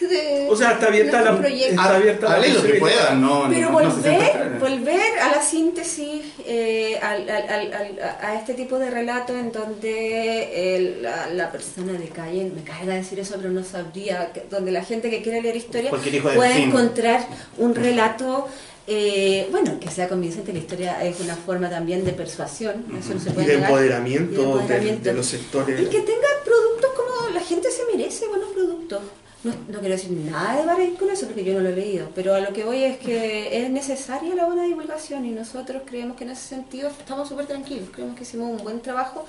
de 0.00 0.46
O 0.50 0.56
sea, 0.56 0.72
está 0.72 0.88
abierta 0.88 1.22
la, 1.22 1.38
proyecto. 1.38 1.80
está 1.80 1.96
abierta 1.96 2.34
Hable 2.34 2.48
lo 2.48 2.54
que 2.54 2.58
posibilidad. 2.60 2.80
pueda, 2.80 3.14
no, 3.14 3.46
Pero 3.48 3.70
no, 3.70 3.72
volver, 3.72 4.58
volver 4.60 5.18
a 5.20 5.30
la 5.30 5.40
síntesis, 5.40 6.22
eh, 6.44 6.98
al- 7.00 7.30
al- 7.30 7.48
al- 7.48 7.72
al- 7.72 7.98
a 8.20 8.34
este 8.34 8.52
tipo 8.54 8.78
de 8.78 8.90
relato 8.90 9.34
en 9.38 9.50
donde 9.52 10.76
el- 10.76 11.02
la, 11.04 11.28
la 11.30 11.50
persona 11.52 11.92
de 11.94 12.08
calle, 12.08 12.50
me 12.54 12.62
carga 12.64 12.94
decir 12.94 13.18
eso, 13.20 13.36
pero 13.38 13.50
no 13.50 13.64
sabría, 13.64 14.32
que- 14.34 14.44
donde 14.50 14.72
la 14.72 14.84
gente 14.84 15.08
que 15.08 15.22
quiere 15.22 15.40
leer 15.40 15.56
historia 15.56 15.90
puede 15.90 16.58
encontrar 16.64 17.24
un 17.56 17.74
relato, 17.74 18.48
eh, 18.86 19.48
bueno, 19.50 19.78
que 19.80 19.90
sea 19.90 20.08
convincente, 20.08 20.52
la 20.52 20.58
historia 20.60 21.04
es 21.04 21.18
una 21.20 21.34
forma 21.36 21.68
también 21.68 22.04
de 22.04 22.12
persuasión, 22.12 22.84
eso 22.98 23.14
no 23.14 23.20
se 23.20 23.30
Y 23.30 23.32
de 23.32 23.42
negar. 23.46 23.62
empoderamiento, 23.70 24.32
Y 24.32 24.36
de 24.36 24.42
de- 24.42 24.52
empoderamiento. 24.52 25.04
de 25.04 25.14
los 25.14 25.26
sectores. 25.26 25.80
Y 25.80 25.86
que 25.86 26.00
tenga 26.02 26.28
productos 26.44 26.90
como 26.96 27.30
la 27.34 27.40
gente 27.40 27.68
se 27.70 27.82
merece, 27.96 28.28
buenos 28.28 28.50
productos. 28.50 29.02
No, 29.44 29.52
no 29.68 29.78
quiero 29.78 29.94
decir 29.94 30.10
nada 30.10 30.56
de 30.60 30.66
Baradit 30.66 30.98
con 30.98 31.08
eso 31.10 31.26
porque 31.26 31.44
yo 31.44 31.52
no 31.54 31.60
lo 31.60 31.68
he 31.68 31.76
leído, 31.76 32.08
pero 32.16 32.34
a 32.34 32.40
lo 32.40 32.52
que 32.52 32.64
voy 32.64 32.82
es 32.82 32.98
que 32.98 33.62
es 33.62 33.70
necesaria 33.70 34.34
la 34.34 34.46
buena 34.46 34.64
divulgación 34.64 35.24
y 35.24 35.30
nosotros 35.30 35.82
creemos 35.86 36.16
que 36.16 36.24
en 36.24 36.30
ese 36.30 36.48
sentido 36.48 36.88
estamos 36.88 37.28
súper 37.28 37.46
tranquilos, 37.46 37.88
creemos 37.92 38.16
que 38.16 38.22
hicimos 38.24 38.50
un 38.58 38.64
buen 38.64 38.80
trabajo 38.80 39.24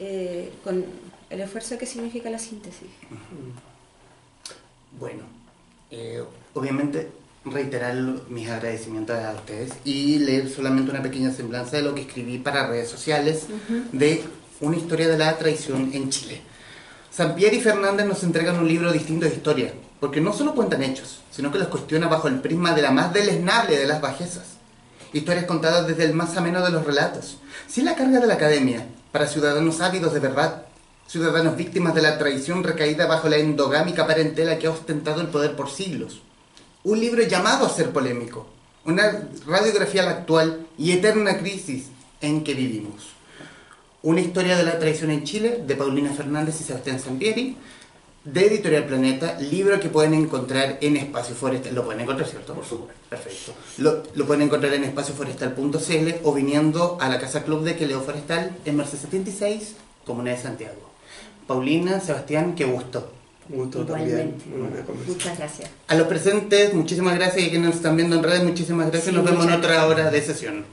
eh, 0.00 0.52
con 0.64 0.84
el 1.28 1.40
esfuerzo 1.40 1.76
que 1.76 1.84
significa 1.86 2.30
la 2.30 2.38
síntesis. 2.38 2.88
Bueno, 4.98 5.24
eh, 5.90 6.22
obviamente 6.54 7.08
reiterar 7.46 7.94
mis 8.28 8.48
agradecimientos 8.48 9.16
a 9.16 9.32
ustedes 9.32 9.70
y 9.84 10.18
leer 10.18 10.48
solamente 10.48 10.90
una 10.90 11.02
pequeña 11.02 11.32
semblanza 11.32 11.76
de 11.76 11.82
lo 11.82 11.94
que 11.94 12.02
escribí 12.02 12.38
para 12.38 12.66
redes 12.66 12.90
sociales 12.90 13.46
de 13.92 14.24
una 14.60 14.76
historia 14.76 15.08
de 15.08 15.18
la 15.18 15.36
traición 15.38 15.90
en 15.92 16.10
Chile. 16.10 16.40
Sampieri 17.10 17.58
y 17.58 17.60
Fernández 17.60 18.06
nos 18.06 18.22
entregan 18.24 18.58
un 18.58 18.68
libro 18.68 18.92
distinto 18.92 19.26
de 19.26 19.34
historia, 19.34 19.72
porque 20.00 20.20
no 20.20 20.32
solo 20.32 20.54
cuentan 20.54 20.82
hechos, 20.82 21.22
sino 21.30 21.50
que 21.50 21.58
los 21.58 21.68
cuestiona 21.68 22.08
bajo 22.08 22.28
el 22.28 22.40
prisma 22.40 22.74
de 22.74 22.82
la 22.82 22.90
más 22.90 23.12
deleznable 23.12 23.78
de 23.78 23.86
las 23.86 24.00
bajezas. 24.00 24.56
Historias 25.12 25.46
contadas 25.46 25.86
desde 25.86 26.04
el 26.04 26.12
más 26.12 26.36
ameno 26.36 26.62
de 26.62 26.70
los 26.70 26.84
relatos, 26.84 27.38
sin 27.68 27.86
la 27.86 27.94
carga 27.94 28.20
de 28.20 28.26
la 28.26 28.34
academia, 28.34 28.86
para 29.12 29.26
ciudadanos 29.26 29.80
ávidos 29.80 30.12
de 30.12 30.20
verdad, 30.20 30.64
ciudadanos 31.06 31.56
víctimas 31.56 31.94
de 31.94 32.02
la 32.02 32.18
traición 32.18 32.64
recaída 32.64 33.06
bajo 33.06 33.28
la 33.28 33.38
endogámica 33.38 34.06
parentela 34.06 34.58
que 34.58 34.66
ha 34.66 34.70
ostentado 34.70 35.20
el 35.20 35.28
poder 35.28 35.56
por 35.56 35.70
siglos. 35.70 36.20
Un 36.86 37.00
libro 37.00 37.20
llamado 37.24 37.66
a 37.66 37.68
ser 37.68 37.90
polémico, 37.90 38.46
una 38.84 39.28
radiografía 39.44 40.02
a 40.02 40.04
la 40.04 40.10
actual 40.12 40.68
y 40.78 40.92
eterna 40.92 41.36
crisis 41.36 41.88
en 42.20 42.44
que 42.44 42.54
vivimos. 42.54 43.08
Una 44.04 44.20
historia 44.20 44.56
de 44.56 44.62
la 44.62 44.78
traición 44.78 45.10
en 45.10 45.24
Chile, 45.24 45.64
de 45.66 45.74
Paulina 45.74 46.12
Fernández 46.12 46.60
y 46.60 46.62
Sebastián 46.62 47.00
Sampieri, 47.00 47.56
de 48.22 48.46
Editorial 48.46 48.84
Planeta, 48.84 49.36
libro 49.40 49.80
que 49.80 49.88
pueden 49.88 50.14
encontrar 50.14 50.78
en 50.80 50.96
Espacio 50.96 51.34
Forestal. 51.34 51.74
Lo 51.74 51.84
pueden 51.84 52.02
encontrar, 52.02 52.28
¿cierto? 52.28 52.54
Por 52.54 52.64
supuesto. 52.64 52.94
Perfecto. 53.10 53.52
Lo, 53.78 54.04
lo 54.14 54.24
pueden 54.24 54.42
encontrar 54.42 54.72
en 54.72 54.84
espacioforestal.cl 54.84 56.10
o 56.22 56.32
viniendo 56.34 56.98
a 57.00 57.08
la 57.08 57.18
Casa 57.18 57.42
Club 57.42 57.64
de 57.64 57.74
Queleo 57.74 58.00
Forestal 58.02 58.56
en 58.64 58.76
Merced 58.76 58.98
76, 58.98 59.74
Comuna 60.04 60.30
de 60.30 60.38
Santiago. 60.38 60.88
Paulina, 61.48 61.98
Sebastián, 61.98 62.54
qué 62.54 62.64
gusto. 62.64 63.15
Un 63.48 63.56
gusto 63.56 63.82
Igualmente. 63.82 64.44
también. 64.50 64.84
Muchas 65.06 65.38
gracias. 65.38 65.70
A 65.88 65.94
los 65.94 66.06
presentes, 66.08 66.74
muchísimas 66.74 67.14
gracias 67.14 67.44
y 67.44 67.46
a 67.46 67.50
quienes 67.50 67.68
nos 67.68 67.76
están 67.76 67.96
viendo 67.96 68.16
en 68.16 68.22
redes, 68.22 68.42
muchísimas 68.42 68.86
gracias. 68.86 69.04
Sí, 69.10 69.12
nos 69.12 69.24
vemos 69.24 69.46
en 69.46 69.52
otra 69.52 69.86
hora 69.86 70.10
de 70.10 70.22
sesión. 70.22 70.64